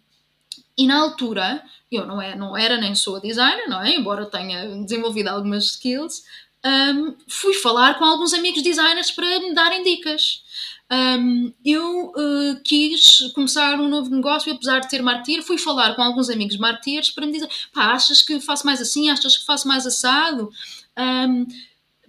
[0.77, 3.95] e na altura, eu não, é, não era nem sou designer, não é?
[3.95, 6.25] Embora tenha desenvolvido algumas skills,
[6.65, 10.43] um, fui falar com alguns amigos designers para me darem dicas.
[10.91, 16.03] Um, eu uh, quis começar um novo negócio, apesar de ter marketeer, fui falar com
[16.03, 19.11] alguns amigos marketeers para me dizer: pá, achas que faço mais assim?
[19.11, 20.51] Achas que faço mais assado?
[20.99, 21.47] Um,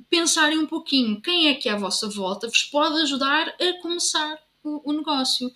[0.09, 4.39] pensarem um pouquinho quem é que é à vossa volta vos pode ajudar a começar
[4.63, 5.51] o, o negócio,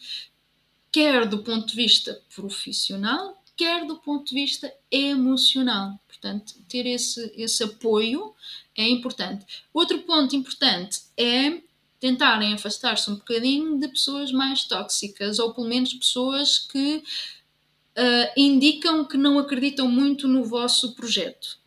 [0.92, 6.00] quer do ponto de vista profissional, quer do ponto de vista emocional.
[6.08, 8.34] Portanto, ter esse, esse apoio
[8.82, 9.46] é importante.
[9.74, 11.62] Outro ponto importante é
[12.00, 19.06] tentarem afastar-se um bocadinho de pessoas mais tóxicas, ou pelo menos pessoas que uh, indicam
[19.06, 21.58] que não acreditam muito no vosso projeto.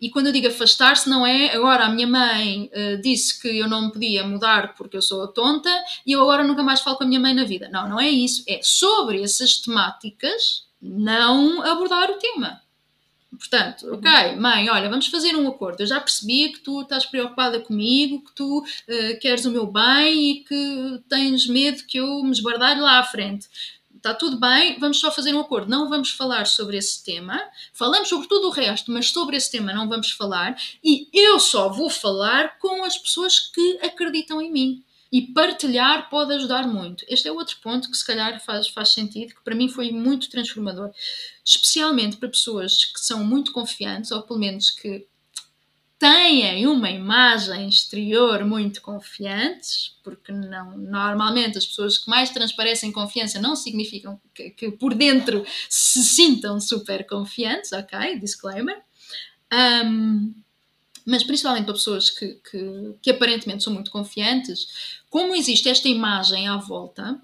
[0.00, 3.68] E quando eu digo afastar-se, não é agora a minha mãe uh, disse que eu
[3.68, 5.70] não podia mudar porque eu sou tonta
[6.06, 7.68] e eu agora nunca mais falo com a minha mãe na vida.
[7.68, 8.44] Não, não é isso.
[8.48, 12.61] É sobre essas temáticas não abordar o tema.
[13.38, 15.80] Portanto, ok, mãe, olha, vamos fazer um acordo.
[15.80, 20.30] Eu já percebi que tu estás preocupada comigo, que tu uh, queres o meu bem
[20.30, 23.48] e que tens medo que eu me esbardalhe lá à frente
[24.02, 25.70] está tudo bem, vamos só fazer um acordo.
[25.70, 27.40] Não vamos falar sobre esse tema.
[27.72, 30.56] Falamos sobre tudo o resto, mas sobre esse tema não vamos falar.
[30.82, 34.82] E eu só vou falar com as pessoas que acreditam em mim.
[35.12, 37.04] E partilhar pode ajudar muito.
[37.06, 40.30] Este é outro ponto que se calhar faz, faz sentido, que para mim foi muito
[40.30, 40.90] transformador.
[41.44, 45.06] Especialmente para pessoas que são muito confiantes, ou pelo menos que
[45.98, 53.38] têm uma imagem exterior muito confiantes, porque não, normalmente as pessoas que mais transparecem confiança
[53.38, 58.18] não significam que, que por dentro se sintam super confiantes, ok?
[58.18, 58.82] Disclaimer.
[59.52, 60.34] Um,
[61.04, 66.48] mas principalmente para pessoas que, que, que, aparentemente são muito confiantes, como existe esta imagem
[66.48, 67.20] à volta,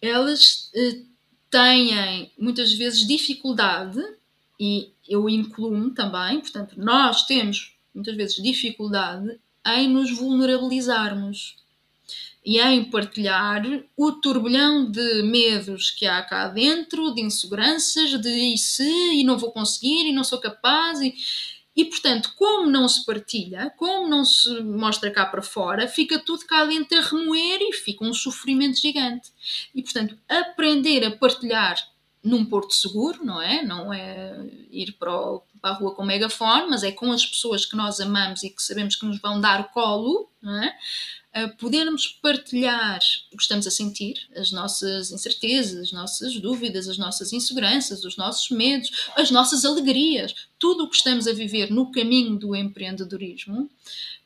[0.00, 1.02] elas eh,
[1.50, 4.00] têm muitas vezes dificuldade
[4.58, 11.56] e eu incluo-me também, portanto, nós temos muitas vezes dificuldade em nos vulnerabilizarmos
[12.44, 13.62] e em partilhar
[13.96, 19.38] o turbilhão de medos que há cá dentro, de inseguranças, de e se, e não
[19.38, 21.14] vou conseguir, e não sou capaz, e,
[21.78, 26.44] e portanto, como não se partilha, como não se mostra cá para fora, fica tudo
[26.44, 29.30] cá dentro a remoer e fica um sofrimento gigante.
[29.72, 31.76] E portanto, aprender a partilhar
[32.22, 33.62] num porto seguro, não é?
[33.62, 34.36] Não é
[34.70, 38.00] ir para, o, para, a rua com megafone, mas é com as pessoas que nós
[38.00, 40.76] amamos e que sabemos que nos vão dar colo, não é?
[41.36, 42.98] Uh, podermos partilhar
[43.32, 48.16] o que estamos a sentir, as nossas incertezas, as nossas dúvidas, as nossas inseguranças, os
[48.16, 53.70] nossos medos, as nossas alegrias, tudo o que estamos a viver no caminho do empreendedorismo,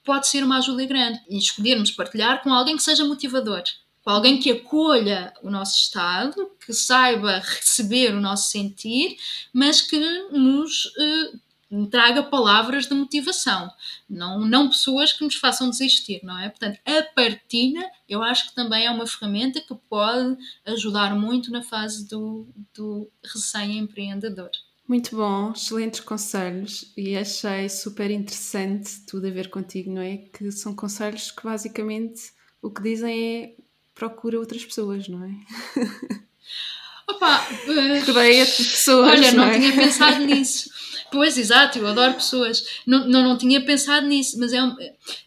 [0.05, 1.20] pode ser uma ajuda grande.
[1.28, 3.62] E escolhermos partilhar com alguém que seja motivador,
[4.05, 9.16] com alguém que acolha o nosso estado, que saiba receber o nosso sentir,
[9.53, 9.99] mas que
[10.31, 13.70] nos uh, traga palavras de motivação,
[14.09, 16.49] não, não pessoas que nos façam desistir, não é?
[16.49, 21.62] Portanto, a partilha eu acho que também é uma ferramenta que pode ajudar muito na
[21.62, 24.51] fase do, do recém-empreendedor.
[24.87, 30.19] Muito bom, excelentes conselhos e achei super interessante tudo a ver contigo, não é?
[30.19, 33.61] Que são conselhos que basicamente o que dizem é
[33.94, 35.31] procura outras pessoas, não é?
[37.09, 37.36] Opa,
[38.06, 39.10] rodeia de pessoas.
[39.10, 39.59] Olha, não, não é?
[39.59, 40.70] tinha pensado nisso.
[41.10, 42.64] Pois, exato, eu adoro pessoas.
[42.86, 44.74] Não, não, não tinha pensado nisso, mas é um,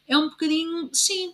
[0.08, 1.34] é um bocadinho, sim.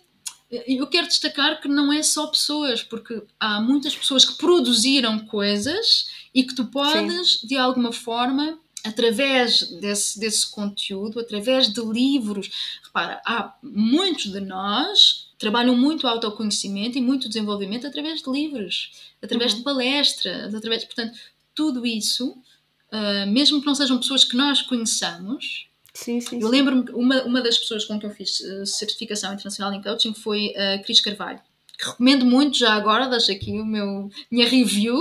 [0.50, 6.10] Eu quero destacar que não é só pessoas, porque há muitas pessoas que produziram coisas
[6.34, 7.46] e que tu podes, sim.
[7.46, 12.50] de alguma forma, através desse, desse conteúdo, através de livros.
[12.84, 19.50] Repara, há muitos de nós trabalham muito autoconhecimento e muito desenvolvimento através de livros, através
[19.50, 19.58] uhum.
[19.58, 21.18] de palestras, através, portanto,
[21.52, 25.66] tudo isso, uh, mesmo que não sejam pessoas que nós conheçamos.
[25.92, 29.34] Sim, sim, eu lembro-me que uma, uma das pessoas com quem eu fiz uh, certificação
[29.34, 31.40] internacional em coaching foi a uh, Cris Carvalho,
[31.76, 34.96] que recomendo muito já agora, deixo aqui o meu minha review.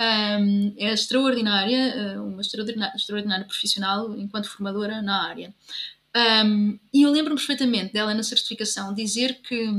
[0.00, 5.54] Um, é extraordinária, uma extraordinária, extraordinária profissional enquanto formadora na área.
[6.16, 9.70] Um, e eu lembro-me perfeitamente dela na certificação dizer que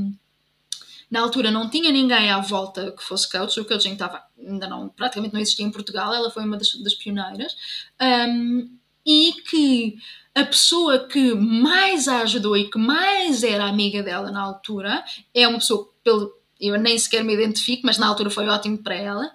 [1.10, 4.88] na altura não tinha ninguém à volta que fosse coach, o coaching estava, ainda não,
[4.88, 7.56] praticamente não existia em Portugal, ela foi uma das, das pioneiras,
[8.00, 8.70] um,
[9.04, 9.98] e que
[10.32, 15.02] a pessoa que mais a ajudou e que mais era amiga dela na altura
[15.34, 18.94] é uma pessoa, pelo, eu nem sequer me identifico, mas na altura foi ótimo para
[18.94, 19.32] ela,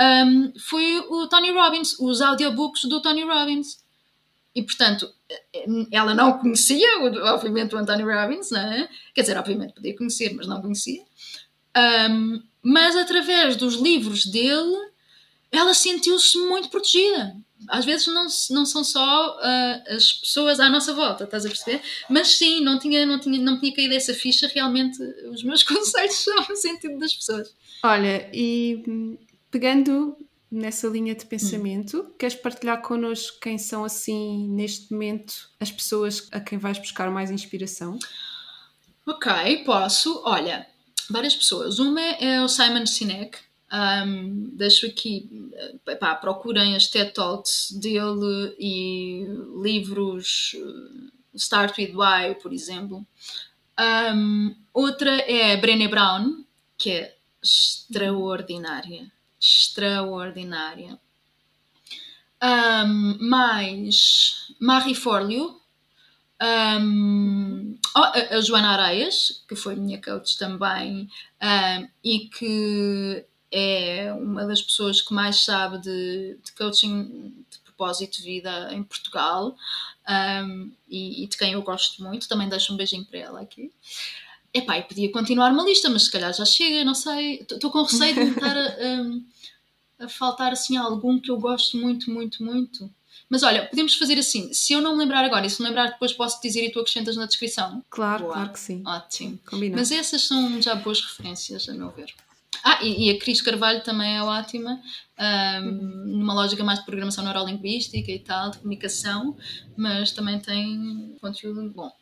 [0.00, 3.82] um, foi o Tony Robbins, os audiobooks do Tony Robbins.
[4.54, 5.12] E, portanto,
[5.90, 8.88] ela não conhecia, obviamente, o Anthony Robbins, não é?
[9.14, 11.02] Quer dizer, obviamente podia conhecer, mas não conhecia.
[11.76, 14.76] Um, mas através dos livros dele,
[15.50, 17.36] ela sentiu-se muito protegida.
[17.68, 21.80] Às vezes não, não são só uh, as pessoas à nossa volta, estás a perceber?
[22.10, 26.14] Mas sim, não tinha, não tinha, não tinha caído essa ficha, realmente os meus conselhos
[26.16, 27.54] são no sentido das pessoas.
[27.82, 29.18] Olha, e
[29.50, 30.16] pegando
[30.54, 32.00] nessa linha de pensamento.
[32.00, 32.12] Hum.
[32.18, 37.30] Queres partilhar connosco quem são, assim, neste momento, as pessoas a quem vais buscar mais
[37.30, 37.98] inspiração?
[39.06, 40.22] Ok, posso.
[40.24, 40.66] Olha,
[41.10, 41.78] várias pessoas.
[41.78, 43.38] Uma é o Simon Sinek.
[43.72, 45.28] Um, deixo aqui,
[45.98, 49.26] pá, procurem as TED Talks dele e
[49.60, 50.54] livros
[51.34, 53.04] Start With Why, por exemplo.
[54.14, 56.44] Um, outra é Brené Brown,
[56.78, 59.12] que é extraordinária.
[59.44, 60.98] Extraordinária.
[62.42, 65.60] Um, mais Marie Forleo,
[66.80, 71.10] um, oh, a, Joana Areias, que foi minha coach também,
[71.42, 78.16] um, e que é uma das pessoas que mais sabe de, de coaching de propósito
[78.16, 79.56] de vida em Portugal
[80.88, 82.28] e, e, de quem eu gosto muito.
[82.28, 83.70] Também deixo um beijinho para ela aqui.
[84.52, 87.44] Epá, e podia continuar uma lista, mas se calhar já chega, não sei.
[87.50, 88.56] Estou com receio de estar
[90.04, 92.90] a, faltar assim algum que eu gosto muito, muito, muito.
[93.28, 94.52] Mas olha, podemos fazer assim.
[94.52, 96.80] Se eu não me lembrar agora e se me lembrar depois posso dizer e tu
[96.80, 97.82] acrescentas na descrição.
[97.90, 98.34] Claro, Boa.
[98.34, 98.82] claro que sim.
[98.86, 99.38] Ótimo.
[99.46, 99.80] Combinado.
[99.80, 102.12] Mas essas são já boas referências, a meu ver.
[102.62, 104.80] Ah, e, e a Cris Carvalho também é ótima,
[105.20, 106.18] um, uhum.
[106.18, 109.36] numa lógica mais de programação neurolinguística e tal, de comunicação,
[109.76, 111.92] mas também tem conteúdo bom.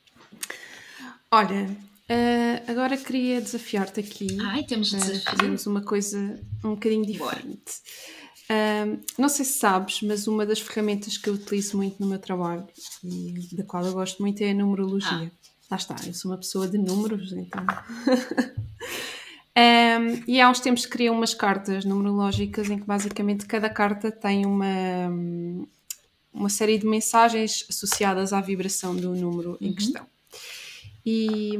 [1.30, 1.76] Olha,
[2.10, 4.38] uh, agora queria desafiar-te aqui.
[4.40, 5.22] Ai, temos de desafio.
[5.22, 7.82] Fazermos uma coisa um bocadinho diferente.
[8.50, 12.18] Um, não sei se sabes, mas uma das ferramentas que eu utilizo muito no meu
[12.18, 12.66] trabalho
[13.02, 15.32] e da qual eu gosto muito é a numerologia.
[15.32, 15.42] Ah.
[15.70, 17.64] Lá está, eu sou uma pessoa de números, então.
[19.56, 24.44] Um, e há uns tempos criei umas cartas numerológicas em que basicamente cada carta tem
[24.44, 25.08] uma,
[26.30, 29.68] uma série de mensagens associadas à vibração do número uhum.
[29.68, 30.06] em questão.
[31.04, 31.52] E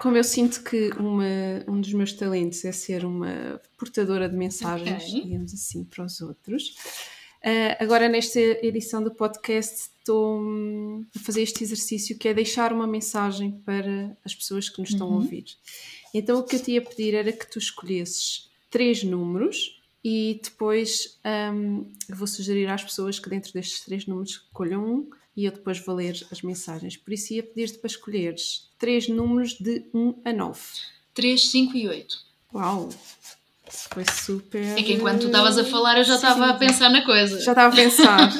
[0.00, 1.24] como eu sinto que uma,
[1.68, 5.22] um dos meus talentos é ser uma portadora de mensagens, okay.
[5.22, 6.70] digamos assim, para os outros,
[7.44, 12.72] uh, agora nesta edição do podcast estou hum, a fazer este exercício que é deixar
[12.72, 15.14] uma mensagem para as pessoas que nos estão uhum.
[15.14, 15.44] a ouvir.
[16.14, 21.18] Então o que eu te ia pedir era que tu escolhesses três números e depois
[21.52, 25.78] um, vou sugerir às pessoas que dentro destes três números escolham um e eu depois
[25.78, 26.96] vou ler as mensagens.
[26.96, 30.60] Por isso ia pedir-te para escolheres três números de 1 a 9.
[31.14, 32.18] 3, 5 e 8.
[32.54, 32.88] Uau!
[33.92, 34.78] Foi super.
[34.78, 37.40] É que enquanto tu estavas a falar, eu já estava a pensar na coisa.
[37.40, 38.32] Já estava a pensar.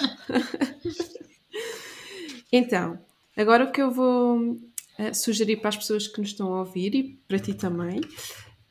[2.50, 2.98] então,
[3.36, 6.94] agora o que eu vou uh, sugerir para as pessoas que nos estão a ouvir
[6.94, 8.00] e para ti também,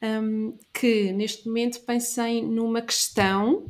[0.02, 3.66] um, que neste momento pensem numa questão,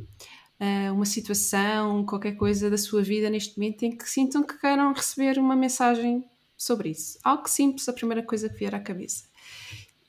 [0.60, 4.92] uh, uma situação, qualquer coisa da sua vida neste momento em que sintam que queiram
[4.92, 6.24] receber uma mensagem
[6.56, 7.18] sobre isso.
[7.22, 9.24] Algo simples, a primeira coisa que vier à cabeça.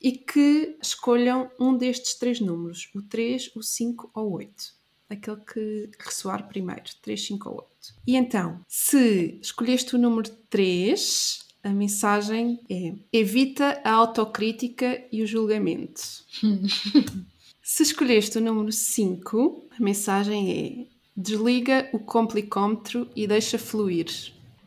[0.00, 5.38] E que escolham um destes três números, o 3, o 5 ou o 8 aquele
[5.38, 7.68] que ressoar primeiro, 3, 5 ou 8.
[8.06, 15.26] E então, se escolheste o número 3, a mensagem é: evita a autocrítica e o
[15.26, 16.02] julgamento.
[17.70, 24.06] Se escolheste o número 5, a mensagem é: desliga o complicómetro e deixa fluir.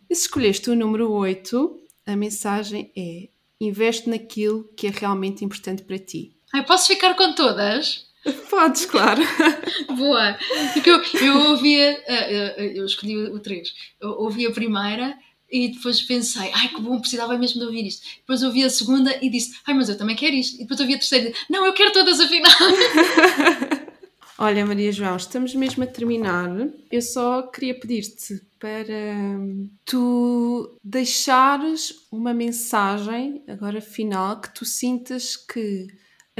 [0.07, 3.27] E se escolheste o número 8, a mensagem é:
[3.59, 6.37] investe naquilo que é realmente importante para ti.
[6.53, 8.05] Ai, posso ficar com todas?
[8.47, 9.23] Podes, claro.
[9.97, 10.37] Boa.
[10.71, 15.17] Porque eu, eu ouvia, eh, eh, eu escolhi o 3, eu ouvi a primeira
[15.51, 18.07] e depois pensei, ai que bom, precisava mesmo de ouvir isto.
[18.19, 20.55] Depois ouvi a segunda e disse, ai mas eu também quero isto.
[20.55, 22.51] E depois ouvi a terceira e disse, não, eu quero todas afinal.
[24.37, 26.49] Olha, Maria João, estamos mesmo a terminar.
[26.91, 29.37] Eu só queria pedir-te para
[29.85, 35.87] tu deixares uma mensagem, agora final, que tu sintas que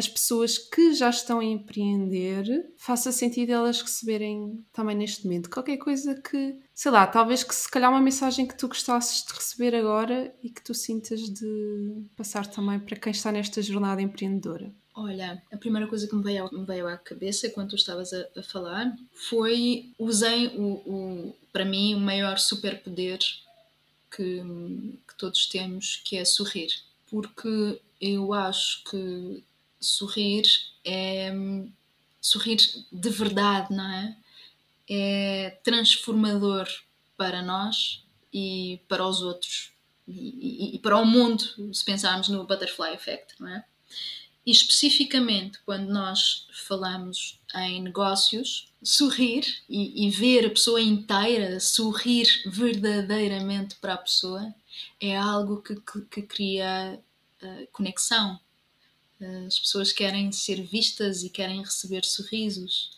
[0.02, 5.48] as pessoas que já estão a empreender, faça sentido elas receberem também neste momento.
[5.48, 9.32] Qualquer coisa que, sei lá, talvez que se calhar uma mensagem que tu gostasses de
[9.32, 14.74] receber agora e que tu sintas de passar também para quem está nesta jornada empreendedora.
[14.96, 18.26] Olha, a primeira coisa que me veio, me veio à cabeça quando tu estavas a,
[18.36, 23.20] a falar foi usei o, o, para mim o maior superpoder
[24.10, 24.42] que,
[25.08, 26.70] que todos temos, que é sorrir.
[27.08, 29.44] Porque eu acho que
[29.82, 30.44] sorrir
[30.86, 31.34] é
[32.22, 32.58] sorrir
[32.92, 34.16] de verdade, não é?
[34.88, 36.68] É transformador
[37.18, 39.72] para nós e para os outros
[40.08, 41.44] e, e, e, para o mundo,
[41.74, 43.64] se pensarmos no Butterfly Effect, não é?
[44.46, 52.28] E especificamente quando nós falamos em negócios, sorrir e, e ver a pessoa inteira, sorrir
[52.48, 54.54] verdadeiramente para a pessoa,
[55.00, 57.00] é algo que, que, que cria
[57.44, 58.40] uh, conexão,
[59.48, 62.92] as pessoas querem ser vistas e querem receber sorrisos.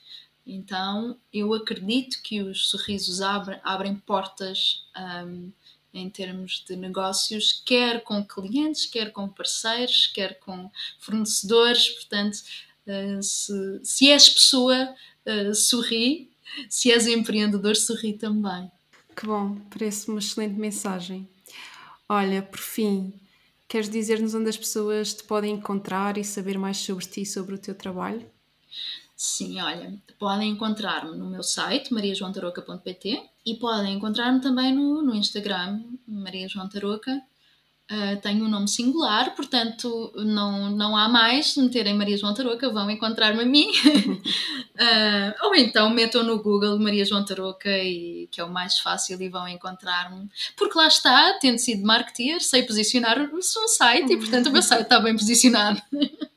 [0.45, 4.85] Então, eu acredito que os sorrisos abrem, abrem portas
[5.25, 5.51] um,
[5.93, 10.69] em termos de negócios, quer com clientes, quer com parceiros, quer com
[10.99, 11.89] fornecedores.
[11.89, 12.39] Portanto,
[12.87, 14.93] uh, se, se és pessoa,
[15.25, 16.31] uh, sorri.
[16.69, 18.69] Se és empreendedor, sorri também.
[19.15, 21.27] Que bom, parece uma excelente mensagem.
[22.09, 23.13] Olha, por fim,
[23.73, 27.55] queres dizer-nos onde as pessoas te podem encontrar e saber mais sobre ti e sobre
[27.55, 28.23] o teu trabalho?
[29.15, 35.81] Sim, olha, podem encontrar-me no meu site, mariajoantaroca.pt e podem encontrar-me também no, no Instagram,
[36.07, 37.19] Maria João Taroca.
[37.93, 41.53] Uh, tenho um nome singular, portanto não, não há mais.
[41.53, 43.67] Se meterem Maria João Taroca, vão encontrar-me a mim.
[43.69, 49.21] uh, ou então metam no Google Maria João Taroca, e, que é o mais fácil,
[49.21, 50.27] e vão encontrar-me.
[50.57, 54.63] Porque lá está, tendo sido marketeer, sei posicionar o seu site e, portanto, o meu
[54.63, 55.79] site está bem posicionado.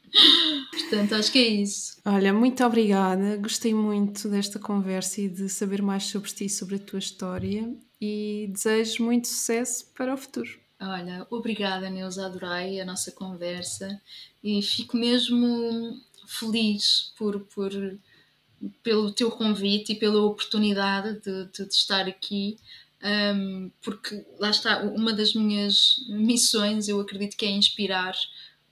[0.71, 2.01] Portanto, acho que é isso.
[2.05, 3.37] Olha, muito obrigada.
[3.37, 7.71] Gostei muito desta conversa e de saber mais sobre ti e sobre a tua história.
[8.01, 10.66] E desejo muito sucesso para o futuro.
[10.81, 12.27] Olha, obrigada, Neuza.
[12.27, 14.01] Adorei a nossa conversa
[14.43, 17.71] e fico mesmo feliz por, por,
[18.83, 22.59] pelo teu convite e pela oportunidade de, de, de estar aqui.
[23.03, 28.15] Um, porque lá está, uma das minhas missões, eu acredito que é inspirar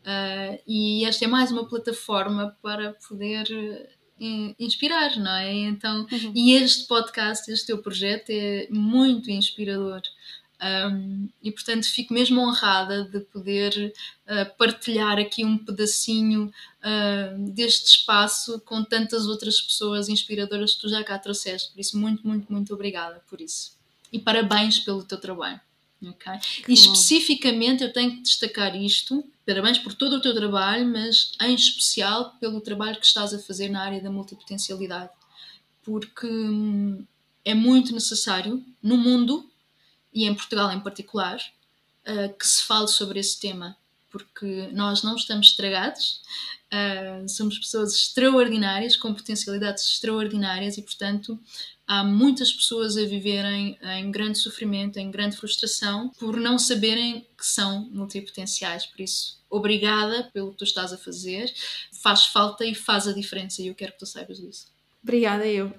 [0.04, 5.50] Uh, e esta é mais uma plataforma para poder uh, inspirar, não é?
[5.50, 6.32] Então, uhum.
[6.34, 10.02] e este podcast, este teu projeto é muito inspirador.
[10.62, 13.92] Um, e portanto fico mesmo honrada de poder
[14.26, 16.50] uh, partilhar aqui um pedacinho
[16.80, 21.72] uh, deste espaço com tantas outras pessoas inspiradoras que tu já cá trouxeste.
[21.72, 23.72] Por isso, muito, muito, muito obrigada por isso.
[24.12, 25.60] E parabéns pelo teu trabalho.
[26.02, 26.38] Okay?
[26.68, 31.54] E especificamente eu tenho que destacar isto, parabéns por todo o teu trabalho, mas em
[31.54, 35.10] especial pelo trabalho que estás a fazer na área da multipotencialidade,
[35.82, 37.04] porque hum,
[37.44, 39.50] é muito necessário no mundo
[40.14, 41.38] e em Portugal em particular
[42.06, 43.76] uh, que se fale sobre esse tema,
[44.10, 46.20] porque nós não estamos estragados,
[46.72, 51.38] uh, somos pessoas extraordinárias, com potencialidades extraordinárias e, portanto,
[51.86, 57.46] há muitas pessoas a viverem em grande sofrimento, em grande frustração, por não saberem que
[57.46, 58.86] são multipotenciais.
[58.86, 61.52] Por isso, obrigada pelo que tu estás a fazer.
[62.02, 64.66] Faz falta e faz a diferença, e eu quero que tu saibas disso.
[65.02, 65.72] Obrigada, eu.